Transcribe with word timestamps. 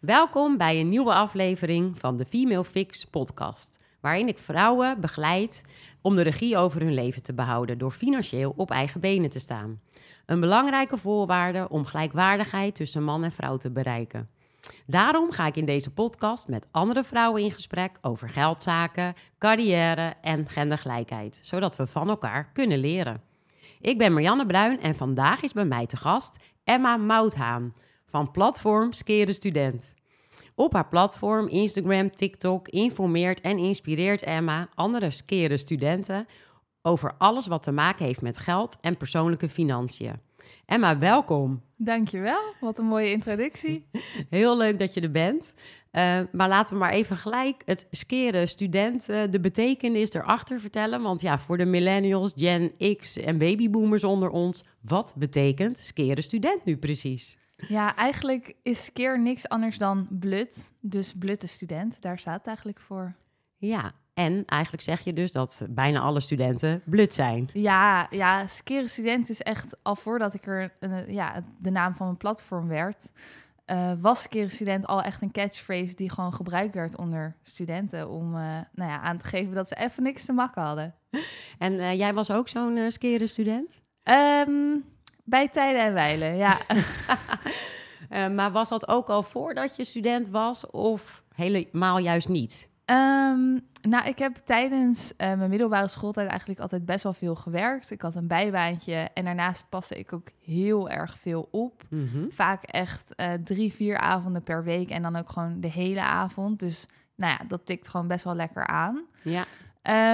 Welkom 0.00 0.56
bij 0.56 0.80
een 0.80 0.88
nieuwe 0.88 1.14
aflevering 1.14 1.98
van 1.98 2.16
de 2.16 2.24
Female 2.24 2.64
Fix 2.64 3.04
podcast, 3.04 3.78
waarin 4.00 4.28
ik 4.28 4.38
vrouwen 4.38 5.00
begeleid 5.00 5.62
om 6.02 6.16
de 6.16 6.22
regie 6.22 6.56
over 6.56 6.80
hun 6.80 6.94
leven 6.94 7.22
te 7.22 7.34
behouden 7.34 7.78
door 7.78 7.90
financieel 7.90 8.52
op 8.56 8.70
eigen 8.70 9.00
benen 9.00 9.30
te 9.30 9.38
staan. 9.38 9.80
Een 10.26 10.40
belangrijke 10.40 10.98
voorwaarde 10.98 11.68
om 11.68 11.84
gelijkwaardigheid 11.84 12.74
tussen 12.74 13.02
man 13.02 13.24
en 13.24 13.32
vrouw 13.32 13.56
te 13.56 13.70
bereiken. 13.70 14.28
Daarom 14.86 15.30
ga 15.30 15.46
ik 15.46 15.56
in 15.56 15.66
deze 15.66 15.92
podcast 15.92 16.48
met 16.48 16.68
andere 16.70 17.04
vrouwen 17.04 17.42
in 17.42 17.52
gesprek 17.52 17.98
over 18.00 18.28
geldzaken, 18.28 19.14
carrière 19.38 20.14
en 20.22 20.48
gendergelijkheid, 20.48 21.40
zodat 21.42 21.76
we 21.76 21.86
van 21.86 22.08
elkaar 22.08 22.50
kunnen 22.52 22.78
leren. 22.78 23.22
Ik 23.80 23.98
ben 23.98 24.12
Marianne 24.12 24.46
Bruin 24.46 24.80
en 24.80 24.94
vandaag 24.94 25.42
is 25.42 25.52
bij 25.52 25.64
mij 25.64 25.86
te 25.86 25.96
gast 25.96 26.38
Emma 26.64 26.96
Mouthaan 26.96 27.72
van 28.10 28.30
platform 28.30 28.92
Skere 28.92 29.32
Student. 29.32 29.94
Op 30.54 30.72
haar 30.72 30.88
platform 30.88 31.48
Instagram, 31.48 32.10
TikTok 32.10 32.68
informeert 32.68 33.40
en 33.40 33.58
inspireert 33.58 34.22
Emma 34.22 34.68
andere 34.74 35.10
skere 35.10 35.56
studenten 35.56 36.26
over 36.82 37.14
alles 37.18 37.46
wat 37.46 37.62
te 37.62 37.72
maken 37.72 38.04
heeft 38.04 38.22
met 38.22 38.36
geld 38.36 38.76
en 38.80 38.96
persoonlijke 38.96 39.48
financiën. 39.48 40.20
Emma, 40.66 40.98
welkom. 40.98 41.62
Dankjewel, 41.76 42.54
wat 42.60 42.78
een 42.78 42.84
mooie 42.84 43.10
introductie. 43.10 43.86
Heel 44.30 44.56
leuk 44.56 44.78
dat 44.78 44.94
je 44.94 45.00
er 45.00 45.10
bent. 45.10 45.54
Uh, 45.92 46.20
maar 46.32 46.48
laten 46.48 46.72
we 46.72 46.78
maar 46.78 46.92
even 46.92 47.16
gelijk 47.16 47.62
het 47.64 47.86
skere 47.90 48.46
student, 48.46 49.10
uh, 49.10 49.22
de 49.30 49.40
betekenis 49.40 50.12
erachter 50.12 50.60
vertellen. 50.60 51.02
Want 51.02 51.20
ja, 51.20 51.38
voor 51.38 51.58
de 51.58 51.64
millennials, 51.64 52.32
Gen 52.36 52.72
X 52.96 53.16
en 53.16 53.38
babyboomers 53.38 54.04
onder 54.04 54.30
ons, 54.30 54.64
wat 54.80 55.14
betekent 55.16 55.78
skere 55.78 56.22
student 56.22 56.64
nu 56.64 56.76
precies? 56.76 57.38
Ja, 57.68 57.96
eigenlijk 57.96 58.54
is 58.62 58.84
skeer 58.84 59.20
niks 59.20 59.48
anders 59.48 59.78
dan 59.78 60.06
blut. 60.10 60.68
Dus 60.80 61.14
blutte 61.18 61.46
student, 61.46 62.02
daar 62.02 62.18
staat 62.18 62.38
het 62.38 62.46
eigenlijk 62.46 62.80
voor. 62.80 63.14
Ja, 63.56 63.92
en 64.14 64.44
eigenlijk 64.44 64.82
zeg 64.82 65.00
je 65.00 65.12
dus 65.12 65.32
dat 65.32 65.66
bijna 65.70 66.00
alle 66.00 66.20
studenten 66.20 66.82
blut 66.84 67.14
zijn. 67.14 67.48
Ja, 67.52 68.06
ja 68.10 68.46
skere 68.46 68.88
student 68.88 69.28
is 69.28 69.40
echt 69.40 69.76
al 69.82 69.96
voordat 69.96 70.34
ik 70.34 70.46
er 70.46 70.72
uh, 70.80 71.08
ja, 71.08 71.44
de 71.58 71.70
naam 71.70 71.94
van 71.94 72.06
mijn 72.06 72.18
platform 72.18 72.68
werd. 72.68 73.10
Uh, 73.66 73.92
was 74.00 74.22
skere 74.22 74.50
student 74.50 74.86
al 74.86 75.02
echt 75.02 75.22
een 75.22 75.32
catchphrase 75.32 75.94
die 75.94 76.10
gewoon 76.10 76.34
gebruikt 76.34 76.74
werd 76.74 76.96
onder 76.96 77.36
studenten 77.42 78.08
om 78.08 78.34
uh, 78.34 78.40
nou 78.72 78.90
ja, 78.90 79.00
aan 79.00 79.18
te 79.18 79.28
geven 79.28 79.54
dat 79.54 79.68
ze 79.68 79.76
even 79.76 80.02
niks 80.02 80.24
te 80.24 80.32
makken 80.32 80.62
hadden. 80.62 80.94
En 81.58 81.96
jij 81.96 82.14
was 82.14 82.30
ook 82.30 82.48
zo'n 82.48 82.90
skere 82.90 83.26
student? 83.26 83.80
Um, 84.48 84.84
bij 85.30 85.48
tijden 85.48 85.82
en 85.82 85.92
wijlen, 85.92 86.36
ja. 86.36 86.58
uh, 88.10 88.28
maar 88.36 88.52
was 88.52 88.68
dat 88.68 88.88
ook 88.88 89.08
al 89.08 89.22
voordat 89.22 89.76
je 89.76 89.84
student 89.84 90.28
was 90.28 90.66
of 90.66 91.22
helemaal 91.34 91.98
juist 91.98 92.28
niet? 92.28 92.68
Um, 92.90 93.68
nou, 93.88 94.08
ik 94.08 94.18
heb 94.18 94.36
tijdens 94.36 95.12
uh, 95.12 95.16
mijn 95.16 95.50
middelbare 95.50 95.88
schooltijd 95.88 96.28
eigenlijk 96.28 96.60
altijd 96.60 96.84
best 96.84 97.02
wel 97.02 97.12
veel 97.12 97.34
gewerkt. 97.34 97.90
Ik 97.90 98.00
had 98.00 98.14
een 98.14 98.26
bijbaantje 98.26 99.08
en 99.14 99.24
daarnaast 99.24 99.68
paste 99.68 99.98
ik 99.98 100.12
ook 100.12 100.28
heel 100.44 100.88
erg 100.88 101.18
veel 101.18 101.48
op. 101.50 101.82
Mm 101.90 102.08
-hmm. 102.12 102.32
Vaak 102.32 102.62
echt 102.62 103.12
uh, 103.16 103.32
drie, 103.32 103.72
vier 103.72 103.98
avonden 103.98 104.42
per 104.42 104.64
week 104.64 104.90
en 104.90 105.02
dan 105.02 105.16
ook 105.16 105.30
gewoon 105.30 105.60
de 105.60 105.70
hele 105.70 106.02
avond. 106.02 106.58
Dus 106.58 106.86
nou 107.14 107.32
ja, 107.32 107.44
dat 107.48 107.66
tikt 107.66 107.88
gewoon 107.88 108.08
best 108.08 108.24
wel 108.24 108.34
lekker 108.34 108.66
aan. 108.66 109.06
Ja. 109.22 109.44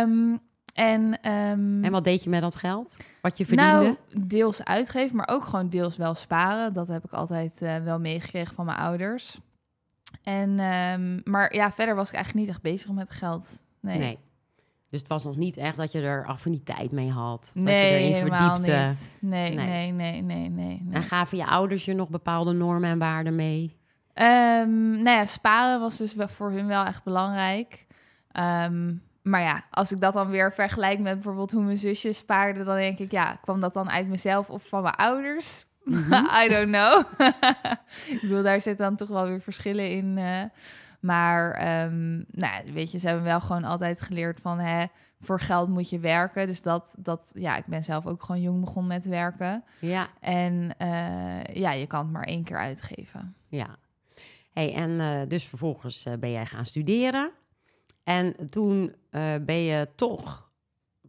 Um, 0.02 0.40
en, 0.76 1.02
um, 1.02 1.84
en 1.84 1.90
wat 1.90 2.04
deed 2.04 2.22
je 2.22 2.30
met 2.30 2.40
dat 2.40 2.54
geld? 2.54 2.96
Wat 3.22 3.38
je 3.38 3.46
verdiende? 3.46 3.72
Nou, 3.72 3.96
deels 4.26 4.64
uitgeven, 4.64 5.16
maar 5.16 5.28
ook 5.28 5.44
gewoon 5.44 5.68
deels 5.68 5.96
wel 5.96 6.14
sparen. 6.14 6.72
Dat 6.72 6.88
heb 6.88 7.04
ik 7.04 7.12
altijd 7.12 7.62
uh, 7.62 7.76
wel 7.76 8.00
meegekregen 8.00 8.54
van 8.54 8.64
mijn 8.64 8.78
ouders. 8.78 9.40
En, 10.22 10.60
um, 10.60 11.20
maar 11.24 11.54
ja, 11.54 11.72
verder 11.72 11.94
was 11.94 12.08
ik 12.08 12.14
eigenlijk 12.14 12.46
niet 12.46 12.54
echt 12.54 12.64
bezig 12.64 12.90
met 12.90 13.10
geld. 13.10 13.62
Nee. 13.80 13.98
nee. 13.98 14.18
Dus 14.90 15.00
het 15.00 15.08
was 15.08 15.24
nog 15.24 15.36
niet 15.36 15.56
echt 15.56 15.76
dat 15.76 15.92
je 15.92 16.00
er 16.00 16.26
affiniteit 16.26 16.92
mee 16.92 17.10
had. 17.10 17.50
Nee, 17.54 17.64
dat 17.64 17.74
je 17.74 18.04
erin 18.04 18.12
helemaal 18.12 18.56
verdiepte. 18.56 18.88
niet. 18.88 19.16
Nee, 19.20 19.54
nee, 19.54 19.66
nee, 19.66 19.92
nee, 19.92 20.22
nee, 20.22 20.48
nee, 20.48 20.80
nee. 20.82 20.94
En 20.94 21.02
gaven 21.02 21.38
je 21.38 21.46
ouders 21.46 21.84
je 21.84 21.94
nog 21.94 22.10
bepaalde 22.10 22.52
normen 22.52 22.90
en 22.90 22.98
waarden 22.98 23.34
mee? 23.34 23.76
Um, 24.14 24.90
nou 24.90 25.16
ja, 25.16 25.26
sparen 25.26 25.80
was 25.80 25.96
dus 25.96 26.14
wel 26.14 26.28
voor 26.28 26.50
hun 26.50 26.66
wel 26.66 26.84
echt 26.84 27.04
belangrijk. 27.04 27.86
Um, 28.32 29.02
maar 29.26 29.40
ja, 29.40 29.64
als 29.70 29.92
ik 29.92 30.00
dat 30.00 30.12
dan 30.12 30.30
weer 30.30 30.52
vergelijk 30.52 30.98
met 30.98 31.14
bijvoorbeeld 31.14 31.52
hoe 31.52 31.62
mijn 31.62 31.76
zusje 31.76 32.12
spaarde, 32.12 32.64
dan 32.64 32.76
denk 32.76 32.98
ik, 32.98 33.10
ja, 33.10 33.38
kwam 33.42 33.60
dat 33.60 33.74
dan 33.74 33.90
uit 33.90 34.08
mezelf 34.08 34.50
of 34.50 34.68
van 34.68 34.82
mijn 34.82 34.94
ouders? 34.94 35.66
Mm 35.84 35.94
-hmm. 35.94 36.28
I 36.44 36.48
don't 36.48 36.66
know. 36.66 37.02
ik 38.14 38.18
bedoel, 38.20 38.42
daar 38.42 38.60
zitten 38.60 38.86
dan 38.86 38.96
toch 38.96 39.08
wel 39.08 39.26
weer 39.26 39.40
verschillen 39.40 39.90
in. 39.90 40.16
Uh, 40.16 40.42
maar 41.00 41.44
um, 41.84 42.24
nou, 42.30 42.72
weet 42.72 42.92
je, 42.92 42.98
ze 42.98 43.06
hebben 43.06 43.24
wel 43.24 43.40
gewoon 43.40 43.64
altijd 43.64 44.00
geleerd 44.00 44.40
van, 44.40 44.58
hè, 44.58 44.84
voor 45.20 45.40
geld 45.40 45.68
moet 45.68 45.90
je 45.90 45.98
werken. 45.98 46.46
Dus 46.46 46.62
dat, 46.62 46.94
dat, 46.98 47.30
ja, 47.34 47.56
ik 47.56 47.66
ben 47.66 47.84
zelf 47.84 48.06
ook 48.06 48.22
gewoon 48.22 48.42
jong 48.42 48.60
begonnen 48.60 48.96
met 48.96 49.04
werken. 49.04 49.64
Ja. 49.80 50.08
En 50.20 50.70
uh, 50.82 51.44
ja, 51.44 51.72
je 51.72 51.86
kan 51.86 52.02
het 52.02 52.12
maar 52.12 52.26
één 52.26 52.44
keer 52.44 52.58
uitgeven. 52.58 53.34
Ja. 53.48 53.76
Hey, 54.52 54.74
en 54.74 54.90
uh, 54.90 55.20
dus 55.28 55.44
vervolgens 55.44 56.06
ben 56.18 56.30
jij 56.30 56.46
gaan 56.46 56.66
studeren. 56.66 57.30
En 58.06 58.48
toen 58.50 58.94
uh, 59.10 59.34
ben 59.40 59.62
je 59.62 59.88
toch 59.94 60.50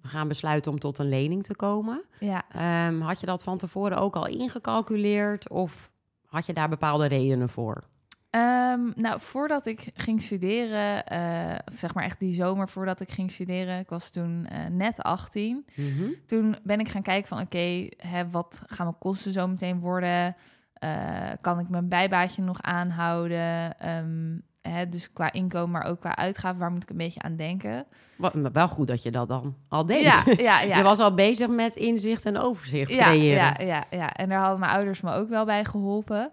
gaan 0.01 0.27
besluiten 0.27 0.71
om 0.71 0.79
tot 0.79 0.97
een 0.97 1.09
lening 1.09 1.43
te 1.43 1.55
komen. 1.55 2.03
Ja. 2.19 2.43
Um, 2.87 3.01
had 3.01 3.19
je 3.19 3.25
dat 3.25 3.43
van 3.43 3.57
tevoren 3.57 3.97
ook 3.97 4.15
al 4.15 4.27
ingecalculeerd 4.27 5.49
of 5.49 5.91
had 6.25 6.45
je 6.45 6.53
daar 6.53 6.69
bepaalde 6.69 7.05
redenen 7.05 7.49
voor? 7.49 7.83
Um, 8.31 8.93
nou, 8.95 9.19
voordat 9.19 9.65
ik 9.65 9.89
ging 9.93 10.21
studeren, 10.21 11.03
uh, 11.13 11.55
zeg 11.73 11.93
maar 11.93 12.03
echt 12.03 12.19
die 12.19 12.33
zomer 12.33 12.69
voordat 12.69 12.99
ik 12.99 13.11
ging 13.11 13.31
studeren, 13.31 13.79
ik 13.79 13.89
was 13.89 14.09
toen 14.09 14.47
uh, 14.51 14.65
net 14.65 15.03
18. 15.03 15.65
Mhm. 15.75 16.09
Toen 16.25 16.55
ben 16.63 16.79
ik 16.79 16.89
gaan 16.89 17.01
kijken 17.01 17.27
van 17.27 17.41
oké, 17.41 17.89
okay, 18.03 18.25
wat 18.31 18.61
gaan 18.65 18.85
mijn 18.85 18.99
kosten 18.99 19.31
zo 19.31 19.47
meteen 19.47 19.79
worden? 19.79 20.35
Uh, 20.83 21.31
kan 21.41 21.59
ik 21.59 21.69
mijn 21.69 21.87
bijbaatje 21.87 22.41
nog 22.41 22.61
aanhouden? 22.61 23.75
Um, 23.89 24.43
Hè, 24.69 24.89
dus 24.89 25.13
qua 25.13 25.31
inkomen, 25.31 25.71
maar 25.71 25.85
ook 25.85 25.99
qua 25.99 26.15
uitgaven, 26.15 26.59
waar 26.59 26.71
moet 26.71 26.83
ik 26.83 26.89
een 26.89 26.97
beetje 26.97 27.21
aan 27.21 27.35
denken? 27.35 27.85
Wat, 28.15 28.33
wel 28.53 28.67
goed 28.67 28.87
dat 28.87 29.03
je 29.03 29.11
dat 29.11 29.27
dan 29.27 29.55
al 29.69 29.85
deed. 29.85 30.01
Ja, 30.01 30.23
ja, 30.37 30.61
ja. 30.61 30.77
Je 30.77 30.83
was 30.83 30.99
al 30.99 31.13
bezig 31.13 31.47
met 31.49 31.75
inzicht 31.75 32.25
en 32.25 32.37
overzicht 32.37 32.91
ja, 32.91 33.05
creëren. 33.05 33.37
Ja, 33.37 33.55
ja, 33.59 33.83
ja, 33.89 34.13
en 34.13 34.29
daar 34.29 34.39
hadden 34.39 34.59
mijn 34.59 34.71
ouders 34.71 35.01
me 35.01 35.13
ook 35.13 35.29
wel 35.29 35.45
bij 35.45 35.65
geholpen. 35.65 36.31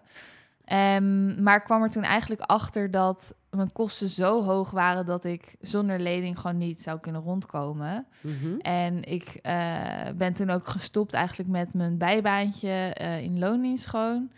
Um, 0.72 1.42
maar 1.42 1.56
ik 1.56 1.64
kwam 1.64 1.82
er 1.82 1.90
toen 1.90 2.02
eigenlijk 2.02 2.40
achter 2.40 2.90
dat 2.90 3.34
mijn 3.50 3.72
kosten 3.72 4.08
zo 4.08 4.42
hoog 4.42 4.70
waren 4.70 5.06
dat 5.06 5.24
ik 5.24 5.56
zonder 5.60 6.00
lening 6.00 6.38
gewoon 6.38 6.58
niet 6.58 6.82
zou 6.82 7.00
kunnen 7.00 7.22
rondkomen. 7.22 8.06
Mhm. 8.20 8.58
En 8.58 9.04
ik 9.04 9.38
uh, 9.46 9.76
ben 10.16 10.32
toen 10.32 10.50
ook 10.50 10.66
gestopt 10.66 11.12
eigenlijk 11.12 11.50
met 11.50 11.74
mijn 11.74 11.98
bijbaantje 11.98 12.96
uh, 13.00 13.22
in 13.22 13.38
loondienst 13.38 13.86
gewoon. 13.86 14.30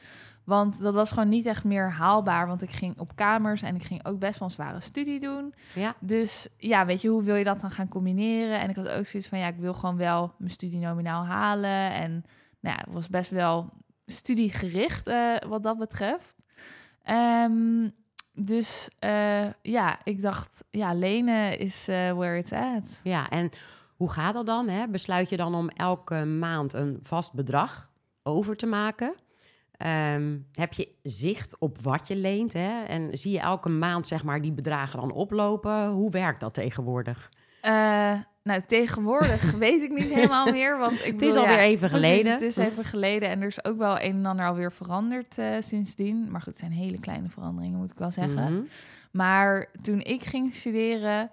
Want 0.46 0.82
dat 0.82 0.94
was 0.94 1.10
gewoon 1.10 1.28
niet 1.28 1.46
echt 1.46 1.64
meer 1.64 1.92
haalbaar. 1.92 2.46
Want 2.46 2.62
ik 2.62 2.70
ging 2.70 2.98
op 2.98 3.16
kamers 3.16 3.62
en 3.62 3.74
ik 3.74 3.82
ging 3.82 4.06
ook 4.06 4.18
best 4.18 4.38
wel 4.38 4.48
een 4.48 4.54
zware 4.54 4.80
studie 4.80 5.20
doen. 5.20 5.54
Ja. 5.74 5.94
Dus 6.00 6.48
ja, 6.56 6.86
weet 6.86 7.02
je, 7.02 7.08
hoe 7.08 7.22
wil 7.22 7.34
je 7.34 7.44
dat 7.44 7.60
dan 7.60 7.70
gaan 7.70 7.88
combineren? 7.88 8.60
En 8.60 8.70
ik 8.70 8.76
had 8.76 8.88
ook 8.88 9.06
zoiets 9.06 9.28
van, 9.28 9.38
ja, 9.38 9.46
ik 9.46 9.56
wil 9.58 9.74
gewoon 9.74 9.96
wel 9.96 10.34
mijn 10.38 10.50
studie 10.50 10.78
nominaal 10.78 11.24
halen. 11.24 11.92
En 11.92 12.10
nou 12.60 12.76
ja, 12.76 12.84
het 12.84 12.94
was 12.94 13.08
best 13.08 13.30
wel 13.30 13.70
studiegericht 14.06 15.08
uh, 15.08 15.36
wat 15.48 15.62
dat 15.62 15.78
betreft. 15.78 16.42
Um, 17.44 17.92
dus 18.32 18.88
uh, 19.04 19.46
ja, 19.62 19.98
ik 20.04 20.22
dacht, 20.22 20.64
ja, 20.70 20.94
lenen 20.94 21.58
is 21.58 21.88
uh, 21.88 22.12
where 22.12 22.38
it's 22.38 22.52
at. 22.52 23.00
Ja, 23.02 23.28
en 23.28 23.50
hoe 23.96 24.10
gaat 24.10 24.34
dat 24.34 24.46
dan? 24.46 24.68
Hè? 24.68 24.88
Besluit 24.88 25.30
je 25.30 25.36
dan 25.36 25.54
om 25.54 25.68
elke 25.68 26.24
maand 26.24 26.72
een 26.72 26.98
vast 27.02 27.32
bedrag 27.32 27.90
over 28.22 28.56
te 28.56 28.66
maken? 28.66 29.14
Um, 29.78 30.46
heb 30.52 30.72
je 30.72 30.88
zicht 31.02 31.58
op 31.58 31.82
wat 31.82 32.08
je 32.08 32.16
leent? 32.16 32.52
Hè? 32.52 32.82
En 32.84 33.18
zie 33.18 33.32
je 33.32 33.40
elke 33.40 33.68
maand 33.68 34.06
zeg 34.06 34.24
maar, 34.24 34.40
die 34.40 34.52
bedragen 34.52 35.00
dan 35.00 35.12
oplopen? 35.12 35.88
Hoe 35.88 36.10
werkt 36.10 36.40
dat 36.40 36.54
tegenwoordig? 36.54 37.30
Uh, 37.62 38.20
nou, 38.42 38.60
tegenwoordig 38.66 39.50
weet 39.58 39.82
ik 39.82 39.90
niet 39.90 40.14
helemaal 40.14 40.52
meer. 40.52 40.78
Want 40.78 40.92
ik 40.92 41.04
het 41.04 41.16
bedoel, 41.16 41.28
is 41.28 41.36
alweer 41.36 41.52
ja, 41.52 41.60
even 41.60 41.88
precies, 41.88 42.08
geleden. 42.08 42.32
Het 42.32 42.42
is 42.42 42.56
even 42.56 42.84
geleden 42.84 43.28
en 43.28 43.40
er 43.40 43.46
is 43.46 43.64
ook 43.64 43.78
wel 43.78 44.00
een 44.00 44.14
en 44.14 44.26
ander 44.26 44.46
alweer 44.46 44.72
veranderd 44.72 45.38
uh, 45.38 45.46
sindsdien. 45.58 46.30
Maar 46.30 46.40
goed, 46.40 46.52
het 46.52 46.58
zijn 46.58 46.72
hele 46.72 47.00
kleine 47.00 47.28
veranderingen, 47.28 47.78
moet 47.78 47.90
ik 47.90 47.98
wel 47.98 48.10
zeggen. 48.10 48.42
Mm 48.42 48.56
-hmm. 48.56 48.68
Maar 49.10 49.70
toen 49.82 50.00
ik 50.00 50.24
ging 50.24 50.54
studeren... 50.54 51.30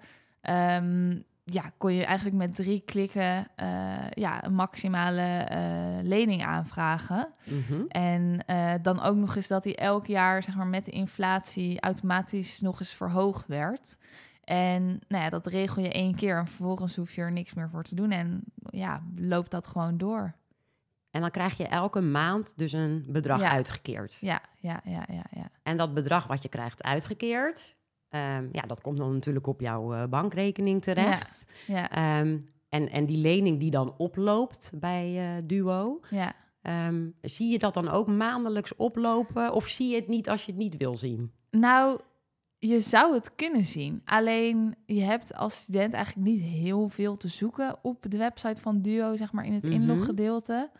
Um, 0.50 1.24
ja, 1.44 1.72
kon 1.78 1.92
je 1.92 2.04
eigenlijk 2.04 2.36
met 2.36 2.54
drie 2.54 2.80
klikken 2.80 3.48
uh, 3.62 4.10
ja, 4.10 4.44
een 4.44 4.54
maximale 4.54 5.48
uh, 5.52 6.08
lening 6.08 6.44
aanvragen. 6.44 7.28
Mm 7.44 7.64
-hmm. 7.68 7.84
En 7.88 8.38
uh, 8.50 8.72
dan 8.82 9.02
ook 9.02 9.16
nog 9.16 9.36
eens 9.36 9.48
dat 9.48 9.62
die 9.62 9.76
elk 9.76 10.06
jaar 10.06 10.42
zeg 10.42 10.54
maar, 10.54 10.66
met 10.66 10.84
de 10.84 10.90
inflatie 10.90 11.80
automatisch 11.80 12.60
nog 12.60 12.80
eens 12.80 12.94
verhoogd 12.94 13.46
werd. 13.46 13.98
En 14.44 14.84
nou 15.08 15.24
ja, 15.24 15.30
dat 15.30 15.46
regel 15.46 15.82
je 15.82 15.92
één 15.92 16.14
keer 16.14 16.38
en 16.38 16.46
vervolgens 16.46 16.96
hoef 16.96 17.14
je 17.14 17.20
er 17.20 17.32
niks 17.32 17.54
meer 17.54 17.68
voor 17.70 17.82
te 17.82 17.94
doen. 17.94 18.10
En 18.10 18.44
ja, 18.70 19.02
loopt 19.16 19.50
dat 19.50 19.66
gewoon 19.66 19.98
door. 19.98 20.34
En 21.10 21.20
dan 21.20 21.30
krijg 21.30 21.56
je 21.56 21.66
elke 21.66 22.00
maand 22.00 22.52
dus 22.56 22.72
een 22.72 23.04
bedrag 23.08 23.40
Ja. 23.40 23.50
uitgekeerd. 23.50 24.16
Ja, 24.20 24.40
ja, 24.60 24.80
ja, 24.84 25.04
ja, 25.12 25.24
ja. 25.30 25.48
En 25.62 25.76
dat 25.76 25.94
bedrag 25.94 26.26
wat 26.26 26.42
je 26.42 26.48
krijgt 26.48 26.82
uitgekeerd, 26.82 27.76
ehm, 28.14 28.48
ja, 28.52 28.62
dat 28.62 28.80
komt 28.80 28.98
dan 28.98 29.12
natuurlijk 29.12 29.46
op 29.46 29.60
jouw 29.60 29.92
eh, 29.92 30.04
bankrekening 30.06 30.82
terecht. 30.82 31.46
Ja, 31.66 31.90
Ehm, 31.90 32.38
en, 32.68 32.90
en 32.90 33.06
die 33.06 33.18
lening 33.18 33.58
die 33.60 33.70
dan 33.70 33.94
oploopt 33.96 34.72
bij 34.74 35.16
eh, 35.36 35.42
Duo, 35.46 36.00
ja. 36.10 36.32
ehm, 36.62 37.08
zie 37.20 37.50
je 37.50 37.58
dat 37.58 37.74
dan 37.74 37.88
ook 37.88 38.06
maandelijks 38.06 38.76
oplopen? 38.76 39.52
Of 39.52 39.66
zie 39.68 39.88
je 39.88 39.96
het 39.96 40.08
niet 40.08 40.28
als 40.28 40.44
je 40.44 40.50
het 40.52 40.60
niet 40.60 40.76
wil 40.76 40.96
zien? 40.96 41.32
Nou, 41.50 42.00
je 42.58 42.80
zou 42.80 43.14
het 43.14 43.34
kunnen 43.34 43.64
zien. 43.64 44.02
Alleen 44.04 44.74
je 44.86 45.00
hebt 45.02 45.34
als 45.34 45.56
student 45.56 45.92
eigenlijk 45.92 46.26
niet 46.28 46.40
heel 46.40 46.88
veel 46.88 47.16
te 47.16 47.28
zoeken 47.28 47.76
op 47.82 48.04
de 48.08 48.16
website 48.18 48.60
van 48.60 48.82
Duo, 48.82 49.16
zeg 49.16 49.32
maar 49.32 49.44
in 49.46 49.52
het 49.52 49.64
Mhm. 49.64 49.72
inloggedeelte. 49.72 50.70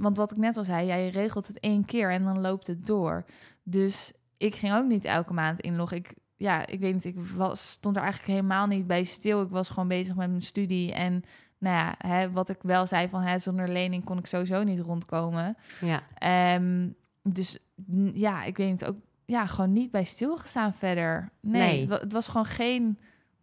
Want 0.00 0.16
wat 0.16 0.30
ik 0.30 0.36
net 0.36 0.56
al 0.56 0.64
zei, 0.64 0.86
jij 0.86 1.08
regelt 1.08 1.46
het 1.46 1.60
één 1.60 1.84
keer 1.84 2.10
en 2.10 2.24
dan 2.24 2.40
loopt 2.40 2.66
het 2.66 2.86
door. 2.86 3.24
Dus 3.62 4.12
ik 4.42 4.54
ging 4.54 4.74
ook 4.74 4.86
niet 4.86 5.04
elke 5.04 5.32
maand 5.32 5.60
inloggen. 5.60 5.96
Ik, 5.96 6.14
ja, 6.36 6.66
ik 6.66 6.80
weet 6.80 6.94
niet, 6.94 7.04
ik 7.04 7.20
was, 7.20 7.70
stond 7.70 7.96
er 7.96 8.02
eigenlijk 8.02 8.32
helemaal 8.32 8.66
niet 8.66 8.86
bij 8.86 9.04
stil. 9.04 9.42
Ik 9.42 9.50
was 9.50 9.68
gewoon 9.68 9.88
bezig 9.88 10.14
met 10.14 10.28
mijn 10.28 10.42
studie. 10.42 10.92
En 10.92 11.22
nou 11.58 11.76
ja, 11.76 11.94
hè, 11.98 12.30
wat 12.30 12.48
ik 12.48 12.58
wel 12.62 12.86
zei 12.86 13.08
van 13.08 13.20
hè, 13.22 13.38
zonder 13.38 13.68
lening 13.68 14.04
kon 14.04 14.18
ik 14.18 14.26
sowieso 14.26 14.62
niet 14.62 14.80
rondkomen. 14.80 15.56
Ja, 15.80 16.02
Ehm, 16.18 16.88
dus 17.22 17.58
ja, 18.14 18.44
ik 18.44 18.56
weet 18.56 18.80
het 18.80 18.84
ook. 18.88 18.96
Ja, 19.24 19.46
gewoon 19.46 19.72
niet 19.72 19.90
bij 19.90 20.04
stilgestaan 20.04 20.74
verder. 20.74 21.30
Nee, 21.40 21.88
het 21.90 22.12
was 22.12 22.26
gewoon 22.26 22.46
geen 22.46 22.98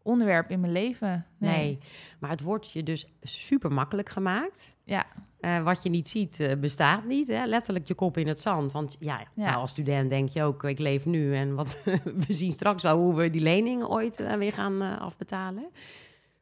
onderwerp 0.09 0.49
in 0.49 0.59
mijn 0.59 0.71
leven. 0.71 1.25
Nee. 1.37 1.57
nee. 1.57 1.79
Maar 2.19 2.29
het 2.29 2.41
wordt 2.41 2.71
je 2.71 2.83
dus 2.83 3.05
super 3.21 3.71
makkelijk 3.71 4.09
gemaakt. 4.09 4.75
Ja, 4.83 5.05
Eh, 5.39 5.63
wat 5.63 5.83
je 5.83 5.89
niet 5.89 6.09
ziet, 6.09 6.39
eh, 6.39 6.55
bestaat 6.57 7.05
niet. 7.05 7.27
Hè? 7.27 7.45
Letterlijk 7.45 7.87
je 7.87 7.93
kop 7.93 8.17
in 8.17 8.27
het 8.27 8.41
zand. 8.41 8.71
Want 8.71 8.97
ja, 8.99 9.19
Ja. 9.19 9.45
nou, 9.45 9.55
als 9.55 9.69
student 9.69 10.09
denk 10.09 10.29
je 10.29 10.43
ook, 10.43 10.63
ik 10.63 10.79
leef 10.79 11.05
nu. 11.05 11.35
En 11.35 11.55
wat, 11.55 11.83
we 12.27 12.33
zien 12.33 12.51
straks 12.51 12.83
wel 12.83 12.97
hoe 12.97 13.15
we 13.15 13.29
die 13.29 13.41
lening 13.41 13.83
ooit 13.83 14.19
eh, 14.19 14.33
weer 14.33 14.51
gaan 14.51 14.99
afbetalen. 14.99 15.69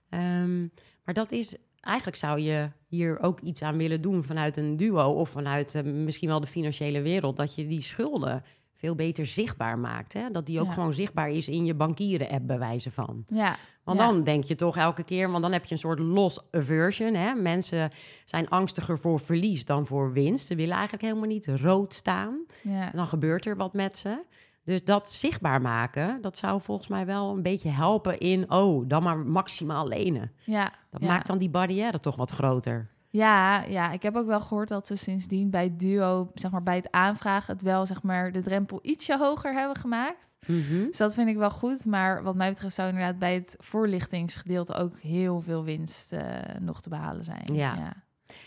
Ehm, 0.09 0.61
maar 1.03 1.13
dat 1.13 1.31
is, 1.31 1.55
eigenlijk 1.81 2.17
zou 2.17 2.39
je 2.39 2.69
hier 2.87 3.19
ook 3.19 3.39
iets 3.39 3.61
aan 3.61 3.77
willen 3.77 4.01
doen 4.01 4.23
vanuit 4.23 4.57
een 4.57 4.77
duo... 4.77 5.11
of 5.11 5.29
vanuit 5.29 5.83
misschien 5.83 6.29
wel 6.29 6.39
de 6.39 6.47
financiële 6.47 7.01
wereld... 7.01 7.37
dat 7.37 7.55
je 7.55 7.67
die 7.67 7.81
schulden 7.81 8.43
veel 8.77 8.95
beter 8.95 9.25
zichtbaar 9.25 9.79
maakt. 9.79 10.13
Hè? 10.13 10.31
Dat 10.31 10.45
die 10.45 10.59
ook 10.59 10.65
Ja. 10.67 10.73
gewoon 10.73 10.93
zichtbaar 10.93 11.29
is 11.29 11.47
in 11.49 11.65
je 11.65 11.73
bankieren-app 11.73 12.47
bij 12.47 12.59
wijze 12.59 12.91
van. 12.91 13.23
ja. 13.27 13.55
Want 13.83 13.99
ja. 13.99 14.05
dan 14.05 14.23
denk 14.23 14.43
je 14.43 14.55
toch 14.55 14.77
elke 14.77 15.03
keer, 15.03 15.29
want 15.31 15.43
dan 15.43 15.51
heb 15.51 15.65
je 15.65 15.71
een 15.73 15.79
soort 15.79 15.99
loss 15.99 16.39
aversion. 16.51 17.13
Hè? 17.13 17.33
Mensen 17.33 17.91
zijn 18.25 18.49
angstiger 18.49 18.99
voor 18.99 19.19
verlies 19.19 19.65
dan 19.65 19.85
voor 19.85 20.13
winst. 20.13 20.45
Ze 20.47 20.55
willen 20.55 20.73
eigenlijk 20.73 21.03
helemaal 21.03 21.27
niet 21.29 21.47
rood 21.47 21.93
staan. 21.93 22.45
Ja. 22.61 22.85
En 22.85 22.97
dan 22.97 23.07
gebeurt 23.07 23.45
er 23.45 23.55
wat 23.55 23.73
met 23.73 23.97
ze. 23.97 24.23
Dus 24.63 24.83
dat 24.83 25.09
zichtbaar 25.11 25.61
maken, 25.61 26.21
dat 26.21 26.37
zou 26.37 26.61
volgens 26.61 26.87
mij 26.87 27.05
wel 27.05 27.33
een 27.35 27.41
beetje 27.41 27.69
helpen 27.69 28.19
in... 28.19 28.51
oh, 28.51 28.83
dan 28.87 29.03
maar 29.03 29.17
maximaal 29.17 29.87
lenen. 29.87 30.31
Ja. 30.43 30.73
Dat 30.89 31.01
maakt 31.01 31.27
dan 31.27 31.37
die 31.37 31.49
barrière 31.49 31.99
toch 31.99 32.15
wat 32.15 32.31
groter. 32.31 32.89
Ja, 33.09 33.63
ja, 33.63 33.91
ik 33.91 34.03
heb 34.03 34.15
ook 34.15 34.25
wel 34.25 34.41
gehoord 34.41 34.67
dat 34.67 34.87
ze 34.87 34.95
sindsdien 34.95 35.49
bij 35.49 35.75
Duo, 35.77 36.31
zeg 36.33 36.51
maar 36.51 36.63
bij 36.63 36.75
het 36.75 36.91
aanvragen, 36.91 37.53
het 37.53 37.61
wel 37.61 37.85
zeg 37.85 38.03
maar 38.03 38.31
de 38.31 38.41
drempel 38.41 38.79
ietsje 38.81 39.17
hoger 39.17 39.53
hebben 39.53 39.77
gemaakt. 39.77 40.35
Mhm. 40.47 40.85
Dus 40.85 40.97
dat 40.97 41.13
vind 41.13 41.27
ik 41.27 41.37
wel 41.37 41.51
goed. 41.51 41.85
Maar 41.85 42.23
wat 42.23 42.35
mij 42.35 42.49
betreft 42.49 42.75
zou 42.75 42.89
inderdaad 42.89 43.19
bij 43.19 43.33
het 43.33 43.55
voorlichtingsgedeelte 43.59 44.73
ook 44.73 44.97
heel 44.97 45.41
veel 45.41 45.63
winst 45.63 46.13
eh, 46.13 46.21
nog 46.59 46.81
te 46.81 46.89
behalen 46.89 47.23
zijn. 47.23 47.53
Ja. 47.53 47.75
ja. 47.75 47.93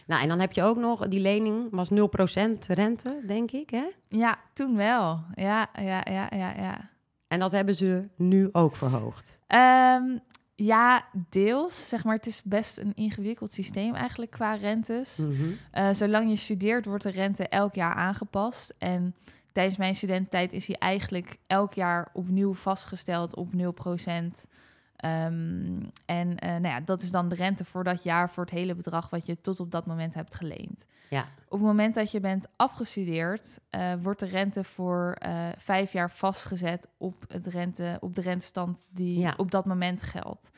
Nou, 0.07 0.23
en 0.23 0.29
dan 0.29 0.41
heb 0.41 0.53
je 0.53 0.63
ook 0.63 0.77
nog, 0.77 1.09
die 1.09 1.21
lening 1.21 1.69
was 1.71 1.91
0% 1.91 1.95
rente, 2.67 3.23
denk 3.27 3.51
ik, 3.51 3.71
hè? 3.71 3.85
Ja, 4.09 4.39
toen 4.53 4.77
wel. 4.77 5.21
Ja, 5.35 5.69
ja, 5.75 6.05
ja, 6.11 6.27
ja, 6.31 6.53
ja. 6.57 6.91
En 7.29 7.39
dat 7.39 7.53
hebben 7.53 7.75
ze 7.75 8.09
nu 8.17 8.49
ook 8.53 8.77
verhoogd. 8.77 9.39
Ehm, 9.47 10.19
ja, 10.65 11.05
deels. 11.29 11.89
Zeg 11.89 12.05
maar, 12.05 12.17
het 12.17 12.27
is 12.27 12.43
best 12.43 12.79
een 12.79 12.93
ingewikkeld 12.95 13.53
systeem 13.53 13.95
eigenlijk 13.95 14.31
qua 14.31 14.55
rentes. 14.55 15.17
Mhm. 15.17 15.33
Eh, 15.71 15.89
zolang 15.93 16.29
je 16.29 16.37
studeert, 16.37 16.85
wordt 16.85 17.03
de 17.03 17.11
rente 17.11 17.49
elk 17.49 17.75
jaar 17.75 17.95
aangepast. 17.95 18.75
En 18.79 19.15
tijdens 19.53 19.77
mijn 19.77 19.95
studententijd 19.95 20.53
is 20.53 20.67
hij 20.67 20.77
eigenlijk 20.79 21.37
elk 21.47 21.75
jaar 21.75 22.09
opnieuw 22.13 22.55
vastgesteld 22.55 23.37
op 23.37 23.53
0%. 23.53 24.47
Ehm, 25.01 25.81
en 26.07 26.39
eh, 26.39 26.51
nou 26.51 26.67
ja, 26.67 26.81
dat 26.81 27.03
is 27.03 27.11
dan 27.11 27.29
de 27.29 27.35
rente 27.35 27.65
voor 27.65 27.85
dat 27.85 28.03
jaar 28.03 28.31
voor 28.31 28.45
het 28.45 28.53
hele 28.53 28.75
bedrag 28.75 29.11
wat 29.11 29.27
je 29.27 29.41
tot 29.41 29.61
op 29.61 29.71
dat 29.71 29.87
moment 29.87 30.15
hebt 30.15 30.35
geleend. 30.35 30.87
Ja. 31.11 31.21
Op 31.49 31.59
het 31.59 31.67
moment 31.67 31.95
dat 31.95 32.11
je 32.11 32.21
bent 32.21 32.47
afgestudeerd, 32.57 33.59
eh, 33.71 33.93
wordt 34.03 34.21
de 34.21 34.27
rente 34.27 34.65
voor 34.65 35.17
eh, 35.19 35.47
vijf 35.57 35.93
jaar 35.93 36.11
vastgezet 36.11 36.89
op, 36.97 37.15
het 37.29 37.47
rente, 37.47 37.97
op 38.01 38.15
de 38.15 38.21
rentestand 38.21 38.85
die 38.89 39.19
Ja. 39.19 39.35
op 39.37 39.51
dat 39.51 39.65
moment 39.65 40.03
geldt. 40.03 40.51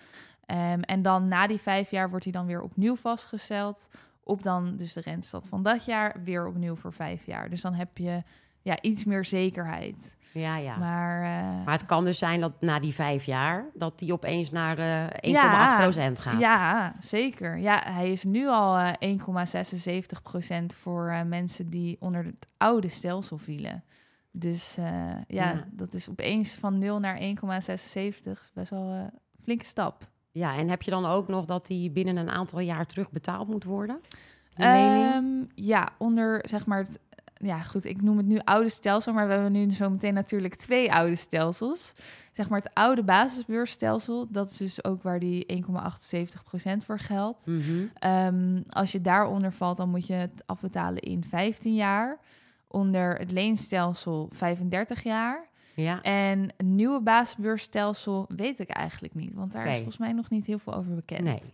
Ehm, 0.47 0.81
en 0.81 1.03
dan 1.03 1.29
na 1.29 1.47
die 1.47 1.61
vijf 1.61 1.91
jaar 1.91 2.11
wordt 2.11 2.25
die 2.25 2.33
dan 2.33 2.47
weer 2.47 2.63
opnieuw 2.63 2.97
vastgesteld 2.97 3.89
op 4.25 4.43
dan 4.43 4.77
dus 4.77 4.93
de 4.93 5.01
rentestand 5.01 5.49
van 5.49 5.63
dat 5.63 5.85
jaar 5.85 6.17
weer 6.25 6.47
opnieuw 6.47 6.77
voor 6.77 6.93
vijf 6.93 7.27
jaar. 7.27 7.51
Dus 7.51 7.61
dan 7.61 7.75
heb 7.75 7.99
je 7.99 8.23
ja, 8.63 8.81
iets 8.81 9.05
meer 9.05 9.25
zekerheid. 9.25 10.17
Ja, 10.33 10.57
ja. 10.57 10.77
Maar, 10.77 11.21
Maar, 11.21 11.65
eh, 11.67 11.73
het 11.73 11.87
kan 11.87 12.05
dus 12.05 12.19
zijn 12.19 12.41
dat 12.41 12.53
na 12.61 12.79
die 12.81 12.95
vijf 12.95 13.25
jaar... 13.25 13.65
dat 13.75 13.99
die 13.99 14.13
opeens 14.13 14.51
naar 14.51 14.79
eh 14.79 15.03
1,8 15.03 15.31
Ja. 15.31 15.91
gaat. 16.15 16.41
Ja, 16.41 16.95
zeker. 17.01 17.59
Ja, 17.59 17.83
hij 17.85 18.11
is 18.11 18.25
nu 18.25 18.49
al 18.49 18.79
eh 18.79 18.93
1,76 18.99 20.23
procent 20.23 20.75
voor 20.75 21.15
mensen 21.27 21.71
die 21.71 21.97
onder 22.01 22.25
het 22.25 22.47
oude 22.57 22.89
stelsel 22.89 23.39
vielen. 23.39 23.85
Dus 24.31 24.75
ja, 24.75 25.25
Ja. 25.27 25.65
dat 25.71 25.95
is 25.95 26.09
opeens 26.09 26.55
van 26.55 26.79
0 26.79 27.01
naar 27.01 27.19
1,76. 27.19 28.41
Is 28.41 28.51
Best 28.55 28.71
wel 28.71 28.83
een 28.89 29.11
flinke 29.43 29.65
stap. 29.65 30.11
Ja, 30.31 30.57
en 30.57 30.69
heb 30.69 30.83
je 30.83 30.91
dan 30.91 31.07
ook 31.07 31.29
nog 31.29 31.45
dat 31.45 31.67
die 31.67 31.91
binnen 31.91 32.17
een 32.17 32.31
aantal 32.31 32.61
jaar 32.61 32.87
terug 32.87 33.11
betaald 33.11 33.49
moet 33.49 33.65
worden? 33.65 34.01
Ehm, 34.55 35.25
ja, 35.55 35.89
onder 35.99 36.41
zeg 36.49 36.67
maar 36.67 36.79
het. 36.79 36.99
Ja, 37.45 37.59
goed, 37.59 37.85
ik 37.85 38.03
noem 38.03 38.17
het 38.17 38.27
nu 38.27 38.39
oude 38.45 38.69
stelsel, 38.69 39.13
maar 39.13 39.27
we 39.27 39.33
hebben 39.33 39.53
nu 39.53 39.71
zo 39.71 39.91
meteen 39.91 40.15
natuurlijk 40.15 40.55
twee 40.55 40.93
oude 40.93 41.15
stelsels. 41.15 41.93
Zeg 42.33 42.49
maar 42.49 42.59
het 42.61 42.75
oude 42.75 43.03
basisbeursstelsel, 43.03 44.27
dat 44.31 44.51
is 44.51 44.57
dus 44.57 44.85
ook 44.85 45.03
waar 45.03 45.19
die 45.19 45.47
1,78% 45.47 46.85
voor 46.85 46.99
geldt. 46.99 47.47
Mhm. 47.47 47.61
Ehm, 47.95 48.61
als 48.69 48.93
je 48.93 49.01
daaronder 49.01 49.53
valt, 49.53 49.77
dan 49.77 49.91
moet 49.91 50.07
je 50.07 50.13
het 50.13 50.43
afbetalen 50.47 51.01
in 51.01 51.25
15 51.25 51.75
jaar. 51.75 52.19
Onder 52.69 53.19
het 53.19 53.31
leenstelsel 53.31 54.29
35 54.33 55.03
jaar. 55.03 55.51
Ja, 55.75 56.03
En 56.03 56.49
een 56.57 56.75
nieuwe 56.75 57.01
basisbeursstelsel 57.01 58.27
weet 58.37 58.59
ik 58.59 58.69
eigenlijk 58.69 59.15
niet, 59.15 59.35
want 59.35 59.53
daar 59.53 59.67
is 59.67 59.75
volgens 59.75 59.99
mij 59.99 60.13
nog 60.13 60.31
niet 60.31 60.47
heel 60.47 60.59
veel 60.59 60.75
over 60.75 60.95
bekend. 60.95 61.23
nee. 61.23 61.53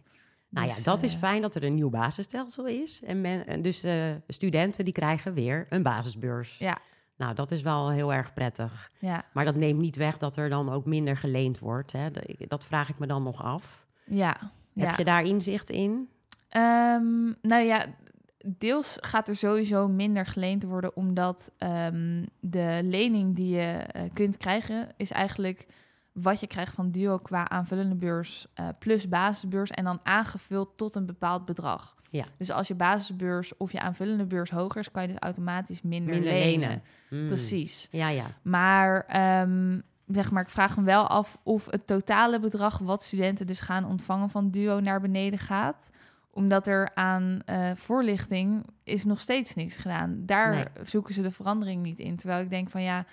Nou 0.50 0.66
ja, 0.66 0.74
Dus, 0.74 0.84
dat 0.84 1.02
is 1.02 1.12
eh, 1.14 1.18
fijn 1.18 1.42
dat 1.42 1.54
er 1.54 1.64
een 1.64 1.74
nieuw 1.74 1.90
basisstelsel 1.90 2.66
is. 2.66 3.02
En 3.02 3.20
men, 3.20 3.62
dus 3.62 3.82
eh, 3.82 3.94
studenten 4.28 4.84
die 4.84 4.92
krijgen 4.92 5.34
weer 5.34 5.66
een 5.68 5.82
basisbeurs. 5.82 6.58
Ja. 6.58 6.78
Nou, 7.16 7.34
dat 7.34 7.50
is 7.50 7.62
wel 7.62 7.90
heel 7.90 8.12
erg 8.12 8.32
prettig. 8.32 8.90
Ja, 8.98 9.24
Maar 9.32 9.44
dat 9.44 9.56
neemt 9.56 9.78
niet 9.80 9.96
weg 9.96 10.16
dat 10.18 10.36
er 10.36 10.48
dan 10.48 10.70
ook 10.72 10.84
minder 10.84 11.16
geleend 11.16 11.58
wordt. 11.58 11.92
Hè. 11.92 12.10
Dat- 12.48 12.64
vraag 12.64 12.88
ik 12.88 12.98
me 12.98 13.06
dan 13.06 13.22
nog 13.22 13.42
af. 13.44 13.86
ja. 14.04 14.36
ja. 14.72 14.86
Heb 14.86 14.96
je 14.96 15.04
daar 15.04 15.22
inzicht 15.24 15.70
in? 15.70 16.08
Ehm, 16.48 17.24
nou 17.42 17.62
ja, 17.64 17.86
deels 18.46 18.96
gaat 19.00 19.28
er 19.28 19.36
sowieso 19.36 19.88
minder 19.88 20.26
geleend 20.26 20.62
worden, 20.62 20.96
omdat 20.96 21.50
ehm, 21.58 22.24
de 22.40 22.78
lening 22.82 23.36
die 23.36 23.54
je 23.56 23.66
eh, 23.72 24.02
kunt 24.12 24.36
krijgen, 24.36 24.88
is 24.96 25.10
eigenlijk 25.10 25.66
wat 26.12 26.40
je 26.40 26.46
krijgt 26.46 26.74
van 26.74 26.90
Duo 26.90 27.18
qua 27.18 27.48
aanvullende 27.48 27.94
beurs 27.94 28.46
eh, 28.54 28.68
plus 28.78 29.08
basisbeurs 29.08 29.70
en 29.70 29.84
dan 29.84 30.00
aangevuld 30.02 30.68
tot 30.76 30.96
een 30.96 31.06
bepaald 31.06 31.44
bedrag. 31.44 31.96
Ja. 32.10 32.24
Dus 32.38 32.50
als 32.50 32.68
je 32.68 32.74
basisbeurs 32.74 33.56
of 33.56 33.72
je 33.72 33.80
aanvullende 33.80 34.26
beurs 34.26 34.50
hoger 34.50 34.80
is, 34.80 34.90
kan 34.90 35.02
je 35.02 35.08
dus 35.08 35.18
automatisch 35.18 35.82
minder, 35.82 36.14
Minder 36.14 36.32
lenen. 36.32 36.60
lenen. 36.68 36.82
Mm. 37.10 37.26
Precies. 37.26 37.88
Ja, 37.90 38.08
ja. 38.08 38.24
Maar, 38.42 39.04
ehm, 39.06 39.80
zeg 40.06 40.30
maar 40.30 40.42
ik 40.42 40.48
vraag 40.48 40.76
me 40.76 40.82
wel 40.82 41.06
af 41.08 41.38
of 41.42 41.66
het 41.70 41.86
totale 41.86 42.40
bedrag 42.40 42.78
wat 42.78 43.02
studenten 43.02 43.46
dus 43.46 43.60
gaan 43.60 43.84
ontvangen 43.84 44.30
van 44.30 44.50
Duo 44.50 44.80
naar 44.80 45.00
beneden 45.00 45.38
gaat. 45.38 45.90
Omdat 46.30 46.66
er 46.66 46.90
aan 46.94 47.40
eh, 47.44 47.70
voorlichting 47.74 48.66
is 48.84 49.04
nog 49.04 49.20
steeds 49.20 49.54
niks 49.54 49.76
gedaan. 49.76 50.22
Daar 50.26 50.54
Nee. 50.54 50.64
zoeken 50.86 51.14
ze 51.14 51.22
de 51.22 51.30
verandering 51.30 51.82
niet 51.82 51.98
in. 51.98 52.16
Terwijl 52.16 52.42
ik 52.42 52.50
denk 52.50 52.70
van 52.70 52.82
ja, 52.82 53.04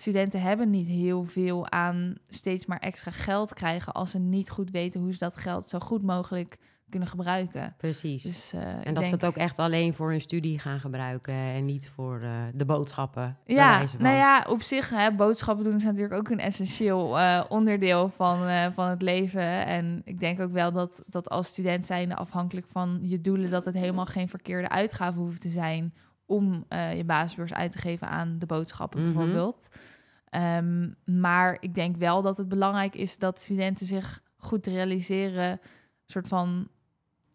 studenten 0.00 0.40
hebben 0.40 0.70
niet 0.70 0.88
heel 0.88 1.24
veel 1.24 1.70
aan 1.70 2.14
steeds 2.28 2.66
maar 2.66 2.78
extra 2.78 3.10
geld 3.10 3.54
krijgen 3.54 3.92
als 3.92 4.10
ze 4.10 4.18
niet 4.18 4.50
goed 4.50 4.70
weten 4.70 5.00
hoe 5.00 5.12
ze 5.12 5.18
dat 5.18 5.36
geld 5.36 5.66
zo 5.66 5.78
goed 5.78 6.02
mogelijk 6.02 6.58
kunnen 6.90 7.08
gebruiken. 7.08 7.74
Precies. 7.76 8.22
Dus, 8.22 8.52
uh, 8.54 8.86
en 8.86 8.94
dat 8.94 9.04
ze 9.06 9.14
het 9.14 9.24
ook 9.24 9.36
echt 9.36 9.58
alleen 9.58 9.94
voor 9.94 10.10
hun 10.10 10.20
studie 10.20 10.58
gaan 10.58 10.80
gebruiken 10.80 11.34
en 11.34 11.64
niet 11.64 11.88
voor 11.88 12.20
uh, 12.22 12.30
de 12.54 12.64
boodschappen. 12.64 13.36
Ja, 13.46 13.84
nou 13.98 14.16
ja, 14.16 14.44
op 14.48 14.62
zich, 14.62 14.90
hè, 14.90 15.12
boodschappen 15.12 15.64
doen 15.64 15.76
is 15.76 15.84
natuurlijk 15.84 16.14
ook 16.14 16.28
een 16.28 16.40
essentieel 16.40 17.18
uh, 17.18 17.44
onderdeel 17.48 18.08
van, 18.08 18.38
van 18.72 18.88
het 18.88 19.02
leven. 19.02 19.66
En 19.66 20.02
ik 20.04 20.18
denk 20.18 20.40
ook 20.40 20.52
wel 20.52 20.72
dat, 20.72 21.02
dat 21.06 21.30
als 21.30 21.46
student 21.46 21.86
zijnde 21.86 22.16
afhankelijk 22.16 22.66
van 22.66 22.98
je 23.00 23.20
doelen, 23.20 23.50
dat 23.50 23.64
het 23.64 23.74
helemaal 23.74 24.06
geen 24.06 24.28
verkeerde 24.28 24.68
uitgaven 24.68 25.20
hoeft 25.20 25.40
te 25.40 25.48
zijn 25.48 25.92
om 26.28 26.64
je 26.96 27.04
basisbeurs 27.06 27.52
uit 27.52 27.72
te 27.72 27.78
geven 27.78 28.08
aan 28.08 28.38
de 28.38 28.46
boodschappen 28.46 29.04
Mhm. 29.04 29.12
bijvoorbeeld. 29.12 29.68
Um, 30.30 30.94
maar 31.04 31.56
ik 31.60 31.74
denk 31.74 31.96
wel 31.96 32.22
dat 32.22 32.36
het 32.36 32.48
belangrijk 32.48 32.94
is 32.94 33.18
dat 33.18 33.40
studenten 33.40 33.86
zich 33.86 34.22
goed 34.36 34.66
realiseren, 34.66 35.60
soort 36.06 36.28
van 36.28 36.68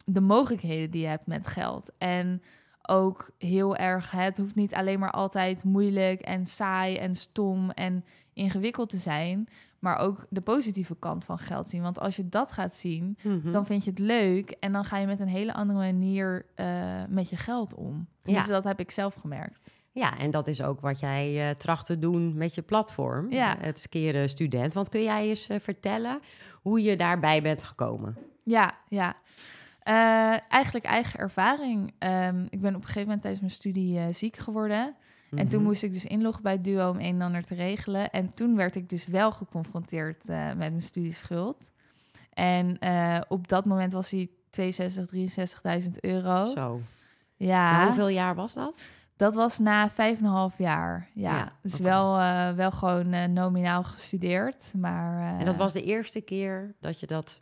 de 0.05 0.21
mogelijkheden 0.21 0.91
die 0.91 1.01
je 1.01 1.07
hebt 1.07 1.27
met 1.27 1.47
geld. 1.47 1.91
En 1.97 2.41
ook 2.87 3.31
heel 3.37 3.75
erg, 3.75 4.11
het 4.11 4.37
hoeft 4.37 4.55
niet 4.55 4.73
alleen 4.73 4.99
maar 4.99 5.11
altijd 5.11 5.63
moeilijk 5.63 6.21
en 6.21 6.45
saai 6.45 6.95
en 6.95 7.15
stom 7.15 7.69
en 7.69 8.05
ingewikkeld 8.33 8.89
te 8.89 8.97
zijn, 8.97 9.47
maar 9.83 9.97
ook 9.97 10.25
de 10.29 10.41
positieve 10.41 10.95
kant 10.99 11.25
van 11.25 11.39
geld 11.39 11.69
zien. 11.69 11.81
Want 11.81 11.99
als 11.99 12.15
je 12.15 12.29
dat 12.29 12.51
gaat 12.51 12.75
zien, 12.75 13.17
Mhm. 13.23 13.51
dan 13.51 13.65
vind 13.65 13.83
je 13.83 13.89
het 13.89 13.99
leuk 13.99 14.51
en 14.59 14.71
dan 14.71 14.85
ga 14.85 14.97
je 14.97 15.05
met 15.07 15.19
een 15.19 15.27
hele 15.27 15.53
andere 15.53 15.79
manier 15.79 16.45
uh, 16.55 17.03
met 17.09 17.29
je 17.29 17.37
geld 17.37 17.73
om. 17.75 18.07
Dus 18.21 18.33
Ja. 18.35 18.45
dat 18.51 18.63
heb 18.63 18.79
ik 18.79 18.91
zelf 18.91 19.13
gemerkt. 19.15 19.73
Ja, 19.91 20.17
en 20.17 20.31
dat 20.31 20.47
is 20.47 20.61
ook 20.61 20.79
wat 20.79 20.99
jij 20.99 21.47
uh, 21.49 21.55
tracht 21.55 21.85
te 21.85 21.99
doen 21.99 22.37
met 22.37 22.55
je 22.55 22.61
platform, 22.61 23.31
Ja. 23.31 23.55
het 23.59 23.79
skeren 23.79 24.29
student. 24.29 24.73
Want 24.73 24.89
kun 24.89 25.03
jij 25.03 25.27
eens 25.27 25.49
uh, 25.49 25.59
vertellen 25.59 26.19
hoe 26.61 26.81
je 26.81 26.95
daarbij 26.97 27.41
bent 27.41 27.63
gekomen? 27.63 28.17
Ja, 28.43 28.71
ja. 28.87 29.15
Eigenlijk 30.49 30.85
eigen 30.85 31.19
ervaring. 31.19 31.93
Um, 31.99 32.45
ik 32.49 32.61
ben 32.61 32.69
op 32.75 32.81
een 32.81 32.87
gegeven 32.87 33.01
moment 33.01 33.21
tijdens 33.21 33.41
mijn 33.41 33.53
studie 33.53 34.13
ziek 34.13 34.37
geworden. 34.37 34.95
En 35.35 35.47
toen 35.47 35.59
Mhm. 35.59 35.69
moest 35.69 35.83
ik 35.83 35.93
dus 35.93 36.05
inloggen 36.05 36.43
bij 36.43 36.61
Duo 36.61 36.89
om 36.89 36.99
een 36.99 37.15
en 37.15 37.21
ander 37.21 37.43
te 37.43 37.55
regelen. 37.55 38.11
En 38.11 38.33
toen 38.33 38.55
werd 38.55 38.75
ik 38.75 38.89
dus 38.89 39.05
wel 39.05 39.31
geconfronteerd 39.31 40.29
uh, 40.29 40.45
met 40.47 40.57
mijn 40.57 40.81
studieschuld. 40.81 41.71
En 42.33 42.77
uh, 42.83 43.19
op 43.27 43.47
dat 43.47 43.65
moment 43.65 43.93
was 43.93 44.09
hij 44.09 44.29
62, 44.49 45.09
63.000 45.83 45.89
euro. 45.99 46.45
Zo. 46.45 46.79
Ja. 47.35 47.85
Hoeveel 47.85 48.07
jaar 48.07 48.35
was 48.35 48.53
dat? 48.53 48.87
Dat 49.15 49.33
was 49.35 49.59
na 49.59 49.89
vijf 49.89 50.17
en 50.19 50.25
een 50.25 50.31
half 50.31 50.57
jaar. 50.57 51.07
Ja, 51.13 51.37
Ja, 51.37 51.51
dus 51.61 51.79
wel, 51.79 52.19
uh, 52.19 52.51
wel 52.51 52.71
gewoon 52.71 53.33
nominaal 53.33 53.83
gestudeerd. 53.83 54.71
Maar, 54.77 55.39
En 55.39 55.45
dat 55.45 55.55
was 55.55 55.73
de 55.73 55.83
eerste 55.83 56.21
keer 56.21 56.75
dat 56.79 56.99
je 56.99 57.07
dat 57.07 57.41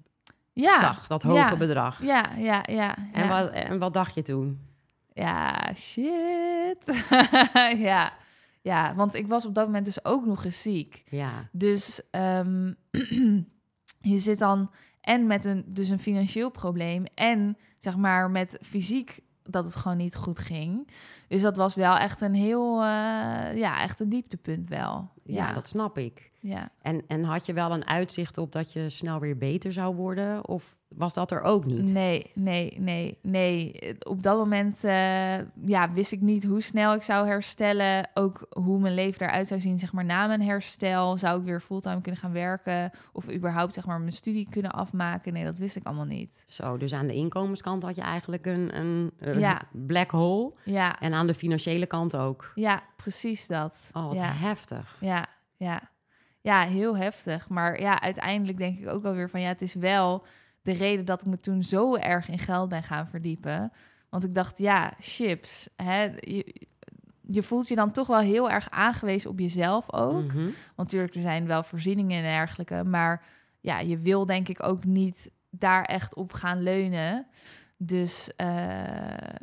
ja, 0.53 0.79
zag, 0.79 1.07
dat 1.07 1.23
hoge 1.23 1.37
ja, 1.37 1.55
bedrag. 1.55 2.03
Ja, 2.03 2.25
ja, 2.37 2.63
ja. 2.69 2.95
En, 3.13 3.23
ja. 3.23 3.27
wat, 3.27 3.49
en 3.51 3.79
wat 3.79 3.93
dacht 3.93 4.15
je 4.15 4.21
toen? 4.21 4.69
Ja, 5.13 5.73
shit. 5.75 7.05
ja. 7.89 8.13
ja, 8.61 8.95
want 8.95 9.15
ik 9.15 9.27
was 9.27 9.45
op 9.45 9.55
dat 9.55 9.65
moment 9.65 9.85
dus 9.85 10.05
ook 10.05 10.25
nog 10.25 10.45
eens 10.45 10.61
ziek. 10.61 11.03
Ja, 11.09 11.49
Dus 11.51 12.01
ehm, 12.11 12.73
je 14.11 14.17
zit 14.19 14.39
dan 14.39 14.71
en 15.01 15.27
met 15.27 15.45
een, 15.45 15.63
dus 15.67 15.89
een 15.89 15.99
financieel 15.99 16.49
probleem 16.49 17.03
en 17.15 17.57
zeg 17.79 17.97
maar 17.97 18.31
met 18.31 18.57
fysiek 18.61 19.19
dat 19.43 19.65
het 19.65 19.75
gewoon 19.75 19.97
niet 19.97 20.15
goed 20.15 20.39
ging. 20.39 20.89
Dus 21.27 21.41
dat 21.41 21.57
was 21.57 21.75
wel 21.75 21.97
echt 21.97 22.21
een 22.21 22.33
heel, 22.33 22.75
uh, 22.77 22.83
ja, 23.55 23.81
echt 23.81 23.99
een 23.99 24.09
dieptepunt 24.09 24.67
wel. 24.67 25.11
ja, 25.23 25.47
Ja, 25.47 25.53
dat 25.53 25.67
snap 25.67 25.97
ik. 25.97 26.31
ja. 26.39 26.69
En, 26.81 27.03
en 27.07 27.23
had 27.23 27.45
je 27.45 27.53
wel 27.53 27.71
een 27.71 27.87
uitzicht 27.87 28.37
op 28.37 28.51
dat 28.51 28.73
je 28.73 28.89
snel 28.89 29.19
weer 29.19 29.37
beter 29.37 29.71
zou 29.71 29.95
worden? 29.95 30.47
Of 30.47 30.75
was 30.95 31.13
dat 31.13 31.31
er 31.31 31.41
ook 31.41 31.65
niet? 31.65 31.93
Nee, 31.93 32.31
nee, 32.35 32.75
nee, 32.79 33.17
nee. 33.21 33.73
Op 34.07 34.23
dat 34.23 34.37
moment 34.37 34.75
uh, 34.83 35.37
ja, 35.65 35.91
wist 35.93 36.11
ik 36.11 36.21
niet 36.21 36.43
hoe 36.45 36.61
snel 36.61 36.93
ik 36.93 37.01
zou 37.01 37.27
herstellen. 37.27 38.09
Ook 38.13 38.45
hoe 38.49 38.79
mijn 38.79 38.93
leven 38.93 39.27
eruit 39.27 39.47
zou 39.47 39.59
zien, 39.59 39.79
zeg 39.79 39.93
maar, 39.93 40.05
na 40.05 40.27
mijn 40.27 40.41
herstel. 40.41 41.17
Zou 41.17 41.39
ik 41.39 41.45
weer 41.45 41.61
fulltime 41.61 42.01
kunnen 42.01 42.21
gaan 42.21 42.31
werken? 42.31 42.91
Of 43.13 43.31
überhaupt, 43.31 43.73
zeg 43.73 43.85
maar, 43.85 43.99
mijn 43.99 44.11
studie 44.13 44.49
kunnen 44.49 44.71
afmaken? 44.71 45.33
Nee, 45.33 45.43
dat 45.43 45.57
wist 45.57 45.75
ik 45.75 45.85
allemaal 45.85 46.05
niet. 46.05 46.45
Zo, 46.47 46.77
dus 46.77 46.93
aan 46.93 47.07
de 47.07 47.13
inkomenskant 47.15 47.83
had 47.83 47.95
je 47.95 48.01
eigenlijk 48.01 48.45
een, 48.45 48.77
een, 48.77 49.11
een 49.19 49.39
Ja. 49.39 49.61
black 49.71 50.11
hole. 50.11 50.53
Ja, 50.63 50.99
En 50.99 51.13
aan 51.13 51.27
de 51.27 51.33
financiële 51.33 51.85
kant 51.85 52.15
ook. 52.15 52.51
ja 52.55 52.83
precies 52.95 53.47
dat. 53.47 53.75
Oh, 53.91 54.05
wat 54.07 54.15
ja. 54.15 54.31
heftig. 54.31 54.97
Ja, 54.99 55.25
ja. 55.57 55.81
Ja, 56.41 56.61
heel 56.61 56.97
heftig. 56.97 57.49
Maar 57.49 57.81
ja, 57.81 58.01
uiteindelijk 58.01 58.57
denk 58.57 58.77
ik 58.77 58.87
ook 58.87 59.05
alweer 59.05 59.29
van 59.29 59.41
ja, 59.41 59.47
het 59.47 59.61
is 59.61 59.73
wel 59.73 60.23
de 60.61 60.71
reden 60.71 61.05
dat 61.05 61.21
ik 61.21 61.27
me 61.27 61.39
toen 61.39 61.63
zo 61.63 61.95
erg 61.95 62.29
in 62.29 62.39
geld 62.39 62.69
ben 62.69 62.83
gaan 62.83 63.07
verdiepen. 63.07 63.71
Want 64.09 64.23
ik 64.23 64.35
dacht, 64.35 64.57
ja, 64.57 64.93
chips. 64.99 65.69
Hè, 65.75 66.03
je, 66.03 66.67
je 67.21 67.43
voelt 67.43 67.67
je 67.67 67.75
dan 67.75 67.91
toch 67.91 68.07
wel 68.07 68.19
heel 68.19 68.49
erg 68.49 68.69
aangewezen 68.69 69.29
op 69.29 69.39
jezelf 69.39 69.93
ook. 69.93 70.23
Mhm. 70.23 70.43
Want 70.43 70.75
natuurlijk, 70.75 71.15
er 71.15 71.21
zijn 71.21 71.47
wel 71.47 71.63
voorzieningen 71.63 72.17
en 72.17 72.23
dergelijke. 72.23 72.83
Maar 72.83 73.25
ja, 73.59 73.79
je 73.79 73.97
wil 73.97 74.25
denk 74.25 74.47
ik 74.47 74.63
ook 74.63 74.83
niet 74.83 75.31
daar 75.49 75.83
echt 75.83 76.15
op 76.15 76.33
gaan 76.33 76.61
leunen. 76.61 77.27
Dus 77.77 78.35
eh, 78.35 78.47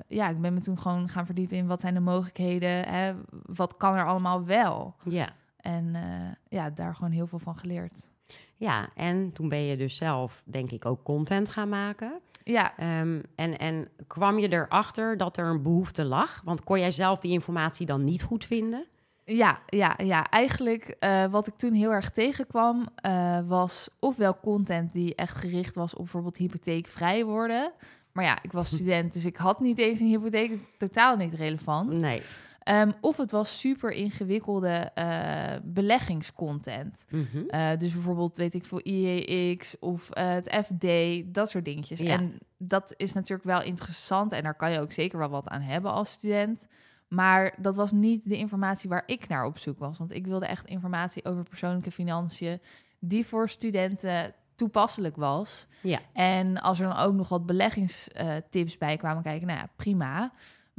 ja, 0.08 0.28
ik 0.28 0.40
ben 0.40 0.54
me 0.54 0.60
toen 0.60 0.78
gewoon 0.78 1.08
gaan 1.08 1.26
verdiepen 1.26 1.56
in 1.56 1.66
wat 1.66 1.80
zijn 1.80 1.94
de 1.94 2.00
mogelijkheden. 2.00 2.88
Hè? 2.88 3.14
Wat 3.42 3.76
kan 3.76 3.96
er 3.96 4.06
allemaal 4.06 4.44
wel? 4.44 4.94
Ja. 5.04 5.32
En 5.56 5.94
eh, 5.94 6.32
ja, 6.48 6.70
daar 6.70 6.94
gewoon 6.94 7.12
heel 7.12 7.26
veel 7.26 7.38
van 7.38 7.56
geleerd. 7.58 8.10
Ja, 8.58 8.88
en 8.94 9.32
toen 9.32 9.48
ben 9.48 9.64
je 9.64 9.76
dus 9.76 9.96
zelf, 9.96 10.42
denk 10.44 10.70
ik, 10.70 10.86
ook 10.86 11.02
content 11.02 11.48
gaan 11.48 11.68
maken. 11.68 12.20
Ja, 12.44 12.76
Ehm, 12.76 13.20
en, 13.34 13.58
en 13.58 13.88
kwam 14.06 14.38
je 14.38 14.52
erachter 14.52 15.16
dat 15.16 15.36
er 15.36 15.46
een 15.46 15.62
behoefte 15.62 16.04
lag? 16.04 16.40
Want 16.44 16.64
kon 16.64 16.78
jij 16.78 16.92
zelf 16.92 17.20
die 17.20 17.32
informatie 17.32 17.86
dan 17.86 18.04
niet 18.04 18.22
goed 18.22 18.44
vinden? 18.44 18.86
ja, 19.24 19.60
ja, 19.66 19.94
ja. 20.02 20.30
Eigenlijk 20.30 20.96
eh, 20.98 21.24
wat 21.26 21.46
ik 21.46 21.56
toen 21.56 21.72
heel 21.72 21.90
erg 21.90 22.10
tegenkwam, 22.10 22.86
eh, 22.94 23.40
was 23.46 23.88
ofwel 23.98 24.38
content 24.40 24.92
die 24.92 25.14
echt 25.14 25.36
gericht 25.36 25.74
was 25.74 25.92
op 25.92 25.98
bijvoorbeeld 25.98 26.36
hypotheekvrij 26.36 27.24
worden. 27.24 27.72
Maar 28.12 28.24
ja, 28.24 28.38
ik 28.42 28.52
was 28.52 28.68
student, 28.74 29.12
dus 29.12 29.24
ik 29.24 29.36
had 29.36 29.60
niet 29.60 29.78
eens 29.78 30.00
een 30.00 30.06
hypotheek. 30.06 30.60
Totaal 30.78 31.16
niet 31.16 31.34
relevant. 31.34 31.92
Nee. 31.92 32.22
Ehm, 32.68 32.90
of 33.00 33.16
het 33.16 33.30
was 33.30 33.58
super 33.58 33.90
ingewikkelde 33.90 34.90
eh, 34.94 35.56
beleggingscontent. 35.64 37.04
Mhm. 37.10 37.48
Eh, 37.48 37.78
dus 37.78 37.92
bijvoorbeeld, 37.92 38.37
weet 38.37 38.54
ik 38.54 38.64
veel, 38.64 38.80
IEX 38.82 39.78
of 39.78 40.10
eh, 40.10 40.30
het 40.30 40.64
FD, 40.66 40.87
dat 41.34 41.50
soort 41.50 41.64
dingetjes. 41.64 41.98
Ja. 41.98 42.18
En 42.18 42.38
dat 42.56 42.94
is 42.96 43.12
natuurlijk 43.12 43.48
wel 43.48 43.62
interessant 43.62 44.32
en 44.32 44.42
daar 44.42 44.54
kan 44.54 44.70
je 44.70 44.80
ook 44.80 44.92
zeker 44.92 45.18
wel 45.18 45.28
wat 45.28 45.48
aan 45.48 45.60
hebben 45.60 45.92
als 45.92 46.10
student. 46.10 46.66
Maar 47.08 47.54
dat 47.58 47.75
was 47.75 47.92
niet 47.92 48.28
de 48.28 48.37
informatie 48.37 48.88
waar 48.88 49.02
ik 49.06 49.28
naar 49.28 49.44
op 49.44 49.58
zoek 49.58 49.78
was. 49.78 49.98
Want 49.98 50.14
ik 50.14 50.26
wilde 50.26 50.46
echt 50.46 50.68
informatie 50.68 51.25
over 51.25 51.42
persoonlijke 51.42 51.90
financiën 51.90 52.60
die 52.98 53.26
voor 53.26 53.48
studenten 53.48 54.34
toepasselijk 54.54 55.16
was. 55.16 55.66
Ja. 55.80 56.00
En 56.12 56.60
als 56.60 56.80
er 56.80 56.87
dan 56.87 56.96
ook 56.96 57.14
nog 57.14 57.28
wat 57.28 57.46
beleggingstips 57.46 58.78
bij 58.78 58.96
kwamen 58.96 59.22
kijken, 59.22 59.46
nou 59.46 59.58
ja, 59.58 59.68
prima. 59.76 60.30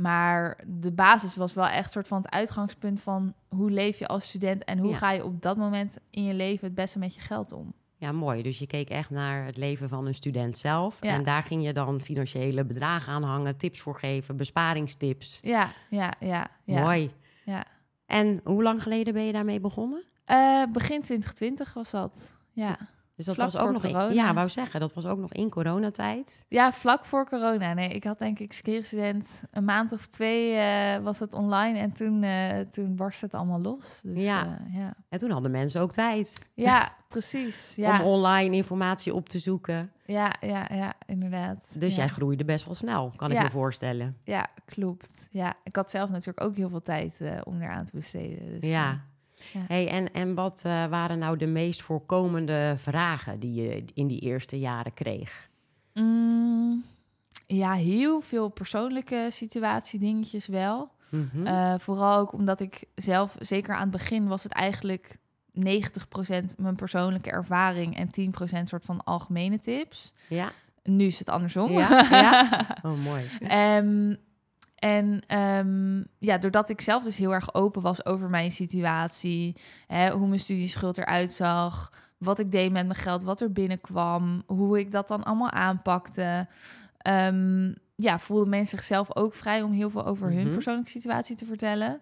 Maar 0.01 0.57
de 0.67 0.91
basis 0.91 1.35
was 1.35 1.53
wel 1.53 1.67
echt 1.67 1.91
soort 1.91 2.07
van 2.07 2.21
het 2.21 2.31
uitgangspunt 2.31 3.01
van 3.01 3.33
hoe 3.47 3.71
leef 3.71 3.99
je 3.99 4.07
als 4.07 4.27
student 4.27 4.63
en 4.63 4.77
hoe 4.77 4.89
Ja. 4.89 4.97
ga 4.97 5.11
je 5.11 5.23
op 5.23 5.41
dat 5.41 5.57
moment 5.57 5.97
in 6.09 6.23
je 6.23 6.33
leven 6.33 6.65
het 6.65 6.75
beste 6.75 6.99
met 6.99 7.15
je 7.15 7.21
geld 7.21 7.51
om. 7.51 7.73
Ja, 7.97 8.11
mooi. 8.11 8.41
Dus 8.41 8.59
je 8.59 8.67
keek 8.67 8.89
echt 8.89 9.09
naar 9.09 9.45
het 9.45 9.57
leven 9.57 9.89
van 9.89 10.05
een 10.05 10.15
student 10.15 10.57
zelf. 10.57 10.97
Ja. 11.01 11.13
En 11.13 11.23
daar 11.23 11.43
ging 11.43 11.63
je 11.65 11.73
dan 11.73 12.01
financiële 12.01 12.65
bedragen 12.65 13.13
aan 13.13 13.23
hangen, 13.23 13.57
tips 13.57 13.79
voor 13.79 13.95
geven, 13.95 14.37
besparingstips. 14.37 15.39
Ja, 15.41 15.71
ja, 15.89 16.13
ja. 16.19 16.47
ja. 16.63 16.81
Mooi. 16.81 17.11
Ja. 17.45 17.63
En 18.05 18.41
hoe 18.43 18.63
lang 18.63 18.83
geleden 18.83 19.13
ben 19.13 19.23
je 19.25 19.31
daarmee 19.31 19.59
begonnen? 19.59 20.03
Eh, 20.25 20.63
begin 20.71 21.01
2020 21.01 21.73
was 21.73 21.91
dat. 21.91 22.35
Ja. 22.51 22.77
Dus 23.19 23.27
dat 23.27 23.35
Vlak 23.37 23.51
was 23.51 23.61
ook 23.61 23.71
nog 23.71 23.83
in, 23.83 23.91
corona. 23.93 24.13
ja, 24.13 24.33
wou 24.33 24.49
zeggen, 24.49 24.79
dat 24.79 24.93
was 24.93 25.05
ook 25.05 25.19
nog 25.19 25.33
in 25.33 25.49
coronatijd. 25.49 26.45
ja, 26.47 26.71
vlak 26.71 27.05
voor 27.05 27.25
corona. 27.29 27.73
Nee, 27.73 27.89
ik 27.89 28.03
had 28.03 28.19
denk 28.19 28.39
ik 28.39 28.53
student 28.53 29.41
een 29.51 29.63
maand 29.63 29.91
of 29.91 30.07
twee 30.07 30.53
eh, 30.55 30.97
was 30.97 31.19
het 31.19 31.33
online 31.33 31.79
en 31.79 31.91
toen, 31.91 32.23
eh 32.23 32.59
toen 32.59 32.95
barstte 32.95 33.25
het 33.25 33.33
allemaal 33.33 33.61
los. 33.61 33.99
Dus, 34.03 34.23
Ja. 34.23 34.45
eh, 34.67 34.75
ja. 34.75 34.93
En 35.09 35.19
toen 35.19 35.31
hadden 35.31 35.51
mensen 35.51 35.81
ook 35.81 35.91
tijd 35.91 36.39
ja, 36.53 36.93
precies. 37.07 37.73
Ja. 37.75 37.99
om 37.99 38.05
online 38.05 38.55
informatie 38.55 39.13
op 39.13 39.29
te 39.29 39.39
zoeken. 39.39 39.91
ja, 40.05 40.33
ja, 40.41 40.67
ja, 40.73 40.93
inderdaad. 41.05 41.71
Dus 41.79 41.91
ja. 41.95 41.97
jij 42.01 42.07
groeide 42.07 42.45
best 42.45 42.65
wel 42.65 42.75
snel, 42.75 43.13
kan 43.15 43.31
ik 43.31 43.41
me 43.41 43.49
voorstellen. 43.51 44.15
Ja, 44.23 44.47
klopt. 44.65 45.27
Ja, 45.31 45.53
ik 45.63 45.75
had 45.75 45.89
zelf 45.89 46.09
natuurlijk 46.09 46.43
ook 46.43 46.55
heel 46.55 46.69
veel 46.69 46.81
tijd 46.81 47.19
om 47.43 47.61
eraan 47.61 47.85
te 47.85 47.95
besteden. 47.95 48.59
Dus, 48.59 48.69
Ja. 48.69 48.99
Ja. 49.53 49.59
Hey, 49.67 49.87
en, 49.87 50.13
en 50.13 50.33
wat 50.33 50.61
eh, 50.65 50.85
waren 50.85 51.19
nou 51.19 51.37
de 51.37 51.47
meest 51.47 51.81
voorkomende 51.81 52.75
vragen 52.77 53.39
die 53.39 53.53
je 53.53 53.83
in 53.93 54.07
die 54.07 54.19
eerste 54.19 54.59
jaren 54.59 54.93
kreeg? 54.93 55.49
mm, 55.93 56.83
ja, 57.47 57.73
heel 57.73 58.21
veel 58.21 58.49
persoonlijke 58.49 59.27
situatie 59.29 59.99
dingetjes 59.99 60.47
wel. 60.47 60.91
Mhm. 61.09 61.45
Eh, 61.45 61.73
vooral 61.77 62.19
ook 62.19 62.33
omdat 62.33 62.59
ik 62.59 62.83
zelf, 62.95 63.35
zeker 63.39 63.73
aan 63.75 63.81
het 63.81 63.91
begin, 63.91 64.27
was 64.27 64.43
het 64.43 64.51
eigenlijk 64.51 65.17
90% 65.53 66.57
mijn 66.57 66.75
persoonlijke 66.75 67.31
ervaring 67.31 67.97
en 67.97 68.09
10% 68.11 68.69
soort 68.69 68.85
van 68.85 69.03
algemene 69.03 69.59
tips. 69.59 70.13
ja, 70.27 70.51
Nu 70.83 71.05
is 71.05 71.19
het 71.19 71.29
andersom. 71.29 71.71
Ja, 71.71 72.07
ja? 72.09 72.65
Oh, 72.85 73.03
mooi. 73.03 73.29
Ehm, 73.39 74.15
en 74.79 75.21
ehm, 75.27 76.03
ja, 76.17 76.37
doordat 76.37 76.69
ik 76.69 76.81
zelf 76.81 77.03
dus 77.03 77.17
heel 77.17 77.33
erg 77.33 77.53
open 77.53 77.81
was 77.81 78.05
over 78.05 78.29
mijn 78.29 78.51
situatie, 78.51 79.55
hè, 79.87 80.09
hoe 80.11 80.27
mijn 80.27 80.39
studieschuld 80.39 80.97
eruit 80.97 81.31
zag, 81.33 81.91
wat 82.17 82.39
ik 82.39 82.51
deed 82.51 82.71
met 82.71 82.85
mijn 82.87 82.99
geld, 82.99 83.23
wat 83.23 83.41
er 83.41 83.51
binnenkwam, 83.51 84.43
hoe 84.45 84.79
ik 84.79 84.91
dat 84.91 85.07
dan 85.07 85.23
allemaal 85.23 85.51
aanpakte. 85.51 86.47
Ehm, 86.97 87.73
ja, 87.95 88.19
voelden 88.19 88.49
mensen 88.49 88.77
zichzelf 88.77 89.15
ook 89.15 89.33
vrij 89.33 89.61
om 89.61 89.71
heel 89.71 89.89
veel 89.89 90.05
over 90.05 90.31
hun 90.31 90.43
Mhm. 90.43 90.53
persoonlijke 90.53 90.89
situatie 90.91 91.35
te 91.35 91.45
vertellen. 91.45 92.01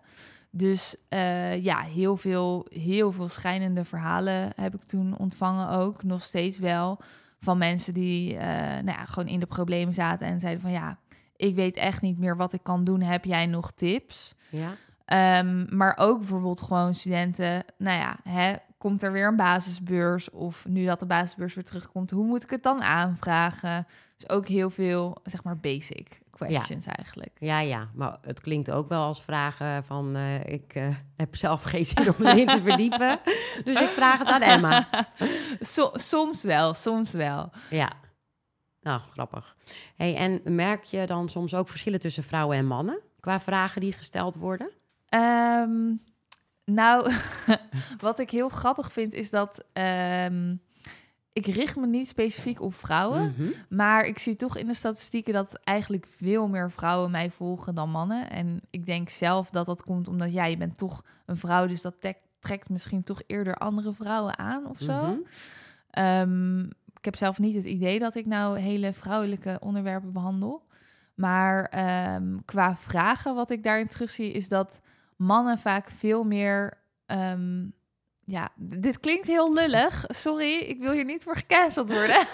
Dus 0.51 0.95
eh, 1.09 1.63
ja, 1.63 1.79
heel 1.81 2.17
veel, 2.17 2.65
heel 2.69 3.11
veel 3.11 3.27
schijnende 3.27 3.85
verhalen 3.85 4.49
heb 4.55 4.75
ik 4.75 4.83
toen 4.83 5.17
ontvangen 5.17 5.69
ook. 5.69 6.03
Nog 6.03 6.23
steeds 6.23 6.59
wel. 6.59 6.99
Van 7.39 7.57
mensen 7.57 7.93
die 7.93 8.37
eh, 8.37 8.47
nou 8.83 8.97
ja, 8.97 9.05
gewoon 9.05 9.29
in 9.29 9.39
de 9.39 9.45
problemen 9.45 9.93
zaten 9.93 10.27
en 10.27 10.39
zeiden 10.39 10.61
van 10.61 10.71
ja, 10.71 10.97
ik 11.37 11.55
weet 11.55 11.75
echt 11.77 12.01
niet 12.01 12.17
meer 12.17 12.37
wat 12.37 12.53
ik 12.53 12.63
kan 12.63 12.83
doen. 12.83 13.01
Heb 13.01 13.25
jij 13.25 13.45
nog 13.45 13.71
tips? 13.71 14.35
Ja. 14.49 14.69
Ehm, 15.05 15.75
maar 15.77 15.97
ook 15.99 16.17
bijvoorbeeld 16.19 16.61
gewoon 16.61 16.93
studenten, 16.93 17.63
nou 17.77 17.97
ja, 17.99 18.17
hè, 18.23 18.53
komt 18.77 19.03
er 19.03 19.11
weer 19.11 19.27
een 19.27 19.35
basisbeurs? 19.35 20.29
Of 20.29 20.65
nu 20.67 20.85
dat 20.85 20.99
de 20.99 21.05
basisbeurs 21.05 21.53
weer 21.53 21.63
terugkomt, 21.63 22.11
hoe 22.11 22.25
moet 22.25 22.43
ik 22.43 22.49
het 22.49 22.63
dan 22.63 22.81
aanvragen? 22.81 23.87
Dus 24.17 24.29
ook 24.29 24.47
heel 24.47 24.69
veel, 24.69 25.17
zeg 25.23 25.43
maar, 25.43 25.55
basic 25.57 26.19
questions 26.31 26.85
eigenlijk. 26.85 27.35
Ja, 27.39 27.59
ja, 27.59 27.87
maar 27.93 28.17
het 28.21 28.41
klinkt 28.41 28.71
ook 28.71 28.89
wel 28.89 29.03
als 29.03 29.21
vragen 29.21 29.83
van... 29.83 30.15
eh, 30.15 30.39
ik 30.45 30.73
eh, 30.75 30.87
heb 31.15 31.35
zelf 31.35 31.63
geen 31.63 31.85
zin 31.85 32.07
om 32.17 32.25
erin 32.25 32.47
te 32.47 32.61
verdiepen, 32.61 33.19
dus 33.65 33.81
ik 33.81 33.89
vraag 33.89 34.19
het 34.19 34.27
aan 34.29 34.41
Emma. 34.41 34.87
So- 35.59 35.91
soms 35.93 36.43
wel, 36.43 36.73
soms 36.73 37.11
wel. 37.11 37.49
Ja, 37.69 37.91
nou, 38.87 39.01
grappig. 39.11 39.55
Hey, 39.95 40.15
en 40.15 40.55
merk 40.55 40.83
je 40.83 41.05
dan 41.05 41.29
soms 41.29 41.53
ook 41.53 41.69
verschillen 41.69 41.99
tussen 41.99 42.23
vrouwen 42.23 42.57
en 42.57 42.65
mannen... 42.65 42.99
qua 43.19 43.39
vragen 43.39 43.81
die 43.81 43.93
gesteld 43.93 44.35
worden? 44.35 44.69
Ehm, 45.09 45.95
nou, 46.65 47.11
wat 47.99 48.19
ik 48.19 48.29
heel 48.29 48.49
grappig 48.49 48.91
vind 48.91 49.13
is 49.13 49.29
dat 49.29 49.65
ehm, 49.73 50.55
ik 51.33 51.45
richt 51.45 51.75
me 51.75 51.87
niet 51.87 52.07
specifiek 52.07 52.61
op 52.61 52.75
vrouwen. 52.75 53.33
Mhm. 53.37 53.49
Maar 53.69 54.05
ik 54.05 54.19
zie 54.19 54.35
toch 54.35 54.57
in 54.57 54.67
de 54.67 54.73
statistieken 54.73 55.33
dat 55.33 55.59
eigenlijk 55.63 56.05
veel 56.09 56.47
meer 56.47 56.71
vrouwen 56.71 57.11
mij 57.11 57.31
volgen 57.31 57.75
dan 57.75 57.89
mannen. 57.89 58.29
En 58.29 58.61
ik 58.69 58.85
denk 58.85 59.09
zelf 59.09 59.49
dat 59.49 59.65
dat 59.65 59.83
komt 59.83 60.07
omdat 60.07 60.33
ja, 60.33 60.45
je 60.45 60.57
bent 60.57 60.77
toch 60.77 61.03
een 61.25 61.37
vrouw, 61.37 61.65
dus 61.65 61.81
dat 61.81 61.95
trekt 62.39 62.69
misschien 62.69 63.03
toch 63.03 63.21
eerder 63.25 63.55
andere 63.55 63.93
vrouwen 63.93 64.37
aan 64.37 64.67
of 64.67 64.79
zo. 64.79 65.05
Mhm. 65.05 65.17
Ehm, 65.89 66.65
heb 67.07 67.15
zelf 67.15 67.39
niet 67.39 67.55
het 67.55 67.65
idee 67.65 67.99
dat 67.99 68.15
ik 68.15 68.25
nou 68.25 68.59
hele 68.59 68.93
vrouwelijke 68.93 69.57
onderwerpen 69.59 70.13
behandel. 70.13 70.65
Maar 71.15 71.65
ehm, 71.65 72.37
qua 72.45 72.75
vragen, 72.75 73.35
wat 73.35 73.49
ik 73.49 73.63
daarin 73.63 73.87
terugzie, 73.87 74.31
is 74.31 74.49
dat 74.49 74.79
mannen 75.15 75.57
vaak 75.57 75.89
veel 75.89 76.23
meer. 76.23 76.85
ehm, 77.05 77.65
ja, 78.23 78.49
dit 78.55 78.99
klinkt 78.99 79.27
heel 79.27 79.53
lullig. 79.53 80.05
Sorry, 80.07 80.53
ik 80.53 80.79
wil 80.79 80.91
hier 80.91 81.05
niet 81.05 81.23
voor 81.23 81.35
gecanceld 81.35 81.89
worden. 81.89 82.25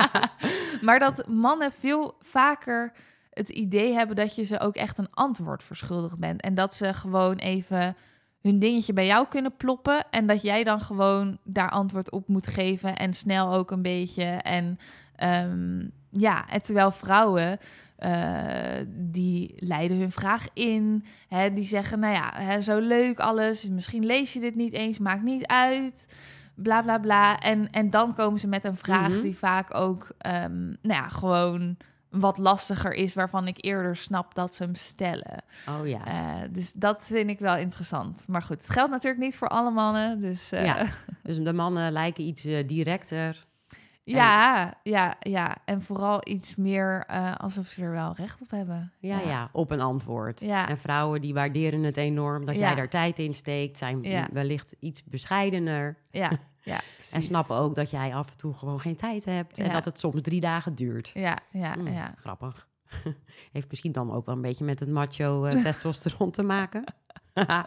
maar 0.86 0.98
dat 0.98 1.26
mannen 1.28 1.72
veel 1.72 2.16
vaker 2.20 2.92
het 3.30 3.48
idee 3.48 3.92
hebben 3.92 4.16
dat 4.16 4.34
je 4.34 4.44
ze 4.44 4.60
ook 4.60 4.74
echt 4.74 4.98
een 4.98 5.10
antwoord 5.10 5.62
verschuldigd 5.62 6.18
bent. 6.18 6.40
En 6.40 6.54
dat 6.54 6.74
ze 6.74 6.94
gewoon 6.94 7.36
even 7.36 7.96
hun 8.42 8.58
dingetje 8.58 8.92
bij 8.92 9.06
jou 9.06 9.26
kunnen 9.28 9.56
ploppen. 9.56 10.04
En 10.10 10.26
dat 10.26 10.42
jij 10.42 10.64
dan 10.64 10.80
gewoon 10.80 11.38
daar 11.44 11.70
antwoord 11.70 12.10
op 12.10 12.28
moet 12.28 12.46
geven. 12.46 12.96
En 12.96 13.14
snel 13.14 13.54
ook 13.54 13.70
een 13.70 13.82
beetje. 13.82 14.24
En 14.24 14.78
ehm, 15.16 15.80
ja, 16.10 16.48
en 16.48 16.62
terwijl 16.62 16.90
vrouwen. 16.90 17.58
eh, 17.96 18.84
die 18.88 19.54
leiden 19.58 19.96
hun 19.98 20.10
vraag 20.10 20.46
in. 20.52 21.04
Hè, 21.28 21.52
die 21.52 21.64
zeggen, 21.64 21.98
nou 21.98 22.14
ja, 22.14 22.30
hè, 22.34 22.60
zo 22.62 22.78
leuk 22.78 23.18
alles. 23.20 23.68
Misschien 23.68 24.06
lees 24.06 24.32
je 24.32 24.40
dit 24.40 24.54
niet 24.54 24.72
eens, 24.72 24.98
maakt 24.98 25.22
niet 25.22 25.46
uit. 25.46 26.14
Bla 26.54 26.82
bla 26.82 26.98
bla. 26.98 27.38
En, 27.38 27.70
en 27.70 27.90
dan 27.90 28.14
komen 28.14 28.40
ze 28.40 28.46
met 28.46 28.64
een 28.64 28.76
vraag 28.76 29.08
Mhm. 29.08 29.20
die 29.22 29.36
vaak 29.38 29.74
ook, 29.74 30.12
ehm, 30.18 30.66
nou 30.66 30.76
ja, 31.00 31.08
gewoon 31.08 31.76
wat 32.12 32.38
lastiger 32.38 32.92
is, 32.92 33.14
waarvan 33.14 33.46
ik 33.46 33.64
eerder 33.64 33.96
snap 33.96 34.34
dat 34.34 34.54
ze 34.54 34.62
hem 34.62 34.74
stellen. 34.74 35.42
Oh 35.68 35.88
ja. 35.88 36.04
Eh, 36.06 36.48
dus 36.50 36.72
dat 36.72 37.04
vind 37.04 37.30
ik 37.30 37.38
wel 37.38 37.56
interessant. 37.56 38.24
Maar 38.28 38.42
goed, 38.42 38.62
het 38.62 38.70
geldt 38.70 38.90
natuurlijk 38.90 39.22
niet 39.22 39.36
voor 39.36 39.48
alle 39.48 39.70
mannen. 39.70 40.20
Dus 40.20 40.52
eh, 40.52 40.64
Ja. 40.64 40.76
ja. 40.76 40.86
Dus 41.22 41.38
de 41.38 41.52
mannen 41.52 41.92
lijken 41.92 42.24
iets 42.24 42.44
eh, 42.44 42.66
directer. 42.66 43.46
ja, 44.04 44.74
ja, 45.20 45.56
En 45.64 45.82
vooral 45.82 46.20
iets 46.24 46.56
meer 46.56 47.06
alsof 47.36 47.66
ze 47.66 47.82
er 47.82 47.90
wel 47.90 48.12
recht 48.16 48.40
op 48.40 48.50
hebben. 48.50 48.92
Ja, 48.98 49.20
ja, 49.20 49.48
op 49.52 49.70
een 49.70 49.80
antwoord. 49.80 50.40
Ja. 50.40 50.68
En 50.68 50.78
vrouwen 50.78 51.20
die 51.20 51.34
waarderen 51.34 51.82
het 51.82 51.96
enorm 51.96 52.44
dat 52.44 52.54
Ja. 52.54 52.60
jij 52.60 52.74
daar 52.74 52.88
tijd 52.88 53.18
in 53.18 53.34
steekt, 53.34 53.78
zijn 53.78 54.02
Ja. 54.02 54.28
wellicht 54.32 54.74
iets 54.78 55.04
bescheidener. 55.04 55.96
Ja, 56.10 56.30
ja, 56.62 56.80
precies. 56.94 57.12
En 57.12 57.22
snappen 57.22 57.56
ook 57.56 57.74
dat 57.74 57.90
jij 57.90 58.14
af 58.14 58.30
en 58.30 58.36
toe 58.36 58.54
gewoon 58.54 58.80
geen 58.80 58.96
tijd 58.96 59.24
hebt 59.24 59.58
en 59.58 59.64
Ja. 59.66 59.72
dat 59.72 59.84
het 59.84 59.98
soms 59.98 60.20
drie 60.22 60.40
dagen 60.40 60.74
duurt. 60.74 61.10
Ja, 61.14 61.38
ja, 61.50 61.74
Mm, 61.76 61.86
ja. 61.88 62.14
Grappig. 62.16 62.68
Heeft 63.52 63.68
misschien 63.70 63.92
dan 63.92 64.12
ook 64.12 64.26
wel 64.26 64.34
een 64.34 64.40
beetje 64.42 64.64
met 64.64 64.80
het 64.80 64.88
macho 64.90 65.44
eh, 65.44 65.62
testosteron 65.64 66.30
te 66.30 66.42
maken. 66.42 66.84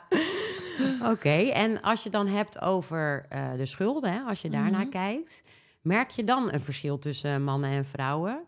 Oké, 1.12 1.30
en 1.50 1.82
als 1.82 2.04
je 2.04 2.10
dan 2.10 2.28
hebt 2.28 2.62
over 2.62 3.26
eh, 3.30 3.54
de 3.58 3.66
schulden, 3.66 4.14
hè, 4.14 4.20
als 4.20 4.42
je 4.42 4.50
daarnaar 4.50 4.82
Mhm. 4.82 4.90
kijkt, 4.90 5.44
merk 5.82 6.10
je 6.10 6.24
dan 6.24 6.54
een 6.54 6.62
verschil 6.62 7.00
tussen 7.00 7.44
mannen 7.44 7.70
en 7.70 7.86
vrouwen? 7.86 8.40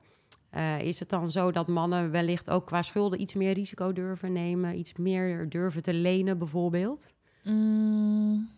Eh, 0.50 0.80
is 0.82 1.00
het 1.00 1.10
dan 1.10 1.32
zo 1.32 1.52
dat 1.52 1.68
mannen 1.68 2.12
wellicht 2.12 2.50
ook 2.50 2.66
qua 2.66 2.82
schulden 2.82 3.22
iets 3.22 3.34
meer 3.34 3.54
risico 3.54 3.94
durven 3.94 4.32
nemen, 4.32 4.78
iets 4.78 4.94
meer 4.94 5.50
durven 5.50 5.82
te 5.82 5.94
lenen 5.94 6.38
bijvoorbeeld? 6.38 7.14
Mm, 7.44 8.50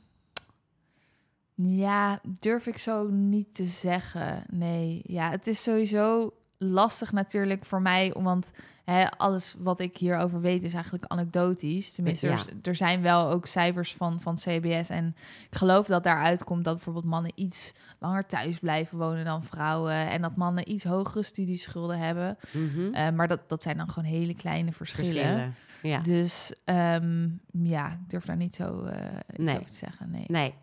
ja, 1.62 2.20
durf 2.40 2.66
ik 2.68 2.78
zo 2.78 3.08
niet 3.08 3.56
te 3.56 3.66
zeggen. 3.66 4.44
Nee, 4.52 5.02
ja, 5.04 5.30
het 5.30 5.48
is 5.48 5.64
sowieso 5.64 6.34
lastig 6.58 7.12
natuurlijk 7.12 7.66
voor 7.66 7.82
mij, 7.82 8.16
want 8.18 8.52
hè, 8.84 9.10
alles 9.12 9.56
wat 9.60 9.80
ik 9.80 9.98
hierover 9.98 10.42
weet 10.42 10.64
is 10.64 10.74
eigenlijk 10.74 11.06
anekdotisch. 11.08 11.92
Tenminste, 11.92 12.28
Ja. 12.28 12.34
er, 12.34 12.46
er 12.62 12.76
zijn 12.76 13.02
wel 13.02 13.30
ook 13.30 13.46
cijfers 13.46 13.96
van, 13.96 14.20
van 14.20 14.36
CBS 14.36 14.90
en 14.90 15.16
ik 15.50 15.58
geloof 15.58 15.88
dat 15.88 16.04
daaruit 16.04 16.44
komt 16.44 16.64
dat 16.64 16.74
bijvoorbeeld 16.76 17.06
mannen 17.06 17.32
iets 17.36 17.74
langer 18.00 18.26
thuis 18.26 18.60
blijven 18.60 18.98
wonen 18.98 19.26
dan 19.26 19.44
vrouwen 19.44 19.94
en 20.10 20.22
dat 20.22 20.36
mannen 20.36 20.72
iets 20.72 20.84
hogere 20.84 21.24
studieschulden 21.24 22.00
hebben. 22.00 22.38
Mhm. 22.52 22.94
Eh, 22.94 23.10
maar 23.10 23.28
dat, 23.28 23.50
dat 23.50 23.64
zijn 23.64 23.78
dan 23.78 23.90
gewoon 23.90 24.10
hele 24.10 24.34
kleine 24.34 24.72
verschillen. 24.72 25.14
Verschillen. 25.14 25.56
Ja. 25.82 26.00
Dus 26.00 26.54
ehm, 26.66 27.28
ja, 27.52 27.92
ik 27.92 28.10
durf 28.10 28.26
daar 28.26 28.36
niet 28.38 28.56
zo 28.56 28.84
eh 28.84 29.06
iets 29.30 29.38
Nee. 29.38 29.56
over 29.56 29.70
te 29.70 29.74
zeggen. 29.78 30.12
Nee. 30.12 30.26
Nee. 30.28 30.54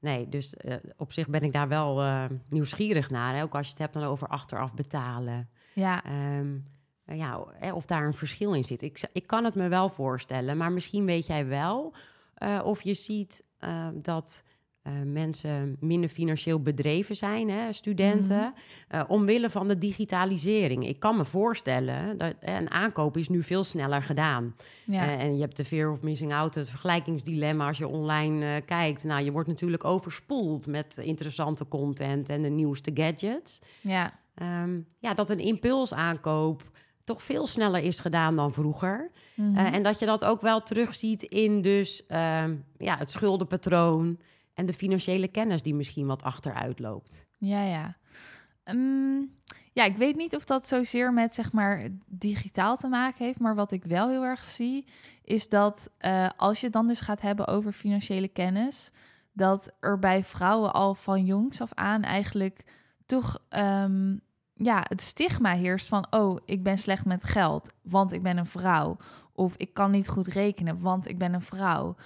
Nee, 0.00 0.28
dus 0.28 0.54
eh, 0.54 0.76
op 0.96 1.12
zich 1.12 1.28
ben 1.28 1.42
ik 1.42 1.52
daar 1.52 1.68
wel 1.68 2.02
eh, 2.02 2.24
nieuwsgierig 2.48 3.10
naar. 3.10 3.34
Hè? 3.34 3.42
Ook 3.42 3.54
als 3.54 3.66
je 3.66 3.72
het 3.72 3.80
hebt 3.80 3.94
dan 3.94 4.02
over 4.02 4.28
achteraf 4.28 4.74
betalen. 4.74 5.48
Ja, 5.74 6.04
Ehm, 6.04 6.58
eh, 7.04 7.16
ja, 7.16 7.46
of 7.74 7.86
daar 7.86 8.06
een 8.06 8.14
verschil 8.14 8.54
in 8.54 8.64
zit. 8.64 8.82
Ik, 8.82 9.08
ik 9.12 9.26
kan 9.26 9.44
het 9.44 9.54
me 9.54 9.68
wel 9.68 9.88
voorstellen, 9.88 10.56
maar 10.56 10.72
misschien 10.72 11.04
weet 11.04 11.26
jij 11.26 11.46
wel 11.46 11.94
of 12.62 12.82
je 12.82 12.94
ziet 12.94 13.44
dat 13.94 14.44
eh, 14.82 14.92
mensen 15.04 15.76
minder 15.80 16.10
financieel 16.10 16.60
bedreven 16.62 17.16
zijn, 17.16 17.50
hè, 17.50 17.72
studenten, 17.72 18.54
eh, 18.88 19.02
omwille 19.08 19.50
van 19.50 19.68
de 19.68 19.78
digitalisering. 19.78 20.86
Ik 20.86 21.00
kan 21.00 21.16
me 21.16 21.24
voorstellen 21.24 22.18
dat 22.18 22.34
een 22.40 22.70
aankoop 22.70 23.16
is 23.16 23.28
nu 23.28 23.42
veel 23.42 23.64
sneller 23.64 24.02
gedaan. 24.02 24.54
ja, 24.86 25.06
Eh, 25.08 25.20
en 25.20 25.34
je 25.34 25.40
hebt 25.40 25.56
de 25.56 25.64
fear 25.64 25.90
of 25.90 26.00
missing 26.02 26.32
out, 26.32 26.54
het 26.54 26.68
vergelijkingsdilemma 26.68 27.66
als 27.66 27.78
je 27.78 27.88
online 27.88 28.60
kijkt. 28.60 29.04
Nou, 29.04 29.24
je 29.24 29.32
wordt 29.32 29.48
natuurlijk 29.48 29.84
overspoeld 29.84 30.66
met 30.66 30.96
interessante 31.02 31.68
content 31.68 32.28
en 32.28 32.42
de 32.42 32.48
nieuwste 32.48 32.90
gadgets. 32.94 33.58
ja, 33.80 34.18
Ehm, 34.34 34.80
ja, 34.98 35.14
dat 35.14 35.30
een 35.30 35.38
impulsaankoop 35.38 36.62
toch 37.04 37.22
veel 37.22 37.46
sneller 37.46 37.82
is 37.82 38.00
gedaan 38.00 38.36
dan 38.36 38.52
vroeger. 38.52 39.10
Mhm. 39.34 39.56
En 39.56 39.82
dat 39.82 39.98
je 39.98 40.06
dat 40.06 40.24
ook 40.24 40.40
wel 40.40 40.62
terugziet 40.62 41.22
in 41.22 41.62
dus 41.62 42.06
ehm, 42.06 42.54
ja, 42.78 42.96
het 42.98 43.10
schuldenpatroon 43.10 44.18
en 44.60 44.66
de 44.66 44.72
financiële 44.72 45.28
kennis 45.28 45.62
die 45.62 45.74
misschien 45.74 46.06
wat 46.06 46.22
achteruit 46.22 46.78
loopt. 46.78 47.26
ja, 47.38 47.64
ja. 47.64 47.96
Ehm, 48.64 49.20
ja, 49.72 49.84
ik 49.84 49.96
weet 49.96 50.16
niet 50.16 50.36
of 50.36 50.44
dat 50.44 50.68
zozeer 50.68 51.12
met 51.12 51.34
zeg 51.34 51.52
maar 51.52 51.88
digitaal 52.06 52.76
te 52.76 52.88
maken 52.88 53.24
heeft, 53.24 53.38
maar 53.38 53.54
wat 53.54 53.72
ik 53.72 53.84
wel 53.84 54.08
heel 54.08 54.24
erg 54.24 54.44
zie, 54.44 54.86
is 55.24 55.48
dat 55.48 55.90
eh, 55.98 56.28
als 56.36 56.60
je 56.60 56.70
dan 56.70 56.88
dus 56.88 57.00
gaat 57.00 57.20
hebben 57.20 57.46
over 57.46 57.72
financiële 57.72 58.28
kennis, 58.28 58.90
dat 59.32 59.72
er 59.80 59.98
bij 59.98 60.24
vrouwen 60.24 60.72
al 60.72 60.94
van 60.94 61.24
jongs 61.24 61.60
af 61.60 61.74
aan 61.74 62.02
eigenlijk 62.02 62.64
toch 63.06 63.38
ehm, 63.48 64.16
ja, 64.54 64.84
het 64.88 65.00
stigma 65.00 65.52
heerst 65.54 65.86
van, 65.86 66.06
oh, 66.10 66.38
ik 66.44 66.62
ben 66.62 66.78
slecht 66.78 67.04
met 67.04 67.24
geld, 67.24 67.70
want 67.82 68.12
ik 68.12 68.22
ben 68.22 68.36
een 68.36 68.46
vrouw. 68.46 68.96
Of 69.32 69.56
ik 69.56 69.74
kan 69.74 69.90
niet 69.90 70.08
goed 70.08 70.26
rekenen, 70.26 70.80
want 70.80 71.08
ik 71.08 71.18
ben 71.18 71.34
een 71.34 71.42
vrouw. 71.42 71.96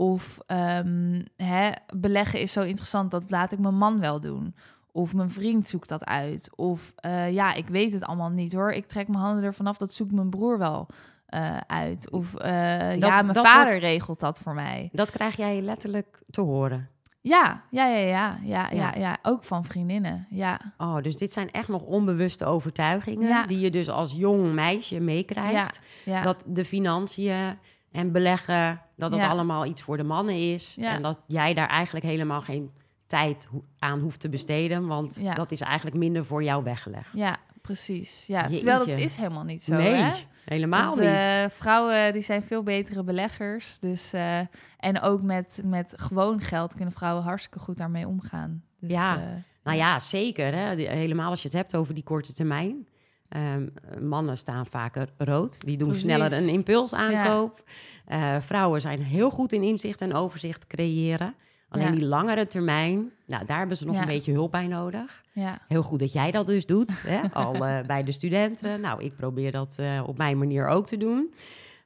Of 0.00 0.38
ehm, 0.46 1.20
hè, 1.36 1.70
beleggen 1.96 2.40
is 2.40 2.52
zo 2.52 2.60
interessant, 2.62 3.10
dat 3.10 3.30
laat 3.30 3.52
ik 3.52 3.58
mijn 3.58 3.74
man 3.76 4.00
wel 4.00 4.20
doen. 4.20 4.54
Of 4.92 5.14
mijn 5.14 5.30
vriend 5.30 5.68
zoekt 5.68 5.88
dat 5.88 6.04
uit. 6.04 6.50
Of 6.56 6.92
eh, 6.96 7.32
ja, 7.32 7.54
ik 7.54 7.68
weet 7.68 7.92
het 7.92 8.04
allemaal 8.04 8.30
niet 8.30 8.52
hoor. 8.52 8.70
Ik 8.70 8.86
trek 8.86 9.08
mijn 9.08 9.20
handen 9.22 9.44
ervan 9.44 9.66
af, 9.66 9.76
dat 9.76 9.92
zoekt 9.92 10.12
mijn 10.12 10.30
broer 10.30 10.58
wel 10.58 10.86
eh, 11.26 11.56
uit. 11.66 12.10
Of 12.10 12.34
eh, 12.34 12.50
ja, 12.98 13.22
mijn 13.22 13.34
vader 13.34 13.70
wordt- 13.72 13.84
regelt 13.84 14.20
dat 14.20 14.38
voor 14.38 14.54
mij. 14.54 14.88
Dat 14.92 15.10
krijg 15.10 15.36
jij 15.36 15.60
letterlijk 15.60 16.22
te 16.30 16.40
horen. 16.40 16.88
Ja, 17.20 17.62
ja, 17.70 17.86
ja, 17.86 17.98
ja, 17.98 18.38
ja, 18.42 18.68
ja, 18.70 18.70
Ja. 18.72 18.92
ja. 18.96 19.16
Ook 19.22 19.44
van 19.44 19.64
vriendinnen, 19.64 20.26
ja. 20.30 20.60
Oh, 20.78 20.96
dus 21.02 21.16
dit 21.16 21.32
zijn 21.32 21.50
echt 21.50 21.68
nog 21.68 21.82
onbewuste 21.82 22.44
overtuigingen 22.44 23.28
Ja. 23.28 23.46
die 23.46 23.58
je 23.60 23.70
dus 23.70 23.88
als 23.88 24.12
jong 24.12 24.52
meisje 24.52 25.00
meekrijgt. 25.00 25.80
ja. 26.04 26.22
Dat 26.22 26.44
de 26.46 26.64
financiën 26.64 27.58
en 27.92 28.12
beleggen, 28.12 28.80
dat 28.96 29.10
dat 29.10 29.20
Ja. 29.20 29.28
allemaal 29.28 29.66
iets 29.66 29.82
voor 29.82 29.96
de 29.96 30.04
mannen 30.04 30.52
is. 30.52 30.74
Ja. 30.76 30.94
En 30.94 31.02
dat 31.02 31.18
jij 31.26 31.54
daar 31.54 31.68
eigenlijk 31.68 32.04
helemaal 32.04 32.40
geen 32.40 32.70
tijd 33.06 33.48
aan 33.78 34.00
hoeft 34.00 34.20
te 34.20 34.28
besteden, 34.28 34.86
want 34.86 35.18
Ja. 35.22 35.34
dat 35.34 35.50
is 35.50 35.60
eigenlijk 35.60 35.96
minder 35.96 36.24
voor 36.24 36.42
jou 36.42 36.64
weggelegd. 36.64 37.12
Ja, 37.14 37.36
precies. 37.62 38.26
Ja, 38.26 38.46
terwijl 38.46 38.78
dat 38.78 38.98
is 39.00 39.16
helemaal 39.16 39.44
niet 39.44 39.64
zo. 39.64 39.74
nee, 39.76 39.92
hè? 39.94 40.12
helemaal 40.44 40.88
Want, 40.88 41.00
niet. 41.00 41.08
eh, 41.08 41.44
vrouwen 41.48 42.12
die 42.12 42.22
zijn 42.22 42.42
veel 42.42 42.62
betere 42.62 43.04
beleggers. 43.04 43.78
Dus, 43.78 44.12
eh, 44.12 44.38
en 44.78 45.00
ook 45.00 45.22
met, 45.22 45.60
met 45.64 45.92
gewoon 45.96 46.40
geld 46.40 46.74
kunnen 46.74 46.92
vrouwen 46.94 47.24
hartstikke 47.24 47.58
goed 47.58 47.76
daarmee 47.76 48.06
omgaan. 48.06 48.62
Dus, 48.80 48.90
Ja. 48.90 49.20
eh, 49.20 49.26
Nou 49.64 49.76
ja, 49.76 50.00
zeker. 50.00 50.54
Hè? 50.54 50.74
Helemaal 50.74 51.30
als 51.30 51.40
je 51.42 51.48
het 51.48 51.56
hebt 51.56 51.76
over 51.76 51.94
die 51.94 52.02
korte 52.04 52.32
termijn. 52.32 52.86
Ehm, 53.30 53.66
mannen 54.00 54.38
staan 54.38 54.66
vaker 54.66 55.08
rood. 55.18 55.60
Die 55.64 55.76
doen 55.76 55.88
Precies. 55.88 56.04
sneller 56.06 56.32
een 56.32 56.48
impulsaankoop. 56.48 57.62
Eh, 58.06 58.36
vrouwen 58.40 58.80
zijn 58.80 59.02
heel 59.02 59.30
goed 59.30 59.52
in 59.52 59.62
inzicht 59.62 60.00
en 60.00 60.14
overzicht 60.14 60.66
creëren. 60.66 61.34
Alleen 61.68 61.86
Ja. 61.86 61.92
die 61.92 62.06
langere 62.06 62.46
termijn, 62.46 63.10
nou, 63.26 63.44
daar 63.44 63.58
hebben 63.58 63.76
ze 63.76 63.86
nog 63.86 63.94
Ja. 63.94 64.00
een 64.00 64.06
beetje 64.08 64.32
hulp 64.32 64.50
bij 64.50 64.66
nodig. 64.66 65.22
ja. 65.32 65.58
Heel 65.68 65.82
goed 65.82 65.98
dat 65.98 66.12
jij 66.12 66.30
dat 66.30 66.46
dus 66.46 66.66
doet, 66.66 67.02
hè? 67.06 67.20
al 67.32 67.54
eh, 67.66 67.80
bij 67.86 68.02
de 68.04 68.12
studenten. 68.12 68.80
Nou, 68.80 69.02
ik 69.04 69.16
probeer 69.16 69.52
dat 69.52 69.74
eh, 69.78 70.02
op 70.06 70.16
mijn 70.18 70.38
manier 70.38 70.66
ook 70.68 70.86
te 70.86 70.96
doen. 70.96 71.34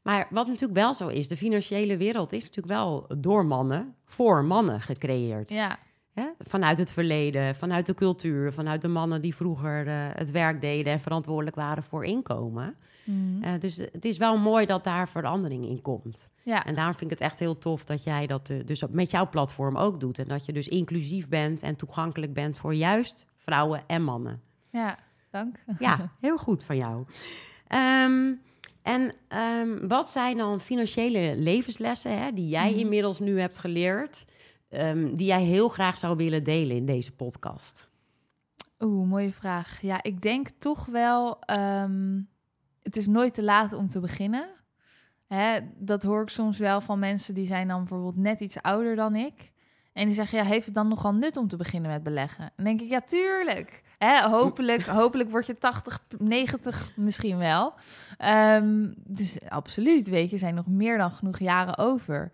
Maar 0.02 0.26
wat 0.30 0.46
natuurlijk 0.46 0.78
wel 0.78 0.94
zo 0.94 1.08
is, 1.08 1.28
de 1.28 1.36
financiële 1.36 1.96
wereld 1.96 2.32
is 2.32 2.42
natuurlijk 2.42 2.74
wel 2.74 3.06
door 3.18 3.46
mannen, 3.46 3.94
voor 4.04 4.44
mannen 4.44 4.80
gecreëerd. 4.80 5.50
ja, 5.50 5.78
Hè? 6.14 6.26
Vanuit 6.38 6.78
het 6.78 6.92
verleden, 6.92 7.54
vanuit 7.54 7.86
de 7.86 7.94
cultuur, 7.94 8.52
vanuit 8.52 8.82
de 8.82 8.88
mannen 8.88 9.20
die 9.20 9.34
vroeger 9.34 9.86
eh, 9.86 9.94
het 10.12 10.30
werk 10.30 10.60
deden 10.60 10.92
en 10.92 11.00
verantwoordelijk 11.00 11.56
waren 11.56 11.82
voor 11.82 12.04
inkomen. 12.04 12.74
Mhm. 13.04 13.42
Eh, 13.42 13.60
dus 13.60 13.76
het 13.76 14.04
is 14.04 14.16
wel 14.16 14.38
mooi 14.38 14.66
dat 14.66 14.84
daar 14.84 15.08
verandering 15.08 15.66
in 15.66 15.82
komt. 15.82 16.30
ja. 16.42 16.64
En 16.64 16.74
daarom 16.74 16.94
vind 16.94 17.10
ik 17.10 17.18
het 17.18 17.26
echt 17.28 17.38
heel 17.38 17.58
tof 17.58 17.84
dat 17.84 18.04
jij 18.04 18.26
dat 18.26 18.50
eh, 18.50 18.56
dus 18.64 18.82
met 18.90 19.10
jouw 19.10 19.28
platform 19.28 19.76
ook 19.76 20.00
doet. 20.00 20.18
En 20.18 20.28
dat 20.28 20.46
je 20.46 20.52
dus 20.52 20.68
inclusief 20.68 21.28
bent 21.28 21.62
en 21.62 21.76
toegankelijk 21.76 22.32
bent 22.34 22.56
voor 22.56 22.74
juist 22.74 23.26
vrouwen 23.36 23.82
en 23.86 24.02
mannen. 24.02 24.40
ja, 24.70 24.98
dank. 25.30 25.56
Ja, 25.78 26.10
heel 26.20 26.36
goed 26.38 26.64
van 26.64 26.76
jou. 26.76 27.04
Ehm, 27.68 28.32
en 28.82 29.12
ehm, 29.28 29.86
wat 29.88 30.10
zijn 30.10 30.36
dan 30.36 30.60
financiële 30.60 31.34
levenslessen 31.36 32.18
hè, 32.18 32.32
die 32.32 32.48
jij 32.48 32.70
Mhm. 32.70 32.78
inmiddels 32.78 33.18
nu 33.18 33.40
hebt 33.40 33.58
geleerd, 33.58 34.24
ehm, 34.74 35.14
die 35.14 35.26
jij 35.26 35.42
heel 35.42 35.68
graag 35.68 35.98
zou 35.98 36.16
willen 36.16 36.44
delen 36.44 36.76
in 36.76 36.86
deze 36.86 37.12
podcast? 37.12 37.90
Oeh, 38.78 39.08
mooie 39.08 39.32
vraag. 39.32 39.80
Ja, 39.80 40.02
ik 40.02 40.20
denk 40.20 40.48
toch 40.58 40.86
wel, 40.86 41.40
ehm, 41.40 42.20
het 42.82 42.96
is 42.96 43.06
nooit 43.06 43.34
te 43.34 43.42
laat 43.42 43.72
om 43.72 43.88
te 43.88 44.00
beginnen. 44.00 44.48
Hè, 45.26 45.58
dat 45.76 46.02
hoor 46.02 46.22
ik 46.22 46.28
soms 46.28 46.58
wel 46.58 46.80
van 46.80 46.98
mensen 46.98 47.34
die 47.34 47.46
zijn 47.46 47.68
dan 47.68 47.78
bijvoorbeeld 47.78 48.16
net 48.16 48.40
iets 48.40 48.62
ouder 48.62 48.96
dan 48.96 49.16
ik. 49.16 49.52
En 49.92 50.06
die 50.06 50.14
zeggen, 50.14 50.38
ja, 50.38 50.44
heeft 50.44 50.66
het 50.66 50.74
dan 50.74 50.88
nogal 50.88 51.14
nut 51.14 51.36
om 51.36 51.48
te 51.48 51.56
beginnen 51.56 51.90
met 51.90 52.02
beleggen? 52.02 52.50
Dan 52.56 52.64
denk 52.64 52.80
ik, 52.80 52.88
ja, 52.88 53.00
tuurlijk. 53.00 53.82
Hè, 53.98 54.28
hopelijk, 54.28 54.82
hopelijk 55.00 55.30
word 55.30 55.46
je 55.46 55.58
80, 55.58 56.04
90 56.18 56.92
misschien 56.96 57.38
wel. 57.38 57.74
Ehm, 58.18 58.92
dus 58.96 59.48
absoluut, 59.48 60.08
weet 60.08 60.26
je, 60.26 60.32
er 60.32 60.38
zijn 60.38 60.54
nog 60.54 60.66
meer 60.66 60.98
dan 60.98 61.10
genoeg 61.10 61.38
jaren 61.38 61.78
over. 61.78 62.30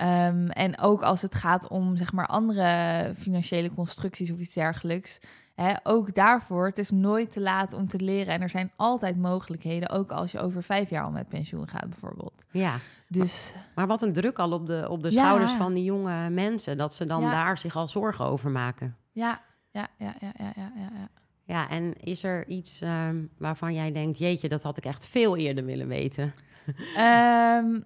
Ehm, 0.00 0.46
en 0.48 0.78
ook 0.80 1.02
als 1.02 1.22
het 1.22 1.34
gaat 1.34 1.68
om, 1.68 1.96
zeg 1.96 2.12
maar, 2.12 2.26
andere 2.26 3.12
financiële 3.16 3.70
constructies 3.74 4.30
of 4.30 4.38
iets 4.38 4.54
dergelijks. 4.54 5.18
Hè, 5.54 5.72
ook 5.82 6.14
daarvoor, 6.14 6.66
het 6.66 6.78
is 6.78 6.90
nooit 6.90 7.32
te 7.32 7.40
laat 7.40 7.72
om 7.72 7.88
te 7.88 8.00
leren. 8.00 8.34
En 8.34 8.42
er 8.42 8.48
zijn 8.50 8.70
altijd 8.76 9.16
mogelijkheden, 9.18 9.88
ook 9.90 10.10
als 10.10 10.32
je 10.32 10.40
over 10.40 10.62
vijf 10.62 10.90
jaar 10.90 11.04
al 11.04 11.10
met 11.10 11.28
pensioen 11.28 11.68
gaat 11.68 11.88
bijvoorbeeld. 11.88 12.44
Ja, 12.50 12.74
Dus 13.08 13.54
maar 13.74 13.86
wat 13.86 14.02
een 14.02 14.12
druk 14.12 14.38
al 14.38 14.52
op 14.52 14.66
de, 14.66 14.86
op 14.90 15.02
de 15.02 15.10
Ja. 15.12 15.18
schouders 15.24 15.52
van 15.52 15.72
die 15.72 15.84
jonge 15.84 16.30
mensen, 16.30 16.76
dat 16.78 16.94
ze 16.94 17.06
dan 17.06 17.20
Ja. 17.22 17.30
daar 17.30 17.58
zich 17.58 17.76
al 17.76 17.88
zorgen 17.88 18.24
over 18.24 18.50
maken. 18.50 18.96
ja, 19.12 19.40
ja, 19.70 19.88
ja, 19.98 20.14
ja, 20.20 20.32
ja, 20.38 20.52
ja, 20.56 20.72
ja, 20.76 21.08
ja. 21.44 21.68
En 21.68 21.92
is 22.00 22.22
er 22.22 22.46
iets 22.48 22.80
ehm, 22.80 23.16
waarvan 23.38 23.74
jij 23.74 23.92
denkt, 23.92 24.18
jeetje, 24.18 24.48
dat 24.48 24.62
had 24.62 24.76
ik 24.76 24.84
echt 24.84 25.06
veel 25.06 25.36
eerder 25.36 25.64
willen 25.64 25.88
weten? 25.88 26.34
Ehm, 26.96 27.80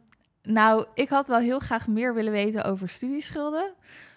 nou, 0.44 0.86
ik 0.94 1.08
had 1.08 1.26
wel 1.28 1.38
heel 1.38 1.58
graag 1.58 1.86
meer 1.88 2.14
willen 2.14 2.32
weten 2.32 2.64
over 2.64 2.88
studieschulden. 2.88 3.72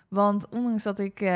Want 0.08 0.50
ondanks 0.50 0.84
dat 0.84 1.00
ik 1.00 1.22
eh, 1.22 1.30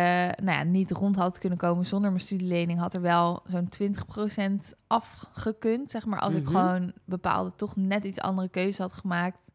nou 0.44 0.52
ja, 0.58 0.64
niet 0.64 0.92
rond 0.92 1.16
had 1.16 1.38
kunnen 1.38 1.58
komen 1.58 1.86
zonder 1.86 2.10
mijn 2.10 2.22
studielening, 2.24 2.80
had 2.80 2.94
er 2.94 3.02
wel 3.02 3.44
zo'n 3.48 3.70
20% 3.70 4.74
afgekund. 4.88 5.92
Zeg 5.92 6.06
maar 6.06 6.20
als 6.20 6.34
ik 6.34 6.44
Mhm. 6.44 6.52
gewoon 6.52 6.94
bepaalde 7.06 7.56
toch 7.56 7.76
net 7.76 8.04
iets 8.06 8.20
andere 8.20 8.50
keuze 8.50 8.82
had 8.82 8.94
gemaakt. 8.94 9.52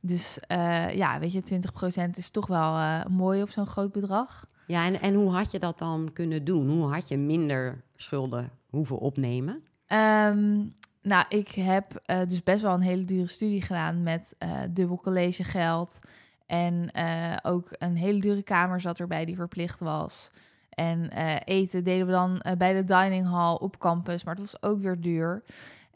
Dus 0.00 0.38
eh, 0.40 0.94
ja, 0.94 1.18
weet 1.18 1.32
je, 1.32 1.42
20% 1.42 2.16
is 2.18 2.30
toch 2.30 2.46
wel 2.46 2.76
eh, 2.76 3.04
mooi 3.06 3.42
op 3.42 3.50
zo'n 3.50 3.66
groot 3.66 3.92
bedrag. 3.92 4.46
Ja, 4.66 4.86
en, 4.86 5.00
en 5.00 5.14
hoe 5.14 5.30
had 5.30 5.50
je 5.50 5.58
dat 5.58 5.78
dan 5.78 6.08
kunnen 6.12 6.44
doen? 6.44 6.68
Hoe 6.70 6.92
had 6.92 7.08
je 7.08 7.16
minder 7.16 7.82
schulden 7.96 8.50
hoeven 8.70 8.98
opnemen? 8.98 9.62
Ehm, 9.86 10.64
nou, 11.04 11.24
ik 11.28 11.48
heb 11.48 12.02
eh, 12.04 12.20
dus 12.28 12.42
best 12.42 12.62
wel 12.62 12.74
een 12.74 12.80
hele 12.80 13.04
dure 13.04 13.26
studie 13.26 13.62
gedaan 13.62 14.02
met 14.02 14.34
eh, 14.38 14.60
dubbel 14.70 14.96
collegegeld. 14.96 15.98
En 16.46 16.90
eh, 16.92 17.36
ook 17.42 17.68
een 17.70 17.96
hele 17.96 18.20
dure 18.20 18.42
kamer 18.42 18.80
zat 18.80 18.98
erbij 18.98 19.24
die 19.24 19.36
verplicht 19.36 19.80
was. 19.80 20.30
En 20.70 21.08
eten 21.44 21.84
deden 21.84 22.06
we 22.06 22.12
dan 22.12 22.42
bij 22.58 22.72
de 22.72 22.84
dining 22.84 23.26
hall 23.26 23.54
op 23.54 23.78
campus, 23.78 24.24
maar 24.24 24.34
dat 24.34 24.52
was 24.52 24.62
ook 24.62 24.80
weer 24.80 25.00
duur. 25.00 25.42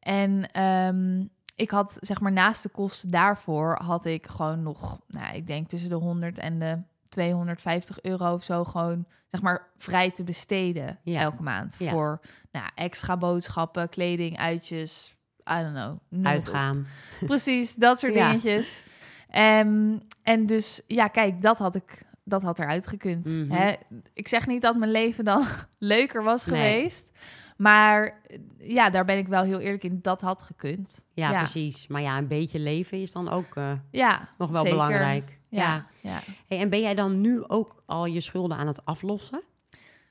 En 0.01 0.51
ehm, 0.51 1.25
ik 1.57 1.71
had, 1.71 1.97
zeg 2.01 2.21
maar, 2.21 2.33
naast 2.33 2.63
de 2.63 2.69
kosten 2.69 3.11
daarvoor 3.11 3.79
had 3.83 4.05
ik 4.05 4.27
gewoon 4.27 4.63
nog, 4.63 5.01
nou, 5.07 5.35
ik 5.35 5.47
denk 5.47 5.69
tussen 5.69 5.89
de 5.89 5.95
100 5.95 6.39
en 6.39 6.59
de 6.59 6.79
250 7.09 8.03
euro 8.03 8.33
of 8.33 8.43
zo 8.43 8.65
gewoon, 8.65 9.07
zeg 9.27 9.43
maar, 9.43 9.69
vrij 9.77 10.11
te 10.11 10.25
besteden 10.25 10.99
Ja. 11.03 11.21
elke 11.21 11.43
maand. 11.43 11.77
Ja. 11.79 11.91
Voor 11.91 12.21
nou, 12.53 12.67
extra 12.75 13.17
boodschappen, 13.17 13.89
kleding, 13.89 14.39
uitjes, 14.39 15.15
I 15.53 15.63
don't 15.63 15.75
know. 16.11 16.27
Uitgaan. 16.27 16.87
Precies, 17.27 17.75
dat 17.75 17.99
soort 17.99 18.13
dingetjes. 18.21 18.83
Ehm, 19.29 19.99
en 20.23 20.47
dus, 20.47 20.81
ja, 20.87 21.09
kijk, 21.09 21.43
dat 21.43 21.59
had 21.59 21.75
ik, 21.75 22.03
dat 22.25 22.43
had 22.43 22.59
eruit 22.59 22.87
gekund. 22.87 23.27
Mhm. 23.27 23.51
Hè? 23.51 23.73
Ik 24.13 24.29
zeg 24.29 24.47
niet 24.47 24.63
dat 24.63 24.77
mijn 24.77 24.91
leven 24.91 25.25
dan 25.25 25.45
leuker 25.79 26.23
was 26.23 26.45
Nee. 26.47 26.61
geweest. 26.73 27.11
Maar 27.57 28.21
ja, 28.59 28.91
daar 28.91 29.05
ben 29.05 29.19
ik 29.19 29.29
wel 29.29 29.43
heel 29.43 29.59
eerlijk 29.61 29.85
in. 29.85 29.99
Dat 30.03 30.21
had 30.21 30.43
gekund. 30.43 31.07
Ja, 31.13 31.31
Ja. 31.31 31.39
precies. 31.39 31.87
Maar 31.87 32.01
ja, 32.03 32.19
een 32.19 32.27
beetje 32.27 32.59
leven 32.59 33.01
is 33.01 33.13
dan 33.13 33.29
ook 33.31 33.57
eh, 33.57 33.73
Ja, 33.91 34.29
nog 34.39 34.51
wel 34.51 34.63
zeker. 34.63 34.77
belangrijk. 34.77 35.38
Ja, 35.51 35.87
ja. 36.03 36.21
Hey, 36.47 36.59
en 36.59 36.71
ben 36.71 36.81
jij 36.81 36.95
dan 36.95 37.21
nu 37.21 37.45
ook 37.47 37.83
al 37.87 38.07
je 38.07 38.21
schulden 38.21 38.57
aan 38.57 38.67
het 38.67 38.85
aflossen? 38.85 39.43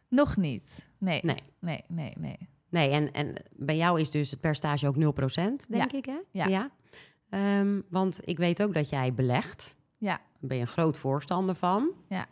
Nog 0.09 0.37
niet. 0.37 0.89
Nee, 0.97 1.19
Nee. 1.23 1.43
nee, 1.59 1.83
nee, 1.87 2.13
nee. 2.19 2.37
Nee, 2.69 2.89
en, 2.89 3.11
en 3.11 3.35
bij 3.51 3.77
jou 3.77 3.99
is 3.99 4.11
dus 4.11 4.31
het 4.31 4.39
percentage 4.39 4.87
ook 4.87 4.95
0%, 4.95 4.99
denk 5.69 5.91
ik, 5.91 6.05
hè? 6.05 6.17
Ja. 6.31 6.71
Ehm, 7.29 7.81
want 7.89 8.19
ik 8.23 8.37
weet 8.37 8.63
ook 8.63 8.73
dat 8.73 8.89
jij 8.89 9.13
belegt. 9.13 9.75
Ja. 9.97 10.15
Daar 10.17 10.27
ben 10.39 10.57
je 10.57 10.61
een 10.63 10.69
groot 10.69 10.97
voorstander 10.97 11.55
van. 11.55 11.91
Ja. 12.09 12.25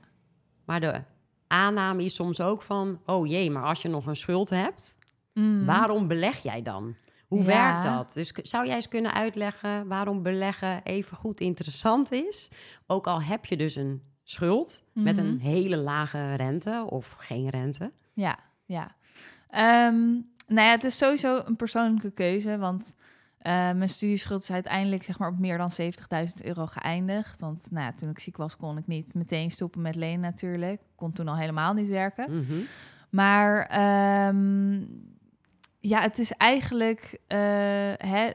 Maar 0.65 0.79
de 0.79 1.01
aanname 1.47 2.03
is 2.03 2.15
soms 2.15 2.41
ook 2.41 2.61
van... 2.61 3.01
oh 3.05 3.27
jee, 3.27 3.51
maar 3.51 3.63
als 3.63 3.81
je 3.81 3.87
nog 3.87 4.05
een 4.05 4.15
schuld 4.15 4.49
hebt... 4.49 4.97
Mm. 5.33 5.65
waarom 5.65 6.07
beleg 6.07 6.43
jij 6.43 6.61
dan? 6.61 6.95
Hoe 7.27 7.39
Ja. 7.39 7.45
werkt 7.45 7.83
dat? 7.83 8.13
Dus 8.13 8.31
zou 8.31 8.65
jij 8.65 8.75
eens 8.75 8.88
kunnen 8.88 9.13
uitleggen... 9.13 9.88
waarom 9.88 10.23
beleggen 10.23 10.83
even 10.83 11.17
goed 11.17 11.39
interessant 11.39 12.11
is? 12.11 12.47
Ook 12.88 13.07
al 13.07 13.21
heb 13.21 13.45
je 13.45 13.57
dus 13.57 13.75
een 13.75 14.01
schuld... 14.23 14.83
met 14.93 15.15
Mhm. 15.15 15.25
een 15.25 15.39
hele 15.39 15.77
lage 15.77 16.35
rente 16.35 16.85
of 16.89 17.15
geen 17.17 17.49
rente. 17.49 17.91
Ja, 18.13 18.38
ja. 18.65 18.95
Ehm, 19.49 20.01
nou 20.47 20.67
ja, 20.67 20.71
het 20.71 20.83
is 20.83 20.97
sowieso 20.97 21.41
een 21.45 21.55
persoonlijke 21.55 22.11
keuze, 22.11 22.57
want 22.57 22.95
eh, 23.38 23.51
mijn 23.53 23.89
studieschuld 23.89 24.41
is 24.41 24.51
uiteindelijk 24.51 25.03
zeg 25.03 25.19
maar 25.19 25.29
op 25.29 25.39
meer 25.39 25.57
dan 25.57 25.71
70.000 25.71 26.43
euro 26.43 26.65
geëindigd. 26.65 27.39
Want 27.41 27.71
nou 27.71 27.85
ja, 27.85 27.93
toen 27.93 28.09
ik 28.09 28.19
ziek 28.19 28.38
was, 28.38 28.57
kon 28.57 28.77
ik 28.77 28.88
niet 28.88 29.13
meteen 29.13 29.51
stoppen 29.51 29.81
met 29.81 29.95
lenen 29.95 30.19
natuurlijk. 30.19 30.81
Kon 30.95 31.11
toen 31.11 31.27
al 31.27 31.38
helemaal 31.38 31.73
niet 31.73 31.89
werken. 31.89 32.38
Mhm. 32.38 32.53
Maar 33.09 33.65
ehm, 33.65 34.81
ja, 35.88 36.02
het 36.02 36.19
is 36.19 36.32
eigenlijk, 36.32 37.19
eh, 37.28 37.38
hè, 37.98 38.30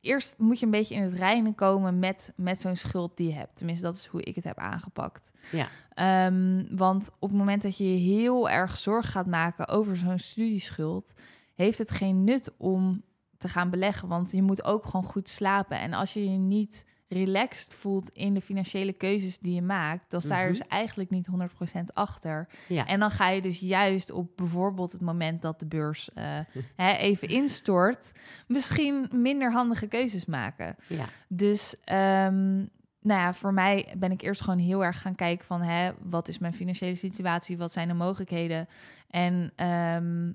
eerst 0.00 0.38
moet 0.38 0.58
je 0.58 0.64
een 0.64 0.70
beetje 0.70 0.94
in 0.94 1.02
het 1.02 1.12
reinen 1.12 1.54
komen 1.54 1.98
met, 1.98 2.32
met 2.36 2.60
zo'n 2.60 2.76
schuld 2.76 3.16
die 3.16 3.28
je 3.28 3.34
hebt. 3.34 3.56
Tenminste, 3.56 3.84
dat 3.84 3.94
is 3.94 4.06
hoe 4.06 4.22
ik 4.22 4.34
het 4.34 4.44
heb 4.44 4.58
aangepakt. 4.58 5.30
Ja. 5.50 5.68
Ehm, 5.94 6.76
want 6.76 7.10
op 7.18 7.28
het 7.28 7.38
moment 7.38 7.62
dat 7.62 7.76
je 7.76 7.92
je 7.92 8.20
heel 8.20 8.50
erg 8.50 8.76
zorg 8.76 9.10
gaat 9.10 9.26
maken 9.26 9.68
over 9.68 9.96
zo'n 9.96 10.18
studieschuld, 10.18 11.12
heeft 11.54 11.78
het 11.78 11.90
geen 11.90 12.24
nut 12.24 12.52
om 12.56 13.02
te 13.38 13.48
gaan 13.48 13.70
beleggen. 13.70 14.08
Want 14.08 14.32
je 14.32 14.42
moet 14.42 14.64
ook 14.64 14.84
gewoon 14.84 15.04
goed 15.04 15.28
slapen. 15.28 15.78
En 15.78 15.92
als 15.92 16.12
je 16.12 16.30
je 16.30 16.38
niet 16.38 16.86
relaxed 17.12 17.74
voelt 17.74 18.10
in 18.12 18.34
de 18.34 18.40
financiële 18.40 18.92
keuzes 18.92 19.38
die 19.38 19.54
je 19.54 19.62
maakt, 19.62 20.10
dan 20.10 20.22
sta 20.22 20.38
je 20.38 20.48
Mhm. 20.48 20.58
dus 20.58 20.66
eigenlijk 20.68 21.10
niet 21.10 21.26
100% 21.26 21.94
achter. 21.94 22.48
Ja. 22.68 22.86
En 22.86 23.00
dan 23.00 23.10
ga 23.10 23.28
je 23.28 23.40
dus 23.42 23.60
juist 23.60 24.10
op 24.10 24.36
bijvoorbeeld 24.36 24.92
het 24.92 25.00
moment 25.00 25.42
dat 25.42 25.58
de 25.58 25.66
beurs 25.66 26.10
eh, 26.14 26.24
hè, 26.76 26.92
even 26.92 27.28
instort, 27.28 28.12
misschien 28.46 29.08
minder 29.14 29.52
handige 29.52 29.86
keuzes 29.86 30.26
maken. 30.26 30.76
ja. 30.86 31.04
Dus 31.28 31.76
ehm, 31.84 32.56
nou 33.04 33.20
ja, 33.20 33.34
voor 33.34 33.52
mij 33.54 33.94
ben 33.96 34.10
ik 34.12 34.22
eerst 34.22 34.40
gewoon 34.40 34.58
heel 34.58 34.84
erg 34.84 35.00
gaan 35.00 35.14
kijken 35.14 35.46
van 35.46 35.62
hè, 35.62 35.92
wat 36.02 36.28
is 36.28 36.38
mijn 36.38 36.54
financiële 36.54 36.94
situatie, 36.94 37.56
wat 37.58 37.72
zijn 37.72 37.88
de 37.88 37.94
mogelijkheden 37.94 38.66
en 39.10 39.52
ehm, 39.56 40.32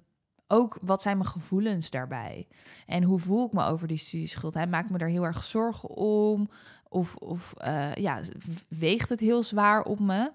ook 0.48 0.78
wat 0.82 1.02
zijn 1.02 1.18
mijn 1.18 1.30
gevoelens 1.30 1.90
daarbij 1.90 2.48
en 2.86 3.04
hoe 3.04 3.20
voel 3.20 3.46
ik 3.46 3.54
me 3.54 3.64
over 3.64 3.88
die 3.88 3.98
studieschuld? 3.98 4.54
Hij 4.54 4.68
maakt 4.68 4.90
me 4.90 4.98
er 4.98 5.10
heel 5.10 5.24
erg 5.24 5.44
zorgen 5.44 5.90
om 5.90 6.50
of, 6.90 7.16
of 7.16 7.54
eh, 7.54 7.94
ja, 7.94 8.22
weegt 8.68 9.10
het 9.10 9.20
heel 9.20 9.44
zwaar 9.44 9.82
op 9.82 10.00
me? 10.00 10.32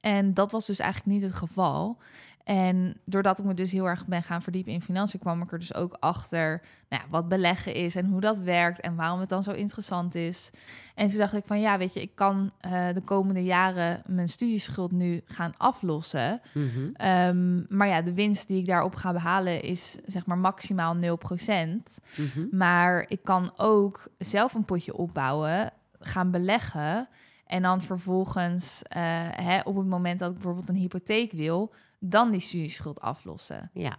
En 0.00 0.34
dat 0.34 0.52
was 0.52 0.66
dus 0.66 0.78
eigenlijk 0.78 1.12
niet 1.12 1.22
het 1.22 1.38
geval. 1.38 1.98
En 2.44 2.96
doordat 3.04 3.38
ik 3.38 3.44
me 3.44 3.54
dus 3.54 3.72
heel 3.72 3.88
erg 3.88 4.06
ben 4.06 4.22
gaan 4.22 4.42
verdiepen 4.42 4.72
in 4.72 4.82
financiën, 4.82 5.20
kwam 5.20 5.42
ik 5.42 5.52
er 5.52 5.58
dus 5.58 5.74
ook 5.74 5.96
achter 6.00 6.62
nou 6.88 7.02
ja, 7.02 7.08
wat 7.10 7.28
beleggen 7.28 7.74
is 7.74 7.94
en 7.94 8.06
hoe 8.06 8.20
dat 8.20 8.38
werkt 8.38 8.80
en 8.80 8.94
waarom 8.94 9.20
het 9.20 9.28
dan 9.28 9.42
zo 9.42 9.50
interessant 9.50 10.14
is. 10.14 10.50
En 10.94 11.08
toen 11.08 11.18
dacht 11.18 11.34
ik 11.34 11.44
van 11.46 11.60
ja, 11.60 11.78
weet 11.78 11.94
je, 11.94 12.00
ik 12.00 12.14
kan 12.14 12.50
eh, 12.60 12.88
de 12.94 13.00
komende 13.00 13.44
jaren 13.44 14.02
mijn 14.06 14.28
studieschuld 14.28 14.92
nu 14.92 15.20
gaan 15.24 15.56
aflossen. 15.56 16.40
Mhm. 16.52 16.90
Ehm, 16.92 17.76
maar 17.76 17.88
ja, 17.88 18.02
de 18.02 18.14
winst 18.14 18.48
die 18.48 18.60
ik 18.60 18.66
daarop 18.66 18.94
ga 18.94 19.12
behalen 19.12 19.62
is 19.62 19.98
zeg 20.06 20.26
maar 20.26 20.38
maximaal 20.38 20.94
0%. 20.94 22.00
Mhm. 22.16 22.46
Maar 22.50 23.04
ik 23.08 23.22
kan 23.22 23.52
ook 23.56 24.08
zelf 24.18 24.54
een 24.54 24.64
potje 24.64 24.96
opbouwen, 24.96 25.70
gaan 26.00 26.30
beleggen. 26.30 27.08
En 27.46 27.62
dan 27.62 27.82
vervolgens, 27.82 28.82
eh, 28.82 29.00
hè, 29.30 29.60
op 29.60 29.76
het 29.76 29.86
moment 29.86 30.18
dat 30.18 30.28
ik 30.28 30.34
bijvoorbeeld 30.34 30.68
een 30.68 30.74
hypotheek 30.74 31.32
wil, 31.32 31.72
dan 32.00 32.30
die 32.30 32.40
studieschuld 32.40 33.00
aflossen. 33.00 33.70
Ja. 33.74 33.96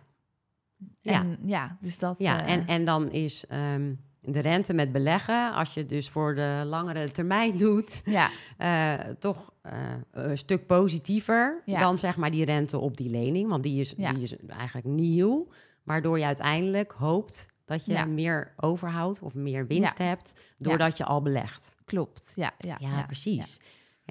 Ja. 1.02 1.14
En 1.20 1.38
ja, 1.46 1.78
dus 1.82 1.98
dat. 1.98 2.16
Ja, 2.18 2.46
eh, 2.46 2.54
en, 2.54 2.68
en 2.68 2.86
dan 2.86 3.12
is 3.12 3.46
ehm, 3.48 3.94
de 4.22 4.40
rente 4.40 4.74
met 4.74 4.92
beleggen, 4.92 5.54
als 5.54 5.74
je 5.74 5.80
het 5.80 5.90
dus 5.90 6.10
voor 6.10 6.36
de 6.36 6.62
langere 6.66 7.12
termijn 7.12 7.58
doet, 7.58 8.02
ja, 8.06 8.30
eh, 8.58 8.94
toch 9.20 9.54
eh, 9.62 9.74
een 10.12 10.38
stuk 10.38 10.66
positiever 10.66 11.62
Ja. 11.66 11.80
dan 11.80 12.00
zeg 12.00 12.18
maar 12.18 12.32
die 12.32 12.46
rente 12.46 12.78
op 12.78 12.98
die 12.98 13.10
lening. 13.10 13.50
Want 13.50 13.64
die 13.64 13.80
is, 13.82 13.94
Ja. 13.98 14.14
die 14.14 14.24
is 14.24 14.36
eigenlijk 14.48 14.88
nieuw, 14.88 15.48
waardoor 15.84 16.20
je 16.20 16.26
uiteindelijk 16.26 16.92
hoopt 16.92 17.46
dat 17.66 17.86
je 17.86 17.92
Ja. 17.94 18.06
meer 18.06 18.54
overhoudt 18.58 19.22
of 19.22 19.34
meer 19.34 19.68
winst 19.68 19.98
hebt, 19.98 20.34
doordat 20.58 20.98
je 20.98 21.06
al 21.06 21.22
belegt. 21.22 21.76
klopt. 21.86 22.32
Ja, 22.36 22.52
ja, 22.58 22.76
Ja, 22.80 23.04
precies. 23.06 23.60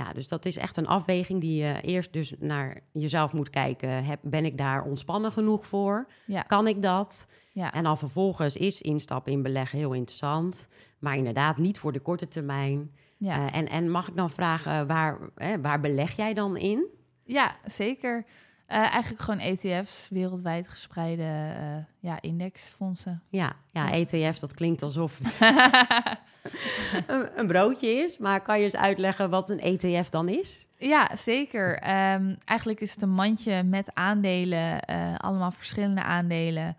Ja. 0.06 0.12
dus 0.12 0.28
dat 0.28 0.44
is 0.44 0.56
echt 0.56 0.76
een 0.76 0.86
afweging 0.86 1.40
die 1.40 1.62
je 1.62 1.80
eerst 1.80 2.12
dus 2.12 2.34
naar 2.38 2.80
jezelf 2.92 3.32
moet 3.32 3.50
kijken. 3.50 4.04
Heb, 4.04 4.18
ben 4.22 4.44
ik 4.44 4.58
daar 4.58 4.82
ontspannen 4.82 5.32
genoeg 5.32 5.66
voor? 5.66 6.06
Ja, 6.24 6.42
Kan 6.42 6.66
ik 6.66 6.82
dat? 6.82 7.26
ja, 7.52 7.72
En 7.72 7.84
dan 7.84 7.98
vervolgens 7.98 8.56
is 8.56 8.82
instappen 8.82 9.32
in 9.32 9.42
beleggen 9.42 9.78
heel 9.78 9.92
interessant. 9.92 10.68
Maar 10.98 11.16
inderdaad 11.16 11.56
niet 11.56 11.78
voor 11.78 11.92
de 11.92 12.00
korte 12.00 12.28
termijn. 12.28 12.90
ja. 13.16 13.46
Eh, 13.48 13.56
en, 13.58 13.68
en 13.68 13.90
mag 13.90 14.08
ik 14.08 14.16
dan 14.16 14.30
vragen, 14.30 14.86
waar, 14.86 15.18
hè, 15.34 15.60
waar 15.60 15.80
beleg 15.80 16.16
jij 16.16 16.34
dan 16.34 16.56
in? 16.56 16.86
ja 17.24 17.56
zeker. 17.66 18.24
Eh, 18.70 18.78
eigenlijk 18.78 19.22
gewoon 19.22 19.40
ETF's, 19.40 20.09
wereldwijd 20.11 20.68
gespreide 20.68 21.22
eh, 21.22 21.76
ja, 21.98 22.20
indexfondsen. 22.20 23.22
Ja, 23.28 23.52
ja, 23.70 23.92
ETF's, 23.92 24.40
dat 24.40 24.54
klinkt 24.54 24.83
alsof 24.83 25.18
het 25.18 25.37
een, 27.06 27.28
een 27.37 27.46
broodje 27.46 27.88
is. 27.88 28.18
Maar 28.18 28.42
kan 28.42 28.59
je 28.59 28.64
eens 28.64 28.76
uitleggen 28.76 29.30
wat 29.30 29.50
een 29.50 29.61
ETF 29.61 30.09
dan 30.09 30.28
is? 30.28 30.66
Ja, 30.78 31.16
zeker. 31.16 31.78
Ehm, 31.78 32.35
eigenlijk 32.44 32.80
is 32.80 32.92
het 32.92 33.02
een 33.02 33.14
mandje 33.14 33.62
met 33.62 33.90
aandelen, 33.94 34.80
eh, 34.80 35.14
allemaal 35.16 35.50
verschillende 35.52 36.02
aandelen. 36.02 36.76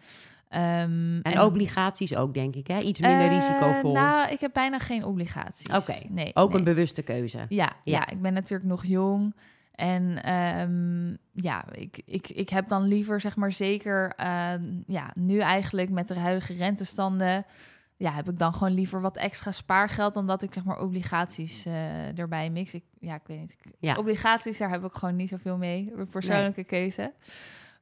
Ehm, 0.50 1.20
En, 1.22 1.42
obligaties 1.42 2.16
ook, 2.16 2.34
denk 2.34 2.56
ik, 2.56 2.68
hè? 2.68 2.80
Iets 2.80 3.00
minder 3.00 3.28
risicovol. 3.28 3.94
Nou, 3.94 4.32
ik 4.32 4.40
heb 4.40 4.54
bijna 4.54 4.80
geen 4.80 5.06
obligaties. 5.06 5.68
Oké, 5.68 5.96
nee, 6.10 6.32
ook 6.36 6.50
nee. 6.50 6.58
een 6.58 6.64
bewuste 6.64 7.02
keuze. 7.02 7.38
Ja, 7.38 7.48
Ja. 7.50 7.72
ja. 7.84 8.10
ik 8.10 8.22
ben 8.22 8.34
natuurlijk 8.34 8.70
nog 8.70 8.86
jong. 8.86 9.34
En 9.82 10.24
ehm, 10.24 11.16
ja, 11.44 11.66
ik, 11.72 12.02
ik, 12.06 12.30
ik 12.30 12.50
heb 12.50 12.68
dan 12.68 12.84
liever, 12.84 13.22
zeg 13.22 13.36
maar 13.36 13.52
zeker, 13.52 14.14
eh, 14.16 14.54
ja, 14.86 15.12
nu 15.14 15.40
eigenlijk 15.40 15.90
met 15.90 16.08
de 16.08 16.20
huidige 16.20 16.54
rentestanden, 16.54 17.46
ja, 17.98 18.12
heb 18.12 18.30
ik 18.30 18.40
dan 18.40 18.54
gewoon 18.54 18.74
liever 18.74 19.02
wat 19.02 19.18
extra 19.18 19.52
spaargeld 19.52 20.14
dan 20.14 20.28
dat 20.28 20.42
ik 20.42 20.54
zeg 20.54 20.64
maar 20.64 20.80
obligaties 20.80 21.66
eh, 21.66 22.20
erbij 22.20 22.50
mix. 22.50 22.74
Ik, 22.74 22.84
ja, 23.00 23.16
ik 23.16 23.22
weet 23.26 23.40
niet. 23.40 23.52
Ik, 23.52 23.74
Ja. 23.80 23.96
Obligaties, 23.96 24.58
daar 24.58 24.70
heb 24.70 24.84
ik 24.84 24.94
gewoon 24.94 25.16
niet 25.16 25.30
zoveel 25.30 25.58
mee. 25.58 25.94
Een 25.96 26.08
persoonlijke 26.08 26.64
keuze. 26.64 27.14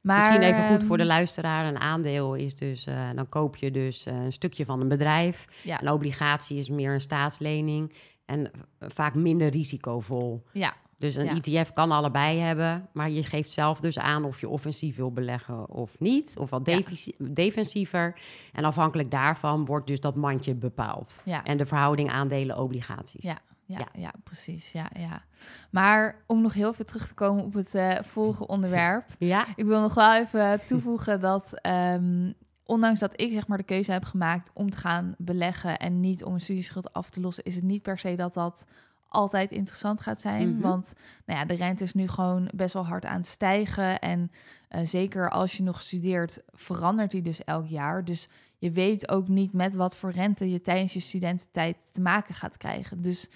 Maar, 0.00 0.18
Misschien 0.18 0.42
even 0.42 0.68
goed 0.68 0.84
voor 0.84 0.96
de 0.96 1.02
ehm, 1.02 1.12
luisteraar. 1.12 1.66
Een 1.66 1.78
aandeel 1.78 2.34
is 2.34 2.56
dus, 2.56 2.86
eh, 2.86 3.08
dan 3.14 3.28
koop 3.28 3.56
je 3.56 3.70
dus 3.70 4.06
eh, 4.06 4.14
een 4.14 4.32
stukje 4.32 4.64
van 4.64 4.80
een 4.80 4.88
bedrijf. 4.88 5.46
Ja. 5.62 5.80
Een 5.80 5.90
obligatie 5.90 6.58
is 6.58 6.68
meer 6.68 6.92
een 6.92 7.00
staatslening 7.00 7.92
en 8.24 8.50
vaak 8.78 9.14
minder 9.14 9.48
risicovol. 9.48 10.42
Ja, 10.52 10.74
Dus 11.00 11.14
een 11.14 11.24
Ja. 11.24 11.40
ETF 11.62 11.72
kan 11.72 11.90
allebei 11.92 12.38
hebben, 12.38 12.88
maar 12.92 13.10
je 13.10 13.22
geeft 13.22 13.52
zelf 13.52 13.80
dus 13.80 13.98
aan 13.98 14.24
of 14.24 14.40
je 14.40 14.48
offensief 14.48 14.96
wil 14.96 15.12
beleggen 15.12 15.68
of 15.68 15.98
niet, 15.98 16.34
of 16.38 16.50
wat 16.50 16.66
Ja. 16.66 16.80
defensiever. 17.18 18.20
En 18.52 18.64
afhankelijk 18.64 19.10
daarvan 19.10 19.64
wordt 19.64 19.86
dus 19.86 20.00
dat 20.00 20.14
mandje 20.16 20.54
bepaald. 20.54 21.22
Ja. 21.24 21.44
En 21.44 21.56
de 21.56 21.66
verhouding 21.66 22.10
aandelen-obligaties. 22.10 23.24
Ja. 23.24 23.38
Ja, 23.64 23.78
Ja. 23.78 23.86
ja. 23.92 24.12
precies. 24.24 24.72
Ja, 24.72 24.90
ja. 24.98 25.22
Maar 25.70 26.24
om 26.26 26.42
nog 26.42 26.52
heel 26.54 26.72
veel 26.72 26.84
terug 26.84 27.06
te 27.08 27.14
komen 27.14 27.44
op 27.44 27.52
het 27.54 27.74
eh 27.74 27.96
vorige 28.02 28.46
onderwerp. 28.46 29.04
Ja, 29.18 29.46
Ik 29.56 29.64
wil 29.64 29.80
nog 29.80 29.94
wel 29.94 30.14
even 30.14 30.60
toevoegen 30.66 31.20
dat, 31.20 31.52
ehm, 31.60 32.32
ondanks 32.64 33.00
dat 33.00 33.20
ik 33.20 33.32
zeg 33.32 33.46
maar 33.46 33.58
de 33.58 33.64
keuze 33.64 33.92
heb 33.92 34.04
gemaakt 34.04 34.50
om 34.54 34.70
te 34.70 34.76
gaan 34.76 35.14
beleggen 35.18 35.78
en 35.78 36.00
niet 36.00 36.24
om 36.24 36.34
een 36.34 36.40
studieschuld 36.40 36.92
af 36.92 37.10
te 37.10 37.20
lossen, 37.20 37.44
is 37.44 37.54
het 37.54 37.64
niet 37.64 37.82
per 37.82 37.98
se 37.98 38.14
dat 38.14 38.34
dat 38.34 38.64
altijd 39.10 39.52
interessant 39.52 40.00
gaat 40.00 40.20
zijn. 40.20 40.52
Mhm. 40.52 40.60
Want 40.60 40.92
nou 41.26 41.38
ja, 41.38 41.44
de 41.44 41.54
rente 41.54 41.84
is 41.84 41.94
nu 41.94 42.08
gewoon 42.08 42.48
best 42.54 42.72
wel 42.72 42.86
hard 42.86 43.04
aan 43.04 43.16
het 43.16 43.26
stijgen. 43.26 43.98
En 43.98 44.30
eh, 44.68 44.86
zeker 44.86 45.30
als 45.30 45.56
je 45.56 45.62
nog 45.62 45.80
studeert, 45.80 46.42
verandert 46.46 47.10
die 47.10 47.22
dus 47.22 47.44
elk 47.44 47.66
jaar. 47.66 48.04
Dus 48.04 48.28
je 48.58 48.70
weet 48.70 49.08
ook 49.08 49.28
niet 49.28 49.52
met 49.52 49.74
wat 49.74 49.96
voor 49.96 50.10
rente 50.10 50.50
je 50.50 50.60
tijdens 50.60 50.92
je 50.92 51.00
studententijd 51.00 51.92
te 51.92 52.00
maken 52.00 52.34
gaat 52.34 52.56
krijgen. 52.56 53.02
Dus 53.02 53.28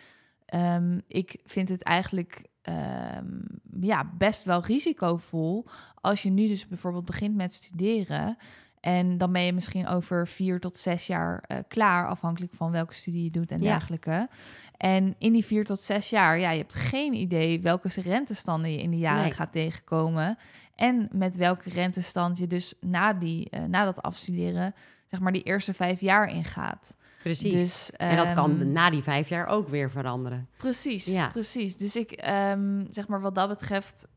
ehm, 0.47 1.01
ik 1.07 1.41
vind 1.45 1.69
het 1.69 1.83
eigenlijk 1.83 2.45
ehm, 2.63 3.41
ja, 3.81 4.11
best 4.19 4.45
wel 4.45 4.65
risicovol 4.65 5.67
als 6.01 6.23
je 6.23 6.31
nu 6.31 6.49
dus 6.49 6.69
bijvoorbeeld 6.69 7.05
begint 7.05 7.35
met 7.35 7.55
studeren. 7.55 8.37
En 8.85 9.19
dan 9.19 9.33
ben 9.33 9.43
je 9.43 9.53
misschien 9.53 9.87
over 9.87 10.29
vier 10.29 10.61
tot 10.61 10.79
zes 10.79 11.07
jaar 11.07 11.45
eh, 11.47 11.59
klaar, 11.69 12.09
afhankelijk 12.09 12.53
van 12.55 12.71
welke 12.71 12.95
studie 12.95 13.25
je 13.25 13.31
doet 13.31 13.51
en 13.53 13.63
Ja. 13.63 13.71
dergelijke. 13.71 14.29
En 14.77 15.15
in 15.19 15.33
die 15.33 15.45
vier 15.45 15.65
tot 15.65 15.81
zes 15.81 16.11
jaar, 16.11 16.39
ja, 16.39 16.51
je 16.51 16.59
hebt 16.59 16.75
geen 16.75 17.15
idee 17.15 17.61
welke 17.61 17.89
rentestanden 18.03 18.73
je 18.73 18.79
in 18.79 18.91
die 18.91 18.99
jaren 19.01 19.23
Nee. 19.23 19.33
gaat 19.33 19.53
tegenkomen. 19.53 20.39
En 20.75 21.09
met 21.13 21.37
welke 21.37 21.71
rentestand 21.71 22.39
je 22.39 22.47
dus 22.47 22.75
na, 22.81 23.13
die, 23.13 23.51
eh, 23.51 23.63
na 23.65 23.85
dat 23.85 24.03
afstuderen, 24.03 24.75
zeg 25.07 25.21
maar, 25.21 25.33
die 25.33 25.43
eerste 25.43 25.75
vijf 25.75 26.01
jaar 26.01 26.29
ingaat. 26.29 26.97
Precies. 27.25 27.53
Dus, 27.53 27.91
en 27.91 28.17
dat 28.17 28.33
kan 28.33 28.61
ehm, 28.61 28.73
na 28.73 28.91
die 28.91 29.03
vijf 29.03 29.29
jaar 29.29 29.47
ook 29.47 29.69
weer 29.69 29.91
veranderen. 29.91 30.49
Precies, 30.57 31.05
Ja. 31.05 31.29
precies. 31.29 31.77
Dus 31.77 31.97
ik, 31.97 32.11
ehm, 32.13 32.85
zeg 32.91 33.09
maar 33.09 33.21
wat 33.21 33.35
dat 33.35 33.49
betreft, 33.49 34.09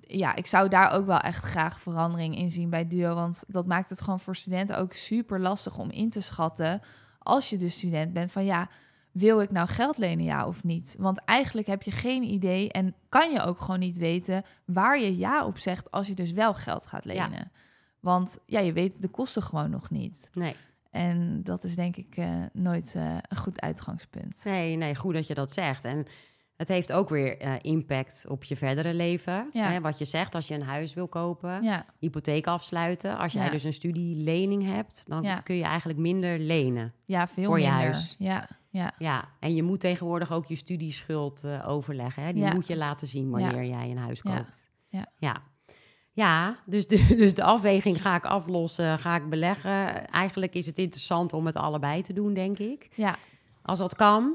ja, 0.00 0.34
ik 0.36 0.46
zou 0.46 0.68
daar 0.68 0.92
ook 0.92 1.06
wel 1.06 1.18
echt 1.18 1.44
graag 1.44 1.80
verandering 1.80 2.36
in 2.36 2.50
zien 2.50 2.70
bij 2.70 2.88
Duo. 2.88 3.14
Want 3.14 3.42
dat 3.48 3.66
maakt 3.66 3.90
het 3.90 4.00
gewoon 4.00 4.20
voor 4.20 4.36
studenten 4.36 4.78
ook 4.78 4.92
super 4.92 5.40
lastig 5.40 5.78
om 5.78 5.90
in 5.90 6.10
te 6.10 6.20
schatten, 6.20 6.80
als 7.18 7.50
je 7.50 7.56
dus 7.56 7.74
student 7.76 8.12
bent, 8.12 8.32
van 8.32 8.44
ja, 8.44 8.68
wil 9.12 9.40
ik 9.40 9.50
nou 9.50 9.68
geld 9.68 9.98
lenen, 9.98 10.24
ja 10.24 10.46
of 10.46 10.64
niet? 10.64 10.94
Want 10.98 11.18
eigenlijk 11.24 11.66
heb 11.66 11.82
je 11.82 11.90
geen 11.90 12.22
idee 12.22 12.72
en 12.72 12.94
kan 13.08 13.32
je 13.32 13.40
ook 13.42 13.60
gewoon 13.60 13.78
niet 13.80 13.96
weten 13.98 14.42
waar 14.64 15.00
je 15.00 15.16
ja 15.16 15.46
op 15.46 15.58
zegt 15.58 15.90
als 15.90 16.06
je 16.06 16.14
dus 16.14 16.32
wel 16.32 16.54
geld 16.54 16.86
gaat 16.86 17.04
Ja. 17.04 17.10
lenen. 17.28 17.52
Want 18.00 18.38
ja, 18.46 18.60
je 18.60 18.72
weet 18.72 18.94
de 19.02 19.08
kosten 19.08 19.42
gewoon 19.42 19.70
nog 19.70 19.90
niet. 19.90 20.30
Nee. 20.32 20.54
En 20.90 21.42
dat 21.42 21.64
is 21.64 21.74
denk 21.74 21.96
ik 21.96 22.16
eh, 22.16 22.42
nooit 22.52 22.92
eh, 22.94 23.16
een 23.28 23.36
goed 23.36 23.60
uitgangspunt. 23.60 24.44
Nee, 24.44 24.76
nee, 24.76 24.94
goed 24.94 25.14
dat 25.14 25.26
je 25.26 25.34
dat 25.34 25.52
zegt. 25.52 25.84
En 25.84 26.06
Het 26.56 26.68
heeft 26.68 26.92
ook 26.92 27.08
weer 27.08 27.38
eh, 27.38 27.52
impact 27.60 28.24
op 28.28 28.44
je 28.44 28.56
verdere 28.56 28.94
leven. 28.94 29.50
Ja. 29.52 29.68
Hè, 29.70 29.80
wat 29.80 29.98
je 29.98 30.04
zegt, 30.04 30.34
als 30.34 30.48
je 30.48 30.54
een 30.54 30.62
huis 30.62 30.94
wil 30.94 31.08
kopen, 31.08 31.62
Ja, 31.62 31.84
hypotheek 31.98 32.46
afsluiten. 32.46 33.18
Als 33.18 33.32
jij 33.32 33.44
Ja. 33.44 33.50
dus 33.50 33.64
een 33.64 33.72
studielening 33.72 34.64
hebt, 34.64 35.04
dan 35.08 35.42
kun 35.42 35.54
je 35.56 35.64
eigenlijk 35.64 35.98
minder 35.98 36.38
lenen. 36.38 36.94
ja 37.04 37.26
veel 37.28 37.44
Voor 37.44 37.60
je 37.60 37.66
minder. 37.66 37.82
huis. 37.84 38.14
Ja, 38.18 38.48
ja, 38.70 38.92
Ja, 38.98 39.28
en 39.40 39.54
je 39.54 39.62
moet 39.62 39.80
tegenwoordig 39.80 40.32
ook 40.32 40.46
je 40.46 40.56
studieschuld 40.56 41.46
overleggen. 41.64 42.22
Hè? 42.22 42.32
Die 42.32 42.54
moet 42.54 42.66
je 42.66 42.76
laten 42.76 43.06
zien 43.08 43.30
wanneer 43.30 43.64
jij 43.64 43.90
een 43.90 43.98
huis 43.98 44.22
koopt. 44.22 44.70
Ja. 44.88 45.06
ja. 45.16 45.42
Ja, 46.18 46.56
dus 46.64 46.86
de, 46.86 47.06
dus 47.22 47.34
de 47.34 47.42
afweging 47.42 48.02
ga 48.02 48.14
ik 48.16 48.24
aflossen, 48.24 48.98
ga 48.98 49.16
ik 49.16 49.28
beleggen. 49.28 50.06
Eigenlijk 50.08 50.54
is 50.54 50.66
het 50.66 50.78
interessant 50.78 51.32
om 51.32 51.46
het 51.46 51.56
allebei 51.56 52.02
te 52.02 52.12
doen, 52.12 52.34
denk 52.34 52.58
ik. 52.58 52.88
ja, 52.94 53.16
Als 53.62 53.78
dat 53.78 53.94
kan. 53.94 54.34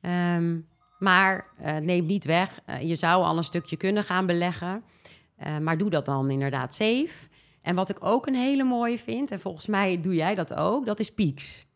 Ehm, 0.00 0.58
maar 0.98 1.46
eh, 1.58 1.76
neem 1.76 2.06
niet 2.06 2.24
weg, 2.24 2.60
eh, 2.64 2.82
je 2.82 2.96
zou 2.96 3.24
al 3.24 3.36
een 3.36 3.44
stukje 3.44 3.76
kunnen 3.76 4.02
gaan 4.02 4.26
beleggen. 4.26 4.82
Eh, 5.36 5.58
maar 5.58 5.78
doe 5.78 5.90
dat 5.90 6.04
dan 6.04 6.30
inderdaad 6.30 6.74
safe. 6.74 7.28
En 7.62 7.74
wat 7.74 7.88
ik 7.88 8.04
ook 8.04 8.26
een 8.26 8.34
hele 8.34 8.64
mooie 8.64 8.98
vind, 8.98 9.30
en 9.30 9.40
volgens 9.40 9.66
mij 9.66 10.00
doe 10.00 10.14
jij 10.14 10.34
dat 10.34 10.54
ook, 10.54 10.86
dat 10.86 11.00
is 11.00 11.10
Peaks. 11.14 11.66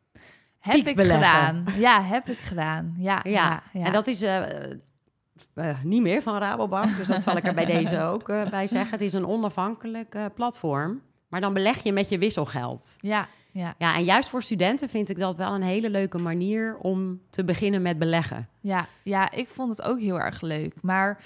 Heb 0.59 0.75
ik 0.75 0.97
beleggen. 0.97 1.25
gedaan. 1.25 1.65
Ja, 1.79 2.03
heb 2.03 2.29
ik 2.29 2.39
gedaan. 2.39 2.95
Ja, 2.99 3.21
Ja, 3.23 3.31
ja, 3.31 3.63
ja. 3.73 3.87
en 3.87 3.93
dat 3.93 4.07
is 4.07 4.21
eh, 5.55 5.83
niet 5.83 6.03
meer 6.03 6.23
van 6.23 6.39
Rabobank, 6.39 6.97
dus 6.97 7.07
dat 7.07 7.23
zal 7.23 7.37
ik 7.37 7.45
er 7.47 7.55
bij 7.55 7.65
deze 7.65 8.01
ook 8.03 8.29
eh, 8.29 8.49
bij 8.51 8.67
zeggen. 8.67 8.91
Het 8.91 9.01
is 9.01 9.13
een 9.13 9.27
onafhankelijk 9.27 10.15
eh, 10.15 10.25
platform, 10.35 11.01
maar 11.29 11.41
dan 11.41 11.53
beleg 11.55 11.83
je 11.83 11.93
met 11.93 12.09
je 12.09 12.19
wisselgeld. 12.19 12.97
Ja, 13.01 13.29
ja, 13.51 13.75
Ja, 13.79 13.95
en 13.95 14.05
juist 14.05 14.29
voor 14.29 14.43
studenten 14.43 14.89
vind 14.89 15.09
ik 15.09 15.19
dat 15.19 15.37
wel 15.37 15.55
een 15.55 15.63
hele 15.63 15.91
leuke 15.91 16.19
manier 16.19 16.77
om 16.77 17.21
te 17.31 17.45
beginnen 17.45 17.83
met 17.83 17.99
beleggen. 17.99 18.49
ja, 18.61 18.87
ja, 19.03 19.31
ik 19.31 19.49
vond 19.49 19.77
het 19.77 19.87
ook 19.87 20.01
heel 20.01 20.21
erg 20.21 20.41
leuk. 20.41 20.75
Maar 20.83 21.19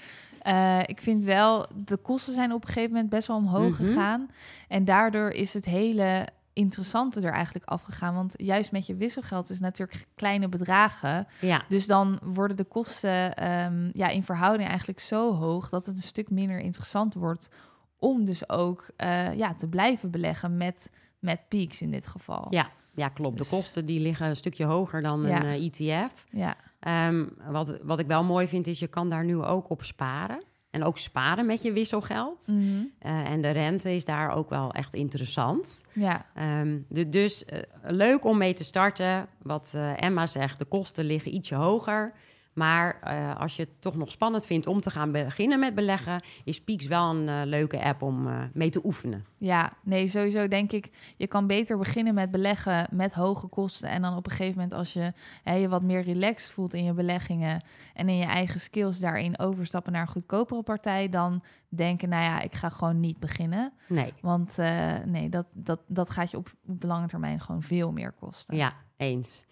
ik 0.85 1.01
vind 1.01 1.23
wel, 1.23 1.65
de 1.85 1.97
kosten 1.97 2.33
zijn 2.33 2.51
op 2.53 2.61
een 2.61 2.67
gegeven 2.67 2.91
moment 2.91 3.09
best 3.09 3.27
wel 3.27 3.37
omhoog 3.37 3.79
Mhm. 3.79 3.83
gegaan. 3.89 4.29
En 4.67 4.85
daardoor 4.85 5.29
is 5.29 5.53
het 5.53 5.65
hele 5.65 6.27
interessante 6.53 7.21
er 7.21 7.31
eigenlijk 7.33 7.65
afgegaan. 7.65 8.13
Want 8.15 8.33
juist 8.37 8.71
met 8.71 8.85
je 8.85 8.95
wisselgeld 8.95 9.49
is 9.49 9.59
natuurlijk 9.59 10.05
kleine 10.15 10.49
bedragen. 10.49 11.27
Ja, 11.41 11.63
Dus 11.67 11.87
dan 11.87 12.19
worden 12.23 12.57
de 12.57 12.63
kosten 12.63 13.35
ehm, 13.35 13.89
ja, 13.93 14.07
in 14.07 14.23
verhouding 14.23 14.69
eigenlijk 14.69 14.99
zo 14.99 15.33
hoog 15.35 15.69
dat 15.69 15.85
het 15.85 15.95
een 15.95 16.01
stuk 16.01 16.29
minder 16.29 16.59
interessant 16.59 17.13
wordt 17.13 17.49
om 17.97 18.25
dus 18.25 18.49
ook 18.49 18.89
eh, 18.95 19.33
ja, 19.35 19.53
te 19.53 19.67
blijven 19.67 20.11
beleggen 20.11 20.57
met, 20.57 20.91
met 21.19 21.39
peaks 21.47 21.81
in 21.81 21.91
dit 21.91 22.07
geval. 22.07 22.47
ja, 22.49 22.69
ja 22.93 23.09
klopt. 23.09 23.37
De 23.37 23.43
Dus- 23.43 23.49
kosten 23.51 23.85
die 23.85 23.99
liggen 23.99 24.27
een 24.29 24.35
stukje 24.35 24.65
hoger 24.65 25.01
dan 25.01 25.21
Ja. 25.23 25.43
een 25.43 25.45
eh, 25.45 25.65
ETF. 25.65 26.25
Ja, 26.31 26.55
Ehm, 26.79 27.25
wat, 27.47 27.77
wat 27.83 27.99
ik 27.99 28.07
wel 28.07 28.23
mooi 28.23 28.47
vind, 28.47 28.67
is 28.67 28.79
je 28.79 28.87
kan 28.87 29.09
daar 29.09 29.25
nu 29.25 29.41
ook 29.43 29.69
op 29.69 29.83
sparen. 29.83 30.43
En 30.71 30.83
ook 30.83 30.97
sparen 30.97 31.45
met 31.45 31.61
je 31.63 31.71
wisselgeld. 31.71 32.43
Mhm. 32.47 32.61
Eh, 32.99 33.29
en 33.31 33.41
de 33.41 33.49
rente 33.49 33.95
is 33.95 34.05
daar 34.05 34.35
ook 34.35 34.49
wel 34.49 34.71
echt 34.71 34.93
interessant. 34.93 35.81
ja, 35.93 36.25
Ehm, 36.33 36.77
de- 36.87 37.09
dus 37.09 37.45
eh, 37.45 37.59
leuk 37.83 38.25
om 38.25 38.37
mee 38.37 38.53
te 38.53 38.63
starten. 38.63 39.27
Wat 39.41 39.71
eh, 39.75 40.01
Emma 40.03 40.27
zegt, 40.27 40.59
de 40.59 40.65
kosten 40.65 41.05
liggen 41.05 41.33
ietsje 41.33 41.55
hoger. 41.55 42.13
Maar 42.53 42.99
eh, 43.01 43.39
als 43.39 43.55
je 43.55 43.61
het 43.61 43.81
toch 43.81 43.95
nog 43.95 44.11
spannend 44.11 44.45
vindt 44.45 44.67
om 44.67 44.81
te 44.81 44.89
gaan 44.89 45.11
beginnen 45.11 45.59
met 45.59 45.75
beleggen, 45.75 46.21
is 46.43 46.61
Peaks 46.61 46.87
wel 46.87 47.09
een 47.09 47.29
eh, 47.29 47.41
leuke 47.45 47.83
app 47.83 48.01
om 48.01 48.27
eh, 48.27 48.43
mee 48.53 48.69
te 48.69 48.85
oefenen. 48.85 49.25
ja, 49.37 49.71
nee, 49.83 50.07
sowieso 50.07 50.47
denk 50.47 50.71
ik, 50.71 51.13
je 51.17 51.27
kan 51.27 51.47
beter 51.47 51.77
beginnen 51.77 52.13
met 52.13 52.31
beleggen 52.31 52.87
met 52.91 53.13
hoge 53.13 53.47
kosten. 53.47 53.89
En 53.89 54.01
dan 54.01 54.15
op 54.15 54.25
een 54.25 54.31
gegeven 54.31 54.53
moment 54.53 54.73
als 54.73 54.93
je 54.93 55.13
hè, 55.43 55.53
je 55.53 55.69
wat 55.69 55.81
meer 55.81 56.01
relaxed 56.01 56.51
voelt 56.51 56.73
in 56.73 56.83
je 56.83 56.93
beleggingen 56.93 57.61
en 57.93 58.09
in 58.09 58.17
je 58.17 58.25
eigen 58.25 58.59
skills 58.59 58.99
daarin 58.99 59.39
overstappen 59.39 59.91
naar 59.91 60.01
een 60.01 60.07
goedkopere 60.07 60.63
partij, 60.63 61.09
dan 61.09 61.43
denken, 61.69 62.09
nou 62.09 62.23
ja, 62.23 62.41
ik 62.41 62.55
ga 62.55 62.69
gewoon 62.69 62.99
niet 62.99 63.19
beginnen. 63.19 63.73
Nee, 63.87 64.13
Want 64.21 64.57
nee, 65.05 65.29
dat, 65.29 65.45
dat, 65.53 65.79
dat 65.87 66.09
gaat 66.09 66.31
je 66.31 66.37
op, 66.37 66.51
op 66.67 66.81
de 66.81 66.87
lange 66.87 67.07
termijn 67.07 67.41
gewoon 67.41 67.61
veel 67.61 67.91
meer 67.91 68.11
kosten. 68.11 68.55
ja, 68.55 68.73
eens. 68.97 69.45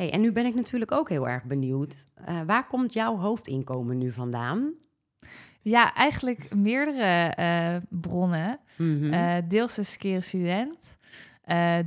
Hey, 0.00 0.12
en 0.12 0.20
nu 0.20 0.32
ben 0.32 0.46
ik 0.46 0.54
natuurlijk 0.54 0.92
ook 0.92 1.08
heel 1.08 1.28
erg 1.28 1.44
benieuwd. 1.44 2.06
Eh, 2.14 2.40
waar 2.46 2.66
komt 2.66 2.92
jouw 2.92 3.16
hoofdinkomen 3.16 3.98
nu 3.98 4.10
vandaan? 4.10 4.72
Ja, 5.60 5.94
eigenlijk 5.94 6.54
meerdere 6.54 7.34
eh, 7.34 7.76
bronnen. 7.88 8.58
Mhm. 8.76 9.12
Eh, 9.12 9.36
deels 9.48 9.78
is 9.78 9.96
Keren 9.96 10.22
Student. 10.22 10.98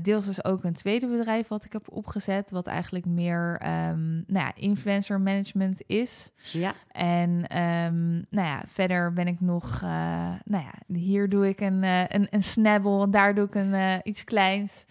Deels 0.01 0.27
is 0.27 0.45
ook 0.45 0.63
een 0.63 0.73
tweede 0.73 1.07
bedrijf 1.07 1.47
wat 1.47 1.65
ik 1.65 1.73
heb 1.73 1.91
opgezet, 1.91 2.51
wat 2.51 2.67
eigenlijk 2.67 3.05
meer 3.05 3.57
ehm, 3.61 4.13
nou 4.13 4.45
ja, 4.45 4.51
influencer 4.55 5.21
management 5.21 5.81
is. 5.87 6.31
ja, 6.51 6.73
En 6.91 7.47
ehm, 7.47 8.11
nou 8.11 8.47
ja, 8.47 8.63
verder 8.67 9.13
ben 9.13 9.27
ik 9.27 9.41
nog, 9.41 9.81
nou 9.81 10.63
ja, 10.63 10.73
hier 10.87 11.29
doe 11.29 11.47
ik 11.47 11.59
een, 11.59 11.83
een, 11.83 12.27
een 12.29 12.43
snabbel 12.43 13.09
daar 13.09 13.35
doe 13.35 13.45
ik 13.45 13.55
een, 13.55 14.01
iets 14.03 14.23
kleins. 14.23 14.85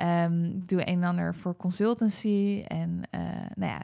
Ehm, 0.00 0.44
ik 0.44 0.68
doe 0.68 0.80
een 0.80 1.02
en 1.02 1.04
ander 1.08 1.34
voor 1.34 1.56
consultancy 1.56 2.64
en 2.66 3.02
eh, 3.10 3.20
nou 3.54 3.72
ja, 3.72 3.82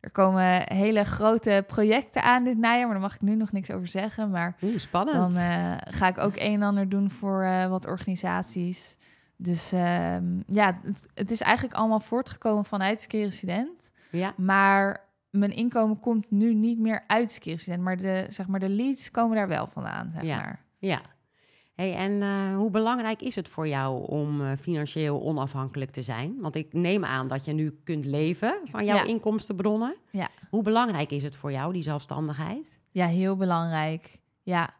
er 0.00 0.10
komen 0.10 0.72
hele 0.74 1.04
grote 1.04 1.64
projecten 1.66 2.22
aan 2.22 2.44
dit 2.44 2.58
najaar, 2.58 2.82
maar 2.84 2.92
daar 2.92 3.00
mag 3.00 3.14
ik 3.14 3.20
nu 3.20 3.34
nog 3.34 3.52
niks 3.52 3.70
over 3.70 3.86
zeggen. 3.86 4.30
Maar 4.30 4.56
Oeh, 4.62 4.78
spannend. 4.78 5.16
dan 5.16 5.36
eh, 5.42 5.74
ga 5.78 6.08
ik 6.08 6.18
ook 6.18 6.36
een 6.36 6.54
en 6.54 6.62
ander 6.62 6.88
doen 6.88 7.10
voor 7.10 7.42
eh, 7.42 7.66
wat 7.68 7.86
organisaties. 7.86 8.96
Dus 9.36 9.72
ehm, 9.72 10.24
ja, 10.46 10.78
het, 10.82 11.06
het 11.14 11.30
is 11.30 11.40
eigenlijk 11.40 11.76
allemaal 11.76 12.00
voortgekomen 12.00 12.64
vanuit 12.64 13.00
Skere 13.00 13.30
Student. 13.30 13.90
ja, 14.10 14.32
Maar 14.36 15.04
mijn 15.30 15.54
inkomen 15.54 16.00
komt 16.00 16.30
nu 16.30 16.54
niet 16.54 16.78
meer 16.78 17.04
uit 17.06 17.30
Skere 17.32 17.58
Student. 17.58 17.82
Maar 17.82 17.96
de, 17.96 18.26
zeg 18.28 18.46
maar 18.46 18.60
de 18.60 18.68
leads 18.68 19.10
komen 19.10 19.36
daar 19.36 19.48
wel 19.48 19.66
vandaan, 19.66 20.10
zeg 20.10 20.22
Ja. 20.22 20.36
maar. 20.36 20.60
ja. 20.78 21.00
Hey, 21.78 21.94
en 21.94 22.22
eh, 22.22 22.56
hoe 22.56 22.70
belangrijk 22.70 23.22
is 23.22 23.34
het 23.34 23.48
voor 23.48 23.68
jou 23.68 24.06
om 24.08 24.40
eh, 24.40 24.50
financieel 24.60 25.22
onafhankelijk 25.22 25.90
te 25.90 26.02
zijn? 26.02 26.36
Want 26.40 26.54
ik 26.54 26.72
neem 26.72 27.04
aan 27.04 27.28
dat 27.28 27.44
je 27.44 27.52
nu 27.52 27.80
kunt 27.84 28.04
leven 28.04 28.60
van 28.64 28.84
jouw 28.84 28.96
Ja. 28.96 29.04
inkomstenbronnen. 29.04 29.96
Ja. 30.10 30.28
Hoe 30.50 30.62
belangrijk 30.62 31.10
is 31.10 31.22
het 31.22 31.36
voor 31.36 31.52
jou, 31.52 31.72
die 31.72 31.82
zelfstandigheid? 31.82 32.78
Ja, 32.90 33.06
heel 33.06 33.36
belangrijk. 33.36 34.18
Ja. 34.42 34.70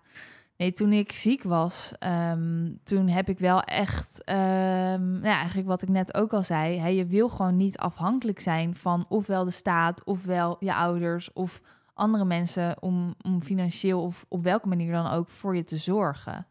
Nee, 0.57 0.73
toen 0.73 0.93
ik 0.93 1.13
ziek 1.13 1.43
was, 1.43 1.93
ehm, 1.99 2.71
toen 2.85 3.09
heb 3.09 3.29
ik 3.29 3.39
wel 3.39 3.63
echt, 3.63 4.25
ehm, 4.25 5.11
nou 5.11 5.25
ja, 5.25 5.37
eigenlijk 5.39 5.69
wat 5.69 5.83
ik 5.83 5.89
net 5.89 6.15
ook 6.15 6.33
al 6.33 6.43
zei, 6.43 6.79
hè, 6.79 6.89
je 6.89 7.07
wil 7.07 7.29
gewoon 7.29 7.57
niet 7.57 7.79
afhankelijk 7.79 8.41
zijn 8.41 8.75
van 8.77 9.07
ofwel 9.09 9.45
de 9.45 9.51
staat, 9.51 10.05
ofwel 10.05 10.57
je 10.61 10.75
ouders 10.75 11.33
of 11.33 11.61
andere 11.99 12.25
mensen 12.25 12.77
om, 12.83 13.15
om 13.25 13.43
financieel 13.43 14.03
of 14.03 14.25
op 14.29 14.43
welke 14.43 14.69
manier 14.69 14.93
dan 14.93 15.11
ook 15.11 15.31
voor 15.31 15.57
je 15.57 15.65
te 15.65 15.77
zorgen. 15.77 16.47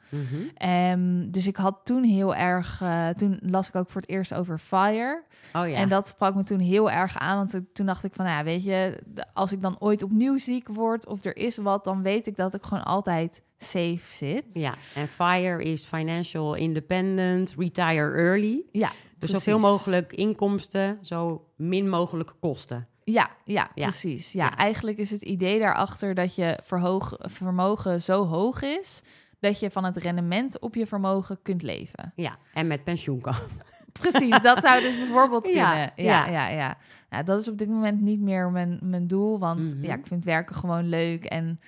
Ehm, 0.56 1.30
dus 1.32 1.48
ik 1.48 1.56
had 1.56 1.80
toen 1.84 2.04
heel 2.04 2.36
erg, 2.36 2.82
eh, 2.82 3.10
toen 3.10 3.40
las 3.42 3.68
ik 3.68 3.76
ook 3.76 3.90
voor 3.90 4.02
het 4.02 4.10
eerst 4.10 4.34
over 4.34 4.58
FIRE. 4.58 5.24
Oh 5.54 5.68
ja. 5.70 5.76
En 5.76 5.90
dat 5.90 6.08
sprak 6.08 6.36
me 6.36 6.44
toen 6.44 6.60
heel 6.60 6.92
erg 6.92 7.18
aan. 7.18 7.38
Want 7.38 7.62
toen 7.74 7.86
dacht 7.86 8.04
ik 8.04 8.14
van, 8.14 8.26
nou 8.26 8.38
ja, 8.38 8.44
weet 8.44 8.64
je, 8.64 9.04
als 9.34 9.52
ik 9.52 9.62
dan 9.62 9.76
ooit 9.80 10.04
opnieuw 10.04 10.38
ziek 10.38 10.68
word 10.68 11.08
of 11.08 11.24
er 11.26 11.38
is 11.38 11.58
wat, 11.58 11.84
dan 11.84 12.02
weet 12.02 12.28
ik 12.28 12.36
dat 12.36 12.54
ik 12.54 12.64
gewoon 12.64 12.84
altijd 12.84 13.44
safe 13.58 14.00
zit. 14.06 14.46
ja, 14.54 14.74
en 14.96 15.08
FIRE 15.08 15.64
is 15.64 15.84
Financial 15.84 16.54
Independent, 16.54 17.54
Retire 17.58 18.12
Early. 18.16 18.64
Ja, 18.72 18.90
Dus 18.90 18.96
precies. 19.18 19.38
zoveel 19.38 19.60
mogelijk 19.60 20.14
inkomsten, 20.14 20.98
zo 21.02 21.46
min 21.56 21.90
mogelijk 21.90 22.34
kosten. 22.40 22.88
Ja, 23.12 23.30
ja, 23.44 23.68
Ja. 23.76 23.84
precies. 23.88 24.32
Ja, 24.32 24.44
Ja. 24.46 24.56
eigenlijk 24.58 24.98
is 24.98 25.12
het 25.12 25.22
idee 25.22 25.60
daarachter 25.60 26.14
dat 26.16 26.36
je 26.36 26.60
verhoog, 26.64 27.14
vermogen 27.18 28.02
zo 28.02 28.26
hoog 28.26 28.62
is 28.62 29.02
dat 29.40 29.60
je 29.60 29.72
van 29.72 29.84
het 29.84 29.98
rendement 29.98 30.60
op 30.60 30.76
je 30.76 30.88
vermogen 30.88 31.40
kunt 31.42 31.62
leven. 31.62 32.12
Ja, 32.16 32.38
en 32.54 32.68
met 32.68 32.84
pensioen 32.84 33.22
kan. 33.22 33.36
Precies, 34.02 34.42
dat 34.42 34.62
zou 34.62 34.82
dus 34.82 34.98
bijvoorbeeld 34.98 35.44
kunnen. 35.44 35.64
ja. 35.64 35.92
Ja, 35.96 36.28
ja, 36.28 36.48
ja. 36.48 36.78
Nou, 37.10 37.24
dat 37.24 37.40
is 37.42 37.48
op 37.48 37.58
dit 37.58 37.70
moment 37.70 38.02
niet 38.02 38.20
meer 38.20 38.52
mijn, 38.52 38.80
mijn 38.82 39.08
doel, 39.08 39.40
want 39.40 39.60
Mhm. 39.76 39.84
ja, 39.86 39.94
ik 39.96 40.08
vind 40.08 40.26
werken 40.26 40.56
gewoon 40.56 40.90
leuk 40.90 41.26
en 41.26 41.60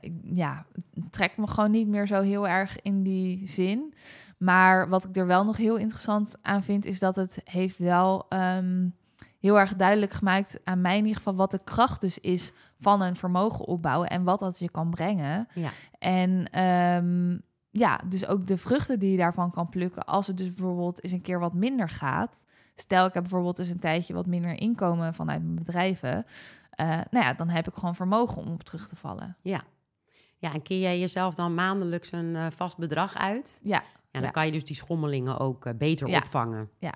ik, 0.00 0.12
ja, 0.32 0.66
het 0.94 1.12
trekt 1.12 1.36
me 1.36 1.46
gewoon 1.46 1.70
niet 1.70 1.88
meer 1.88 2.06
zo 2.06 2.20
heel 2.20 2.48
erg 2.48 2.76
in 2.82 3.02
die 3.02 3.48
zin. 3.48 3.94
Maar 4.38 4.88
wat 4.88 5.04
ik 5.04 5.16
er 5.16 5.26
wel 5.26 5.44
nog 5.44 5.56
heel 5.56 5.76
interessant 5.76 6.36
aan 6.42 6.62
vind, 6.62 6.84
is 6.84 6.98
dat 6.98 7.16
het 7.16 7.40
heeft 7.44 7.78
wel 7.78 8.26
ehm, 8.28 8.88
heel 9.40 9.58
erg 9.58 9.76
duidelijk 9.76 10.12
gemaakt 10.12 10.60
aan 10.64 10.80
mij 10.80 10.96
in 10.96 11.02
ieder 11.02 11.16
geval 11.16 11.34
wat 11.34 11.50
de 11.50 11.64
kracht 11.64 12.00
dus 12.00 12.18
is 12.18 12.52
van 12.78 13.02
een 13.02 13.16
vermogen 13.16 13.66
opbouwen 13.66 14.08
en 14.08 14.24
wat 14.24 14.38
dat 14.38 14.58
je 14.58 14.70
kan 14.70 14.90
brengen. 14.90 15.48
Ja. 15.54 15.70
En 15.98 16.50
ehm, 16.50 17.38
ja, 17.70 18.00
dus 18.08 18.26
ook 18.26 18.46
de 18.46 18.58
vruchten 18.58 18.98
die 18.98 19.10
je 19.10 19.16
daarvan 19.16 19.50
kan 19.50 19.68
plukken 19.68 20.04
als 20.04 20.26
het 20.26 20.36
dus 20.36 20.54
bijvoorbeeld 20.54 21.04
eens 21.04 21.12
een 21.12 21.22
keer 21.22 21.38
wat 21.38 21.54
minder 21.54 21.88
gaat. 21.88 22.44
Stel, 22.74 23.06
ik 23.06 23.14
heb 23.14 23.22
bijvoorbeeld 23.22 23.58
eens 23.58 23.68
een 23.68 23.78
tijdje 23.78 24.14
wat 24.14 24.26
minder 24.26 24.60
inkomen 24.60 25.14
vanuit 25.14 25.42
mijn 25.42 25.54
bedrijven. 25.54 26.26
Eh, 26.70 26.88
nou 26.88 27.24
ja, 27.24 27.34
dan 27.34 27.48
heb 27.48 27.68
ik 27.68 27.74
gewoon 27.74 27.94
vermogen 27.94 28.42
om 28.42 28.48
op 28.48 28.62
terug 28.62 28.88
te 28.88 28.96
vallen. 28.96 29.36
Ja. 29.42 29.62
Ja, 30.36 30.52
en 30.52 30.62
keer 30.62 30.80
jij 30.80 30.98
jezelf 30.98 31.34
dan 31.34 31.54
maandelijks 31.54 32.12
een 32.12 32.36
eh, 32.36 32.46
vast 32.56 32.76
bedrag 32.76 33.16
uit? 33.16 33.60
Ja, 33.62 33.82
Ja, 34.12 34.20
dan 34.20 34.30
kan 34.30 34.46
je 34.46 34.52
dus 34.52 34.64
die 34.64 34.76
schommelingen 34.76 35.38
ook 35.38 35.66
eh, 35.66 35.72
beter 35.74 36.06
opvangen. 36.06 36.70
ja, 36.78 36.92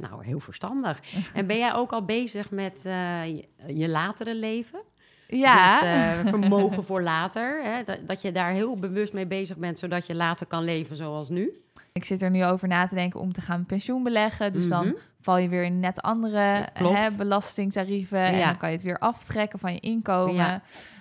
nou, 0.00 0.24
heel 0.24 0.40
verstandig. 0.40 1.00
en 1.34 1.46
ben 1.46 1.58
jij 1.58 1.74
ook 1.74 1.92
al 1.92 2.04
bezig 2.04 2.50
met 2.50 2.84
eh, 2.84 3.26
je, 3.26 3.48
je 3.66 3.88
latere 3.88 4.34
leven? 4.34 4.80
Ja. 5.28 5.80
Dus 5.80 5.88
eh, 5.88 6.28
vermogen 6.30 6.84
voor 6.84 7.02
later. 7.02 7.62
Hè? 7.62 7.82
Dat, 7.82 7.98
dat 8.06 8.22
je 8.22 8.32
daar 8.32 8.50
heel 8.52 8.76
bewust 8.76 9.12
mee 9.12 9.26
bezig 9.26 9.56
bent, 9.56 9.78
zodat 9.78 10.06
je 10.06 10.14
later 10.14 10.46
kan 10.46 10.64
leven 10.64 10.96
zoals 10.96 11.28
nu. 11.28 11.52
Ik 11.92 12.04
zit 12.04 12.22
er 12.22 12.30
nu 12.30 12.44
over 12.44 12.68
na 12.68 12.86
te 12.86 12.94
denken 12.94 13.20
om 13.20 13.32
te 13.32 13.40
gaan 13.40 13.66
pensioen 13.66 14.02
beleggen. 14.02 14.52
Dus 14.52 14.68
dan 14.68 14.86
Mhm. 14.86 14.94
val 15.20 15.38
je 15.38 15.48
weer 15.48 15.64
in 15.64 15.80
net 15.80 16.02
andere 16.02 16.68
hè, 16.72 17.16
belastingtarieven. 17.16 18.18
En 18.18 18.36
Ja. 18.36 18.46
dan 18.46 18.56
kan 18.56 18.68
je 18.68 18.74
het 18.74 18.84
weer 18.84 18.98
aftrekken 18.98 19.58
van 19.58 19.72
je 19.72 19.80
inkomen. 19.80 20.34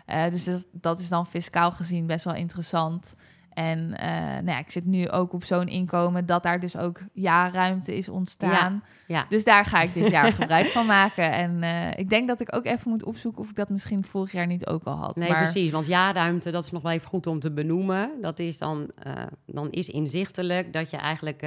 Ja. 0.05 0.29
Dus 0.29 0.43
dat, 0.43 0.65
dat 0.71 0.99
is 0.99 1.09
dan 1.09 1.25
fiscaal 1.27 1.71
gezien 1.71 2.07
best 2.07 2.25
wel 2.25 2.35
interessant. 2.35 3.15
En 3.53 3.97
eh, 3.97 4.09
nou 4.17 4.45
ja, 4.45 4.57
ik 4.57 4.71
zit 4.71 4.85
nu 4.85 5.09
ook 5.09 5.33
op 5.33 5.43
zo'n 5.43 5.67
inkomen 5.67 6.25
dat 6.25 6.43
daar 6.43 6.59
dus 6.59 6.77
ook 6.77 7.01
jaarruimte 7.13 7.95
is 7.95 8.09
ontstaan. 8.09 8.83
Ja. 9.07 9.25
Dus 9.29 9.43
daar 9.43 9.65
ga 9.65 9.81
ik 9.81 9.93
dit 9.93 10.11
jaar 10.11 10.31
gebruik 10.41 10.65
van 10.65 10.85
maken. 10.85 11.31
En 11.31 11.63
eh, 11.63 11.87
ik 11.95 12.09
denk 12.09 12.27
dat 12.27 12.41
ik 12.41 12.55
ook 12.55 12.65
even 12.65 12.89
moet 12.89 13.03
opzoeken 13.03 13.41
of 13.41 13.49
ik 13.49 13.55
dat 13.55 13.69
misschien 13.69 14.03
vorig 14.03 14.31
jaar 14.31 14.47
niet 14.47 14.67
ook 14.67 14.83
al 14.83 14.95
had. 14.95 15.15
Nee, 15.15 15.29
maar, 15.29 15.37
precies. 15.37 15.71
Want 15.71 15.87
jaarruimte, 15.87 16.51
dat 16.51 16.63
is 16.63 16.71
nog 16.71 16.81
wel 16.81 16.91
even 16.91 17.07
goed 17.07 17.27
om 17.27 17.39
te 17.39 17.51
benoemen. 17.51 18.11
Dat 18.21 18.39
is 18.39 18.57
dan, 18.57 18.91
eh, 18.99 19.11
dan 19.45 19.71
is 19.71 19.89
inzichtelijk 19.89 20.73
dat 20.73 20.89
je 20.89 20.97
eigenlijk 20.97 21.41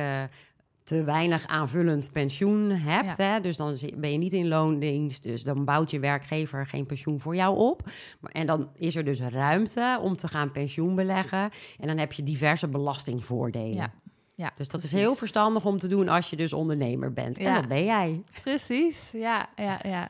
te 0.87 1.05
weinig 1.05 1.47
aanvullend 1.47 2.11
pensioen 2.13 2.71
hebt. 2.71 3.17
Hè? 3.17 3.41
Dus 3.41 3.57
dan 3.57 3.79
ben 3.97 4.13
je 4.13 4.19
niet 4.19 4.33
in 4.33 4.49
loondienst. 4.49 5.23
Dus 5.23 5.43
dan 5.43 5.65
bouwt 5.65 5.91
je 5.91 5.99
werkgever 5.99 6.67
geen 6.67 6.87
pensioen 6.87 7.21
voor 7.21 7.37
jou 7.37 7.57
op. 7.59 7.83
Maar, 8.21 8.33
en 8.33 8.47
dan 8.47 8.69
is 8.75 8.97
er 8.97 9.05
dus 9.05 9.21
ruimte 9.21 9.99
om 10.03 10.17
te 10.17 10.29
gaan 10.29 10.53
pensioen 10.53 10.95
beleggen. 10.95 11.51
En 11.81 11.87
dan 11.87 11.99
heb 11.99 12.13
je 12.13 12.23
diverse 12.23 12.69
belastingvoordelen. 12.69 13.75
Ja. 13.75 13.93
Ja, 14.35 14.51
Dus 14.57 14.69
dat 14.69 14.83
is 14.83 14.93
heel 14.93 15.15
verstandig 15.15 15.65
om 15.65 15.79
te 15.79 15.89
doen 15.89 16.09
als 16.09 16.31
je 16.31 16.37
dus 16.37 16.53
ondernemer 16.53 17.13
bent. 17.13 17.39
En 17.39 17.45
Ja. 17.45 17.55
dat 17.55 17.69
ben 17.69 17.85
jij. 17.85 18.23
Precies, 18.43 19.11
ja, 19.13 19.47
ja, 19.57 19.79
ja. 19.83 20.09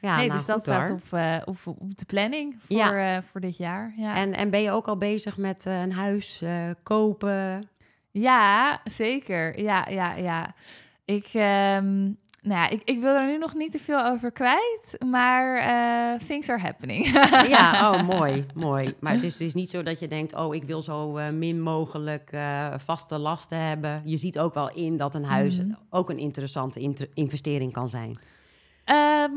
Ja, 0.00 0.16
nee, 0.16 0.26
nou, 0.26 0.38
dus 0.38 0.46
dat 0.46 0.60
staat 0.60 0.90
op, 0.90 1.02
eh, 1.10 1.36
op, 1.44 1.56
op 1.64 1.98
de 1.98 2.04
planning 2.06 2.56
voor, 2.66 2.76
Ja. 2.76 3.16
eh, 3.16 3.22
voor 3.22 3.40
dit 3.40 3.56
jaar. 3.56 3.94
Ja, 3.96 4.16
En, 4.16 4.34
en 4.34 4.50
ben 4.50 4.62
je 4.62 4.70
ook 4.70 4.86
al 4.88 4.96
bezig 4.96 5.36
met 5.36 5.66
eh, 5.66 5.80
een 5.80 5.92
huis 5.92 6.42
kopen? 6.82 7.68
Ja 8.20 8.80
zeker. 8.84 9.60
Ja, 9.62 9.86
ja, 9.90 10.14
ja. 10.16 10.54
Ik, 11.04 11.24
ehm, 11.32 12.02
nou 12.42 12.60
ja, 12.60 12.68
ik, 12.68 12.82
ik 12.84 13.00
wil 13.00 13.14
er 13.14 13.26
nu 13.26 13.38
nog 13.38 13.54
niet 13.54 13.70
te 13.72 13.78
veel 13.78 14.04
over 14.04 14.30
kwijt, 14.32 14.96
maar 15.06 15.56
eh 15.58 16.26
things 16.26 16.48
are 16.48 16.60
happening. 16.60 17.06
Ja, 17.48 17.92
oh, 17.92 18.02
mooi, 18.02 18.46
mooi. 18.54 18.94
Maar 19.00 19.20
dus 19.20 19.32
het 19.32 19.40
is 19.40 19.54
niet 19.54 19.70
zo 19.70 19.82
dat 19.82 20.00
je 20.00 20.08
denkt, 20.08 20.34
oh, 20.34 20.54
ik 20.54 20.64
wil 20.64 20.82
zo 20.82 21.16
eh, 21.16 21.30
min 21.30 21.60
mogelijk 21.60 22.28
eh, 22.32 22.74
vaste 22.76 23.18
lasten 23.18 23.58
hebben. 23.58 24.02
Je 24.04 24.16
ziet 24.16 24.38
ook 24.38 24.54
wel 24.54 24.70
in 24.70 24.96
dat 24.96 25.14
een 25.14 25.24
huis 25.24 25.58
Mhm. 25.60 25.72
ook 25.90 26.10
een 26.10 26.18
interessante 26.18 26.80
inter- 26.80 27.08
investering 27.14 27.72
kan 27.72 27.88
zijn. 27.88 28.18
Ehm, 28.84 29.30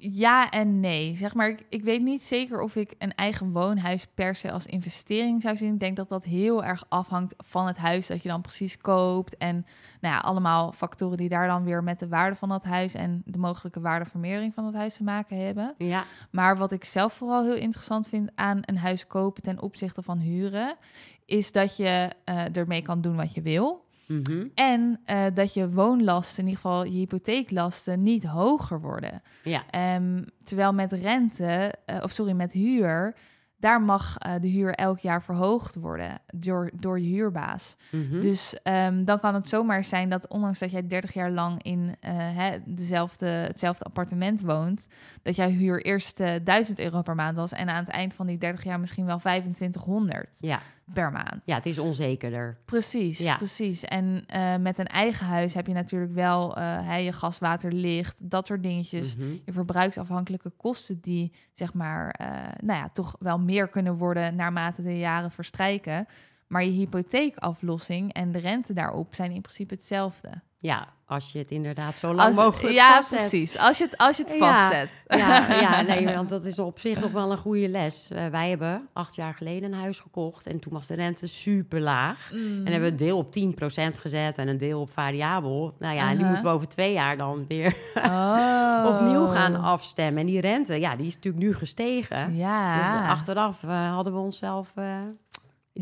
ja 0.00 0.50
en 0.50 0.80
nee. 0.80 1.16
Zeg 1.16 1.34
maar, 1.34 1.48
ik, 1.48 1.64
ik 1.68 1.82
weet 1.82 2.02
niet 2.02 2.22
zeker 2.22 2.60
of 2.60 2.76
ik 2.76 2.94
een 2.98 3.14
eigen 3.14 3.52
woonhuis 3.52 4.06
per 4.14 4.36
se 4.36 4.52
als 4.52 4.66
investering 4.66 5.42
zou 5.42 5.56
zien. 5.56 5.72
Ik 5.72 5.80
denk 5.80 5.96
dat 5.96 6.08
dat 6.08 6.24
heel 6.24 6.64
erg 6.64 6.84
afhangt 6.88 7.34
van 7.36 7.66
het 7.66 7.76
huis 7.76 8.06
dat 8.06 8.22
je 8.22 8.28
dan 8.28 8.40
precies 8.40 8.78
koopt. 8.78 9.36
En 9.36 9.66
nou 10.00 10.14
ja, 10.14 10.20
allemaal 10.20 10.72
factoren 10.72 11.16
die 11.16 11.28
daar 11.28 11.46
dan 11.46 11.64
weer 11.64 11.82
met 11.82 11.98
de 11.98 12.08
waarde 12.08 12.36
van 12.36 12.48
dat 12.48 12.64
huis 12.64 12.94
en 12.94 13.22
de 13.24 13.38
mogelijke 13.38 13.80
waardevermeerdering 13.80 14.54
van 14.54 14.64
het 14.64 14.74
huis 14.74 14.94
te 14.94 15.02
maken 15.02 15.44
hebben. 15.44 15.74
Ja, 15.78 16.04
Maar 16.30 16.56
wat 16.56 16.72
ik 16.72 16.84
zelf 16.84 17.12
vooral 17.12 17.44
heel 17.44 17.54
interessant 17.54 18.08
vind 18.08 18.30
aan 18.34 18.60
een 18.64 18.78
huis 18.78 19.06
kopen 19.06 19.42
ten 19.42 19.62
opzichte 19.62 20.02
van 20.02 20.18
huren, 20.18 20.76
is 21.24 21.52
dat 21.52 21.76
je 21.76 22.10
eh, 22.24 22.56
ermee 22.56 22.82
kan 22.82 23.00
doen 23.00 23.16
wat 23.16 23.34
je 23.34 23.42
wil. 23.42 23.88
Mhm. 24.10 24.46
En 24.54 25.00
eh, 25.04 25.24
dat 25.34 25.54
je 25.54 25.70
woonlasten, 25.70 26.42
in 26.42 26.48
ieder 26.48 26.60
geval 26.60 26.84
je 26.84 26.90
hypotheeklasten, 26.90 28.02
niet 28.02 28.24
hoger 28.24 28.80
worden. 28.80 29.22
ja. 29.44 29.62
Ehm, 29.70 30.22
terwijl 30.42 30.72
met 30.72 30.92
rente, 30.92 31.74
eh, 31.86 31.96
of 32.02 32.10
sorry, 32.10 32.32
met 32.32 32.52
huur, 32.52 33.14
daar 33.60 33.82
mag 33.82 34.18
eh, 34.18 34.32
de 34.40 34.48
huur 34.48 34.74
elk 34.74 34.98
jaar 34.98 35.22
verhoogd 35.22 35.74
worden 35.74 36.20
door, 36.34 36.70
door 36.74 37.00
je 37.00 37.06
huurbaas. 37.06 37.76
mhm. 37.90 38.20
Dus 38.20 38.56
ehm, 38.62 39.04
dan 39.04 39.20
kan 39.20 39.34
het 39.34 39.48
zomaar 39.48 39.84
zijn 39.84 40.08
dat 40.08 40.28
ondanks 40.28 40.58
dat 40.58 40.70
jij 40.70 40.86
30 40.86 41.12
jaar 41.12 41.30
lang 41.30 41.62
in 41.62 41.96
eh, 42.00 42.12
hè, 42.16 42.58
dezelfde, 42.64 43.26
hetzelfde 43.26 43.84
appartement 43.84 44.40
woont, 44.40 44.86
dat 45.22 45.36
jouw 45.36 45.48
huur 45.48 45.84
eerst 45.84 46.20
eh 46.20 46.32
1000 46.44 46.80
euro 46.80 47.02
per 47.02 47.14
maand 47.14 47.36
was 47.36 47.52
en 47.52 47.68
aan 47.68 47.84
het 47.84 47.88
eind 47.88 48.14
van 48.14 48.26
die 48.26 48.38
30 48.38 48.64
jaar 48.64 48.80
misschien 48.80 49.06
wel 49.06 49.18
2500 49.18 50.36
ja. 50.38 50.60
Per 50.92 51.12
maand. 51.12 51.40
ja, 51.44 51.54
het 51.54 51.66
is 51.66 51.78
onzekerder. 51.78 52.58
Precies, 52.64 53.18
Ja. 53.18 53.36
precies. 53.36 53.84
En 53.84 54.24
eh, 54.26 54.56
met 54.56 54.78
een 54.78 54.86
eigen 54.86 55.26
huis 55.26 55.54
heb 55.54 55.66
je 55.66 55.72
natuurlijk 55.72 56.12
wel 56.14 56.54
hè, 56.56 56.96
je 56.96 57.12
gas, 57.12 57.38
water, 57.38 57.72
licht, 57.72 58.30
dat 58.30 58.46
soort 58.46 58.62
dingetjes. 58.62 59.16
Mhm. 59.16 59.28
Je 59.44 59.52
verbruiksafhankelijke 59.52 60.50
kosten 60.50 61.00
die, 61.00 61.32
zeg 61.52 61.74
maar, 61.74 62.10
eh, 62.10 62.26
nou 62.62 62.78
ja, 62.78 62.88
toch 62.92 63.16
wel 63.18 63.38
meer 63.38 63.68
kunnen 63.68 63.96
worden 63.96 64.36
naarmate 64.36 64.82
de 64.82 64.98
jaren 64.98 65.30
verstrijken. 65.30 66.06
Maar 66.46 66.64
je 66.64 66.70
hypotheekaflossing 66.70 68.12
en 68.12 68.32
de 68.32 68.38
rente 68.38 68.72
daarop 68.72 69.14
zijn 69.14 69.32
in 69.32 69.40
principe 69.40 69.74
hetzelfde. 69.74 70.30
Ja, 70.58 70.88
als 71.10 71.32
je 71.32 71.38
het 71.38 71.50
inderdaad 71.50 71.98
zo 71.98 72.14
lang 72.14 72.28
Als- 72.28 72.36
mogelijk 72.36 72.74
ja, 72.74 72.94
vastzet. 72.94 73.18
precies. 73.18 73.58
Als 73.58 73.78
je 73.78 73.84
het, 73.84 73.96
als 73.96 74.16
je 74.16 74.22
het 74.22 74.32
Ja. 74.38 74.54
vastzet. 74.54 74.88
Ja, 75.06 75.54
ja, 75.60 75.80
nee, 75.92 76.14
want 76.14 76.28
dat 76.28 76.44
is 76.44 76.58
op 76.58 76.78
zich 76.78 77.00
nog 77.00 77.10
wel 77.10 77.30
een 77.30 77.38
goede 77.38 77.68
les. 77.68 78.10
Eh, 78.10 78.26
wij 78.26 78.48
hebben 78.48 78.88
acht 78.92 79.14
jaar 79.14 79.34
geleden 79.34 79.72
een 79.72 79.78
huis 79.78 79.98
gekocht 79.98 80.46
en 80.46 80.60
toen 80.60 80.72
was 80.72 80.86
de 80.86 80.94
rente 80.94 81.28
super 81.28 81.80
laag. 81.80 82.30
Mm. 82.32 82.38
En 82.66 82.72
hebben 82.72 82.80
we 82.82 82.90
een 82.90 82.96
deel 82.96 83.16
op 83.18 83.30
10% 83.32 83.98
gezet 83.98 84.38
en 84.38 84.48
een 84.48 84.58
deel 84.58 84.80
op 84.80 84.92
variabel. 84.92 85.74
Nou 85.78 85.94
ja, 85.94 86.02
en 86.02 86.10
die 86.10 86.18
Aha. 86.20 86.28
moeten 86.28 86.46
we 86.46 86.52
over 86.54 86.68
twee 86.68 86.92
jaar 86.92 87.16
dan 87.16 87.44
weer 87.48 87.76
Oh. 87.94 88.84
opnieuw 88.94 89.26
gaan 89.26 89.60
afstemmen. 89.60 90.20
En 90.20 90.26
die 90.26 90.40
rente, 90.40 90.80
ja, 90.80 90.96
die 90.96 91.06
is 91.06 91.14
natuurlijk 91.14 91.44
nu 91.44 91.54
gestegen. 91.54 92.36
Ja. 92.36 92.76
Dus 92.76 93.08
achteraf 93.10 93.62
eh, 93.62 93.94
hadden 93.94 94.12
we 94.12 94.18
onszelf 94.18 94.72
eh, 94.74 94.84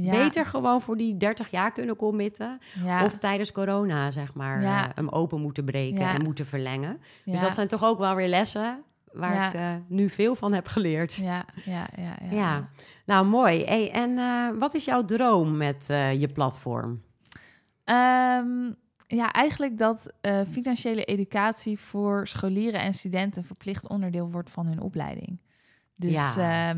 Ja. 0.02 0.10
beter 0.12 0.44
gewoon 0.44 0.80
voor 0.80 0.96
die 0.96 1.16
30 1.16 1.50
jaar 1.50 1.72
kunnen 1.72 1.96
committen. 1.96 2.58
Ja. 2.84 3.04
Of 3.04 3.18
tijdens 3.18 3.52
corona, 3.52 4.10
zeg 4.10 4.34
maar, 4.34 4.60
Ja. 4.62 4.84
eh, 4.88 4.94
hem 4.94 5.08
open 5.08 5.40
moeten 5.40 5.64
breken 5.64 6.00
en 6.06 6.22
moeten 6.22 6.46
verlengen. 6.46 7.00
Dus 7.24 7.40
dat 7.40 7.54
zijn 7.54 7.68
toch 7.68 7.84
ook 7.84 7.98
wel 7.98 8.14
weer 8.14 8.28
lessen 8.28 8.82
waar 9.12 9.48
ik 9.48 9.54
eh, 9.60 9.74
nu 9.88 10.08
veel 10.08 10.34
van 10.34 10.52
heb 10.52 10.66
geleerd. 10.66 11.14
Ja, 11.14 11.44
ja, 11.64 11.86
ja, 11.96 12.16
ja. 12.30 12.36
Ja, 12.36 12.68
nou 13.06 13.26
mooi. 13.26 13.64
Hey, 13.64 13.90
en 13.92 14.18
eh, 14.18 14.48
wat 14.58 14.74
is 14.74 14.84
jouw 14.84 15.04
droom 15.04 15.56
met 15.56 15.86
je 16.18 16.28
platform? 16.32 17.02
Ehm, 17.84 18.72
ja, 19.06 19.32
eigenlijk 19.32 19.78
dat 19.78 20.06
financiële 20.50 21.04
educatie 21.04 21.78
voor 21.78 22.26
scholieren 22.26 22.80
en 22.80 22.94
studenten 22.94 23.44
verplicht 23.44 23.88
onderdeel 23.88 24.30
wordt 24.30 24.50
van 24.50 24.66
hun 24.66 24.80
opleiding. 24.80 25.40
Dus 25.94 26.12
Ja. 26.12 26.74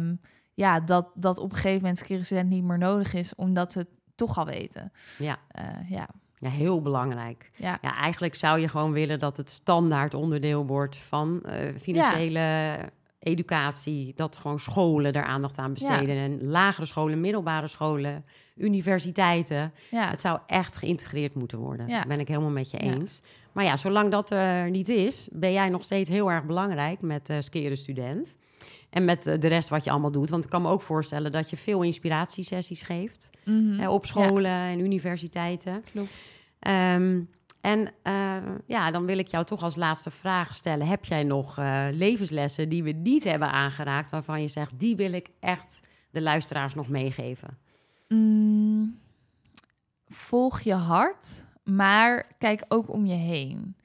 Ja, 0.60 0.80
dat, 0.80 1.06
dat 1.14 1.38
op 1.38 1.50
een 1.50 1.56
gegeven 1.56 1.80
moment 1.80 1.98
student 2.24 2.48
niet 2.48 2.64
meer 2.64 2.78
nodig 2.78 3.14
is, 3.14 3.34
omdat 3.34 3.72
ze 3.72 3.78
het 3.78 3.88
toch 4.14 4.38
al 4.38 4.46
weten. 4.46 4.92
Ja, 5.18 5.38
Eh, 5.48 5.64
ja, 5.90 6.08
ja 6.38 6.48
heel 6.48 6.82
belangrijk. 6.82 7.50
ja, 7.54 7.78
Ja, 7.82 7.96
eigenlijk 7.96 8.34
zou 8.34 8.58
je 8.58 8.68
gewoon 8.68 8.92
willen 8.92 9.18
dat 9.18 9.36
het 9.36 9.50
standaard 9.50 10.14
onderdeel 10.14 10.66
wordt 10.66 10.96
van 10.96 11.42
eh, 11.42 11.74
financiële 11.80 12.76
educatie. 13.18 14.12
Dat 14.16 14.36
gewoon 14.36 14.60
scholen 14.60 15.12
daar 15.12 15.24
aandacht 15.24 15.58
aan 15.58 15.72
besteden. 15.72 16.16
En 16.16 16.44
lagere 16.44 16.86
scholen, 16.86 17.20
middelbare 17.20 17.68
scholen, 17.68 18.24
universiteiten. 18.56 19.72
ja. 19.90 20.10
Het 20.10 20.20
zou 20.20 20.38
echt 20.46 20.76
geïntegreerd 20.76 21.34
moeten 21.34 21.58
worden. 21.58 21.88
Dat 21.88 22.06
ben 22.06 22.20
ik 22.20 22.28
helemaal 22.28 22.50
met 22.50 22.70
je 22.70 22.78
eens. 22.78 23.22
Maar 23.52 23.64
ja, 23.64 23.76
zolang 23.76 24.10
dat 24.10 24.30
er 24.30 24.70
niet 24.70 24.88
is, 24.88 25.28
ben 25.32 25.52
jij 25.52 25.68
nog 25.68 25.84
steeds 25.84 26.10
heel 26.10 26.30
erg 26.30 26.44
belangrijk 26.44 27.00
met 27.00 27.28
eh 27.28 27.36
skeren 27.40 27.76
student. 27.78 28.36
En 28.90 29.04
met 29.04 29.26
eh, 29.26 29.40
de 29.40 29.48
rest 29.48 29.68
wat 29.68 29.84
je 29.84 29.90
allemaal 29.90 30.10
doet. 30.10 30.30
Want 30.30 30.44
ik 30.44 30.50
kan 30.50 30.62
me 30.62 30.68
ook 30.68 30.82
voorstellen 30.82 31.32
dat 31.32 31.50
je 31.50 31.56
veel 31.56 31.82
inspiratiesessies 31.82 32.82
geeft. 32.82 33.30
Mhm. 33.44 33.78
hè, 33.78 33.88
op 33.88 34.06
scholen 34.06 34.50
en 34.50 34.80
universiteiten. 34.80 35.84
Klopt. 35.92 36.12
Ehm, 36.58 37.20
en 37.60 37.92
eh, 38.02 38.36
ja, 38.66 38.90
dan 38.90 39.06
wil 39.06 39.18
ik 39.18 39.28
jou 39.28 39.44
toch 39.44 39.62
als 39.62 39.76
laatste 39.76 40.10
vraag 40.10 40.54
stellen. 40.54 40.86
Heb 40.86 41.04
jij 41.04 41.24
nog 41.24 41.58
eh, 41.58 41.86
levenslessen 41.92 42.68
die 42.68 42.82
we 42.82 42.90
niet 42.90 43.24
hebben 43.24 43.50
aangeraakt... 43.50 44.10
waarvan 44.10 44.42
je 44.42 44.48
zegt, 44.48 44.78
die 44.78 44.96
wil 44.96 45.12
ik 45.12 45.28
echt 45.40 45.80
de 46.10 46.22
luisteraars 46.22 46.74
nog 46.74 46.88
meegeven? 46.88 47.58
Mm, 48.08 48.98
volg 50.06 50.60
je 50.60 50.74
hart, 50.74 51.44
maar 51.64 52.32
kijk 52.38 52.64
ook 52.68 52.92
om 52.92 53.06
je 53.06 53.14
heen. 53.14 53.76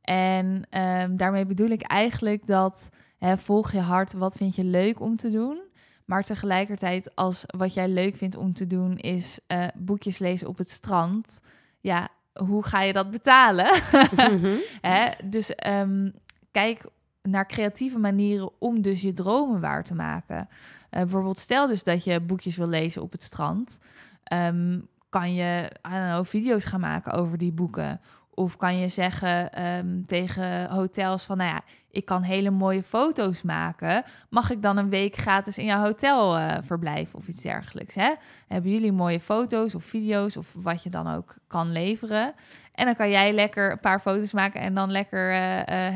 En 0.00 0.62
ehm, 0.70 1.16
daarmee 1.16 1.46
bedoel 1.46 1.68
ik 1.68 1.82
eigenlijk 1.82 2.46
dat 2.46 2.88
volg 3.20 3.72
je 3.72 3.80
hart, 3.80 4.12
wat 4.12 4.36
vind 4.36 4.56
je 4.56 4.64
leuk 4.64 5.00
om 5.00 5.16
te 5.16 5.30
doen? 5.30 5.60
Maar 6.04 6.22
tegelijkertijd, 6.22 7.14
als 7.14 7.44
wat 7.46 7.74
jij 7.74 7.88
leuk 7.88 8.16
vindt 8.16 8.36
om 8.36 8.52
te 8.52 8.66
doen 8.66 8.96
is 8.96 9.38
eh, 9.46 9.66
boekjes 9.74 10.18
lezen 10.18 10.48
op 10.48 10.58
het 10.58 10.70
strand, 10.70 11.40
ja, 11.80 12.08
hoe 12.44 12.64
ga 12.64 12.82
je 12.82 12.92
dat 12.92 13.10
betalen? 13.10 13.82
Mhm. 14.16 14.56
Hè? 14.92 15.08
Dus 15.24 15.54
ehm, 15.54 16.10
kijk 16.50 16.84
naar 17.22 17.46
creatieve 17.46 17.98
manieren 17.98 18.50
om 18.58 18.82
dus 18.82 19.00
je 19.00 19.12
dromen 19.12 19.60
waar 19.60 19.84
te 19.84 19.94
maken. 19.94 20.48
Eh, 20.90 21.00
bijvoorbeeld, 21.00 21.38
stel 21.38 21.66
dus 21.66 21.82
dat 21.82 22.04
je 22.04 22.20
boekjes 22.20 22.56
wil 22.56 22.68
lezen 22.68 23.02
op 23.02 23.12
het 23.12 23.22
strand. 23.22 23.78
Ehm, 24.22 24.78
kan 25.08 25.34
je 25.34 25.70
I 25.88 25.90
don't 25.90 26.10
know, 26.10 26.24
video's 26.24 26.64
gaan 26.64 26.80
maken 26.80 27.12
over 27.12 27.38
die 27.38 27.52
boeken. 27.52 28.00
Of 28.38 28.56
kan 28.56 28.78
je 28.78 28.88
zeggen 28.88 29.52
ehm, 29.52 30.02
tegen 30.02 30.70
hotels 30.70 31.24
van, 31.24 31.36
nou 31.36 31.50
ja, 31.50 31.62
ik 31.90 32.04
kan 32.04 32.22
hele 32.22 32.50
mooie 32.50 32.82
foto's 32.82 33.42
maken. 33.42 34.04
Mag 34.30 34.50
ik 34.50 34.62
dan 34.62 34.76
een 34.76 34.88
week 34.88 35.16
gratis 35.16 35.58
in 35.58 35.64
jouw 35.64 35.80
hotel 35.80 36.38
uh, 36.38 36.56
verblijven 36.62 37.18
of 37.18 37.28
iets 37.28 37.42
dergelijks? 37.42 37.94
Hè? 37.94 38.14
Hebben 38.46 38.70
jullie 38.70 38.92
mooie 38.92 39.20
foto's 39.20 39.74
of 39.74 39.84
video's 39.84 40.36
of 40.36 40.54
wat 40.58 40.82
je 40.82 40.90
dan 40.90 41.08
ook 41.08 41.36
kan 41.46 41.72
leveren? 41.72 42.34
En 42.72 42.84
dan 42.84 42.94
kan 42.94 43.10
jij 43.10 43.32
lekker 43.32 43.70
een 43.72 43.80
paar 43.80 44.00
foto's 44.00 44.32
maken 44.32 44.60
en 44.60 44.74
dan 44.74 44.90
lekker 44.90 45.30
uh, 45.30 45.38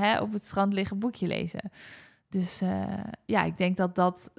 hè, 0.00 0.20
op 0.20 0.32
het 0.32 0.44
strand 0.44 0.72
liggen 0.72 0.98
boekje 0.98 1.26
lezen. 1.26 1.70
Dus 2.28 2.62
ja, 3.24 3.42
ik 3.42 3.58
denk 3.58 3.76
dat 3.76 3.94
dat, 3.94 4.30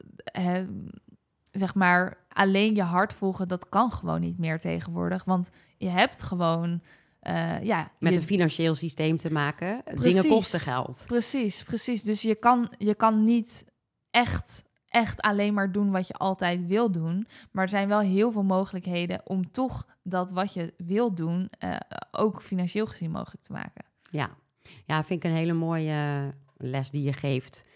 zeg 1.51 1.75
maar, 1.75 2.17
alleen 2.33 2.75
je 2.75 2.83
hart 2.83 3.13
volgen, 3.13 3.47
dat 3.47 3.69
kan 3.69 3.91
gewoon 3.91 4.21
niet 4.21 4.37
meer 4.37 4.59
tegenwoordig. 4.59 5.23
Want 5.23 5.49
je 5.77 5.89
hebt 5.89 6.21
gewoon 6.21 6.81
uh, 7.27 7.63
ja, 7.63 7.91
met 7.99 8.15
een 8.15 8.21
financieel 8.21 8.75
systeem 8.75 9.17
te 9.17 9.31
maken. 9.31 9.81
Dingen 10.01 10.27
kosten 10.27 10.59
geld. 10.59 11.03
Precies, 11.07 11.63
precies. 11.63 12.03
Dus 12.03 12.21
je 12.21 12.35
kan, 12.35 12.71
je 12.77 12.95
kan 12.95 13.23
niet 13.23 13.65
echt, 14.11 14.63
echt 14.87 15.21
alleen 15.21 15.53
maar 15.53 15.71
doen 15.71 15.91
wat 15.91 16.07
je 16.07 16.13
altijd 16.13 16.67
wil 16.67 16.91
doen. 16.91 17.27
Maar 17.51 17.63
er 17.63 17.69
zijn 17.69 17.87
wel 17.87 17.99
heel 17.99 18.31
veel 18.31 18.43
mogelijkheden 18.43 19.21
om 19.23 19.51
toch 19.51 19.87
dat 20.03 20.31
wat 20.31 20.53
je 20.53 20.73
wil 20.77 21.13
doen 21.13 21.49
uh, 21.63 21.75
ook 22.11 22.41
financieel 22.41 22.85
gezien 22.85 23.11
mogelijk 23.11 23.43
te 23.43 23.51
maken. 23.51 23.85
Ja. 24.11 24.29
ja, 24.85 25.03
vind 25.03 25.23
ik 25.23 25.29
een 25.29 25.37
hele 25.37 25.53
mooie 25.53 26.31
les 26.57 26.91
die 26.91 27.03
je 27.03 27.13
geeft. 27.13 27.69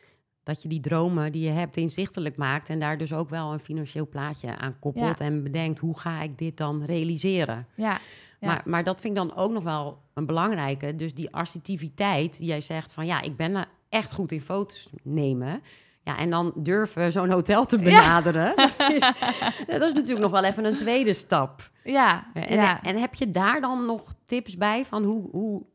Dat 0.43 0.61
je 0.61 0.67
die 0.67 0.79
dromen 0.79 1.31
die 1.31 1.43
je 1.43 1.51
hebt 1.51 1.77
inzichtelijk 1.77 2.37
maakt 2.37 2.69
en 2.69 2.79
daar 2.79 2.97
dus 2.97 3.13
ook 3.13 3.29
wel 3.29 3.53
een 3.53 3.59
financieel 3.59 4.07
plaatje 4.07 4.57
aan 4.57 4.79
koppelt 4.79 5.19
en 5.19 5.43
bedenkt 5.43 5.79
hoe 5.79 5.99
ga 5.99 6.21
ik 6.21 6.37
dit 6.37 6.57
dan 6.57 6.83
realiseren. 6.83 7.67
Ja. 7.75 7.99
Maar, 8.39 8.61
maar 8.65 8.83
dat 8.83 9.01
vind 9.01 9.17
ik 9.17 9.27
dan 9.27 9.35
ook 9.35 9.51
nog 9.51 9.63
wel 9.63 10.01
een 10.13 10.25
belangrijke. 10.25 10.95
Dus 10.95 11.13
die 11.13 11.35
assertiviteit, 11.35 12.37
die 12.37 12.47
jij 12.47 12.61
zegt 12.61 12.93
van 12.93 13.05
ja, 13.05 13.21
ik 13.21 13.35
ben 13.37 13.67
echt 13.89 14.13
goed 14.13 14.31
in 14.31 14.41
foto's 14.41 14.89
nemen. 15.03 15.61
Ja, 16.03 16.17
en 16.17 16.29
dan 16.29 16.53
durven 16.55 17.11
zo'n 17.11 17.29
hotel 17.29 17.65
te 17.65 17.79
benaderen. 17.79 18.55
dat, 19.67 19.81
is, 19.81 19.93
natuurlijk 19.93 20.19
nog 20.19 20.31
wel 20.31 20.43
even 20.43 20.65
een 20.65 20.75
tweede 20.75 21.13
stap. 21.13 21.69
Ja, 21.83 22.27
en, 22.33 22.55
ja. 22.55 22.83
en 22.83 22.97
heb 22.97 23.15
je 23.15 23.31
daar 23.31 23.61
dan 23.61 23.85
nog 23.85 24.13
tips 24.25 24.57
bij 24.57 24.85
van 24.85 25.03
hoe, 25.03 25.29
hoe 25.31 25.65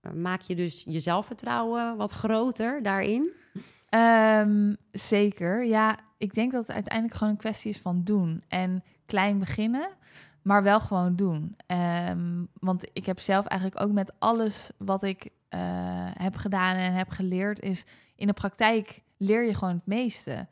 eh, 0.00 0.12
maak 0.12 0.40
je 0.40 0.54
dus 0.54 0.84
je 0.88 1.00
zelfvertrouwen 1.00 1.96
wat 1.96 2.12
groter 2.12 2.82
daarin? 2.82 3.30
Um, 3.94 4.76
zeker. 4.90 5.64
Ja, 5.64 5.98
ik 6.18 6.34
denk 6.34 6.52
dat 6.52 6.66
het 6.66 6.74
uiteindelijk 6.74 7.16
gewoon 7.16 7.32
een 7.32 7.38
kwestie 7.38 7.70
is 7.70 7.78
van 7.78 8.04
doen 8.04 8.42
en 8.48 8.82
klein 9.06 9.38
beginnen 9.38 9.88
maar 10.48 10.62
wel 10.62 10.80
gewoon 10.80 11.16
doen. 11.16 11.56
Um, 12.08 12.48
want 12.60 12.88
ik 12.92 13.06
heb 13.06 13.20
zelf 13.20 13.46
eigenlijk 13.46 13.80
ook 13.80 13.92
met 13.92 14.12
alles 14.18 14.70
wat 14.78 15.02
ik 15.02 15.24
uh, 15.24 15.60
heb 16.12 16.36
gedaan 16.36 16.76
en 16.76 16.92
heb 16.92 17.10
geleerd, 17.10 17.60
is 17.60 17.84
in 18.16 18.26
de 18.26 18.32
praktijk 18.32 19.02
leer 19.16 19.44
je 19.44 19.54
gewoon 19.54 19.74
het 19.74 19.86
meeste. 19.86 20.46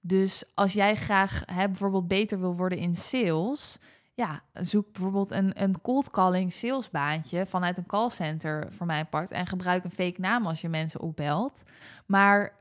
Dus 0.00 0.44
als 0.54 0.72
jij 0.72 0.96
graag 0.96 1.42
hè, 1.52 1.66
bijvoorbeeld 1.66 2.08
beter 2.08 2.40
wil 2.40 2.56
worden 2.56 2.78
in 2.78 2.96
sales, 2.96 3.78
ja, 4.14 4.42
zoek 4.52 4.92
bijvoorbeeld 4.92 5.30
een, 5.30 5.62
een 5.62 5.80
cold 5.80 6.10
calling 6.10 6.52
salesbaantje 6.52 7.46
vanuit 7.46 7.78
een 7.78 7.86
callcenter 7.86 8.72
voor 8.72 8.86
mijn 8.86 9.08
part 9.08 9.30
en 9.30 9.46
gebruik 9.46 9.84
een 9.84 9.90
fake 9.90 10.20
naam 10.20 10.46
als 10.46 10.60
je 10.60 10.68
mensen 10.68 11.00
opbelt. 11.00 11.62
Maar 12.06 12.52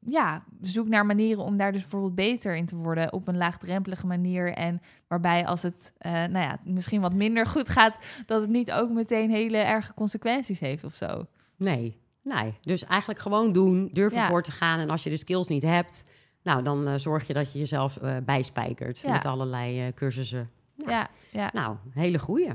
ja, 0.00 0.44
zoek 0.60 0.88
naar 0.88 1.06
manieren 1.06 1.44
om 1.44 1.56
daar 1.56 1.72
dus 1.72 1.80
bijvoorbeeld 1.80 2.14
beter 2.14 2.56
in 2.56 2.66
te 2.66 2.76
worden 2.76 3.12
op 3.12 3.28
een 3.28 3.36
laagdrempelige 3.36 4.06
manier. 4.06 4.52
En 4.52 4.80
waarbij 5.08 5.46
als 5.46 5.62
het 5.62 5.92
uh, 6.00 6.12
nou 6.12 6.38
ja, 6.38 6.58
misschien 6.64 7.00
wat 7.00 7.14
minder 7.14 7.46
goed 7.46 7.68
gaat, 7.68 7.96
dat 8.26 8.40
het 8.40 8.50
niet 8.50 8.72
ook 8.72 8.90
meteen 8.90 9.30
hele 9.30 9.56
erge 9.56 9.94
consequenties 9.94 10.60
heeft 10.60 10.84
of 10.84 10.94
zo. 10.94 11.26
Nee, 11.56 12.00
nee. 12.22 12.54
Dus 12.60 12.84
eigenlijk 12.84 13.20
gewoon 13.20 13.52
doen, 13.52 13.88
durven 13.92 14.18
ja. 14.18 14.28
voor 14.28 14.42
te 14.42 14.50
gaan. 14.50 14.78
En 14.78 14.90
als 14.90 15.02
je 15.02 15.10
de 15.10 15.16
skills 15.16 15.48
niet 15.48 15.62
hebt, 15.62 16.04
nou 16.42 16.62
dan 16.62 16.88
uh, 16.88 16.94
zorg 16.96 17.26
je 17.26 17.32
dat 17.32 17.52
je 17.52 17.58
jezelf 17.58 17.98
uh, 18.02 18.16
bijspijkert 18.24 18.98
ja. 18.98 19.12
met 19.12 19.24
allerlei 19.24 19.92
cursussen. 19.94 20.50
Nou, 20.76 20.90
ja, 20.90 21.08
ja. 21.32 21.50
Nou, 21.52 21.76
hele 21.92 22.18
goeie. 22.18 22.50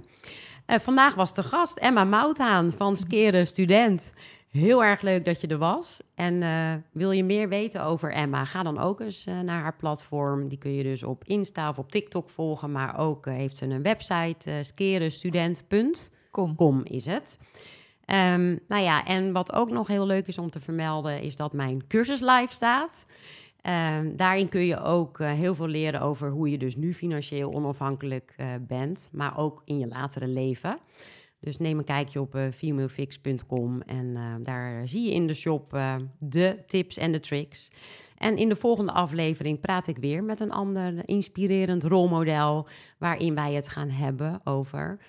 vandaag 0.65 1.15
was 1.15 1.33
de 1.33 1.43
gast 1.43 1.77
Emma 1.77 2.03
Mouthaan 2.03 2.71
van 2.71 2.95
Skeren 2.95 3.47
Student. 3.47 4.13
Heel 4.53 4.83
erg 4.83 5.01
leuk 5.01 5.25
dat 5.25 5.41
je 5.41 5.47
er 5.47 5.57
was. 5.57 6.01
En 6.15 6.41
uh, 6.41 6.73
wil 6.91 7.11
je 7.11 7.23
meer 7.23 7.49
weten 7.49 7.83
over 7.83 8.11
Emma? 8.11 8.45
Ga 8.45 8.63
dan 8.63 8.79
ook 8.79 8.99
eens 8.99 9.27
uh, 9.27 9.39
naar 9.39 9.61
haar 9.61 9.75
platform. 9.75 10.47
Die 10.47 10.57
kun 10.57 10.73
je 10.73 10.83
dus 10.83 11.03
op 11.03 11.23
Insta 11.23 11.69
of 11.69 11.77
op 11.77 11.91
TikTok 11.91 12.29
volgen. 12.29 12.71
Maar 12.71 12.99
ook 12.99 13.27
uh, 13.27 13.33
heeft 13.33 13.57
ze 13.57 13.65
een 13.65 13.81
website, 13.81 14.49
uh, 14.49 14.55
skerestudent.com 14.61 16.81
is 16.83 17.05
het. 17.05 17.37
Um, 18.05 18.59
nou 18.67 18.83
ja, 18.83 19.05
en 19.05 19.31
wat 19.31 19.53
ook 19.53 19.69
nog 19.69 19.87
heel 19.87 20.05
leuk 20.05 20.27
is 20.27 20.37
om 20.37 20.49
te 20.49 20.59
vermelden... 20.59 21.21
is 21.21 21.35
dat 21.35 21.53
mijn 21.53 21.87
cursus 21.87 22.19
live 22.19 22.53
staat. 22.53 23.05
Um, 23.97 24.15
daarin 24.15 24.49
kun 24.49 24.65
je 24.65 24.81
ook 24.81 25.19
heel 25.19 25.55
veel 25.55 25.67
leren 25.67 26.01
over 26.01 26.29
hoe 26.29 26.51
je 26.51 26.57
dus 26.57 26.75
nu 26.75 26.93
financieel 26.93 27.53
onafhankelijk 27.53 28.35
bent. 28.61 29.09
Maar 29.11 29.37
ook 29.37 29.61
in 29.65 29.79
je 29.79 29.87
latere 29.87 30.27
leven. 30.27 30.77
Dus 31.43 31.57
neem 31.57 31.77
een 31.77 31.83
kijkje 31.83 32.21
op 32.21 32.35
uh, 32.35 32.43
femalefix.com 32.53 33.81
en 33.81 34.05
uh, 34.05 34.33
daar 34.41 34.87
zie 34.87 35.05
je 35.05 35.13
in 35.13 35.27
de 35.27 35.33
shop 35.33 35.73
uh, 35.73 35.95
de 36.19 36.63
tips 36.67 36.97
en 36.97 37.11
de 37.11 37.19
tricks. 37.19 37.71
En 38.17 38.37
in 38.37 38.49
de 38.49 38.55
volgende 38.55 38.91
aflevering 38.91 39.59
praat 39.59 39.87
ik 39.87 39.97
weer 39.97 40.23
met 40.23 40.39
een 40.39 40.51
ander 40.51 41.07
inspirerend 41.07 41.83
rolmodel, 41.83 42.67
waarin 42.97 43.35
wij 43.35 43.53
het 43.53 43.67
gaan 43.67 43.89
hebben 43.89 44.41
over 44.43 44.99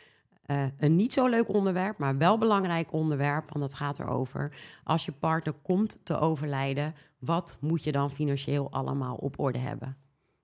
een 0.78 0.96
niet 0.96 1.12
zo 1.12 1.26
leuk 1.26 1.48
onderwerp, 1.48 1.98
maar 1.98 2.18
wel 2.18 2.38
belangrijk 2.38 2.92
onderwerp. 2.92 3.44
Want 3.52 3.64
het 3.64 3.74
gaat 3.74 3.98
erover, 3.98 4.52
als 4.84 5.04
je 5.04 5.12
partner 5.12 5.54
komt 5.62 6.00
te 6.04 6.18
overlijden, 6.18 6.94
wat 7.18 7.58
moet 7.60 7.84
je 7.84 7.92
dan 7.92 8.10
financieel 8.10 8.70
allemaal 8.70 9.16
op 9.16 9.38
orde 9.38 9.58
hebben? 9.58 9.96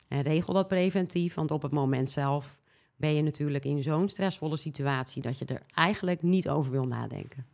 En 0.08 0.22
regel 0.22 0.52
dat 0.52 0.68
preventief, 0.68 1.34
want 1.34 1.50
op 1.50 1.62
het 1.62 1.72
moment 1.72 2.10
zelf 2.10 2.59
ben 3.00 3.14
je 3.14 3.22
natuurlijk 3.22 3.64
in 3.64 3.82
zo'n 3.82 4.08
stressvolle 4.08 4.56
situatie 4.56 5.22
dat 5.22 5.38
je 5.38 5.44
er 5.44 5.62
eigenlijk 5.74 6.22
niet 6.22 6.48
over 6.48 6.72
wil 6.72 6.86
nadenken. 6.86 7.46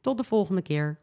Tot 0.00 0.16
de 0.16 0.24
volgende 0.24 0.62
keer. 0.62 0.98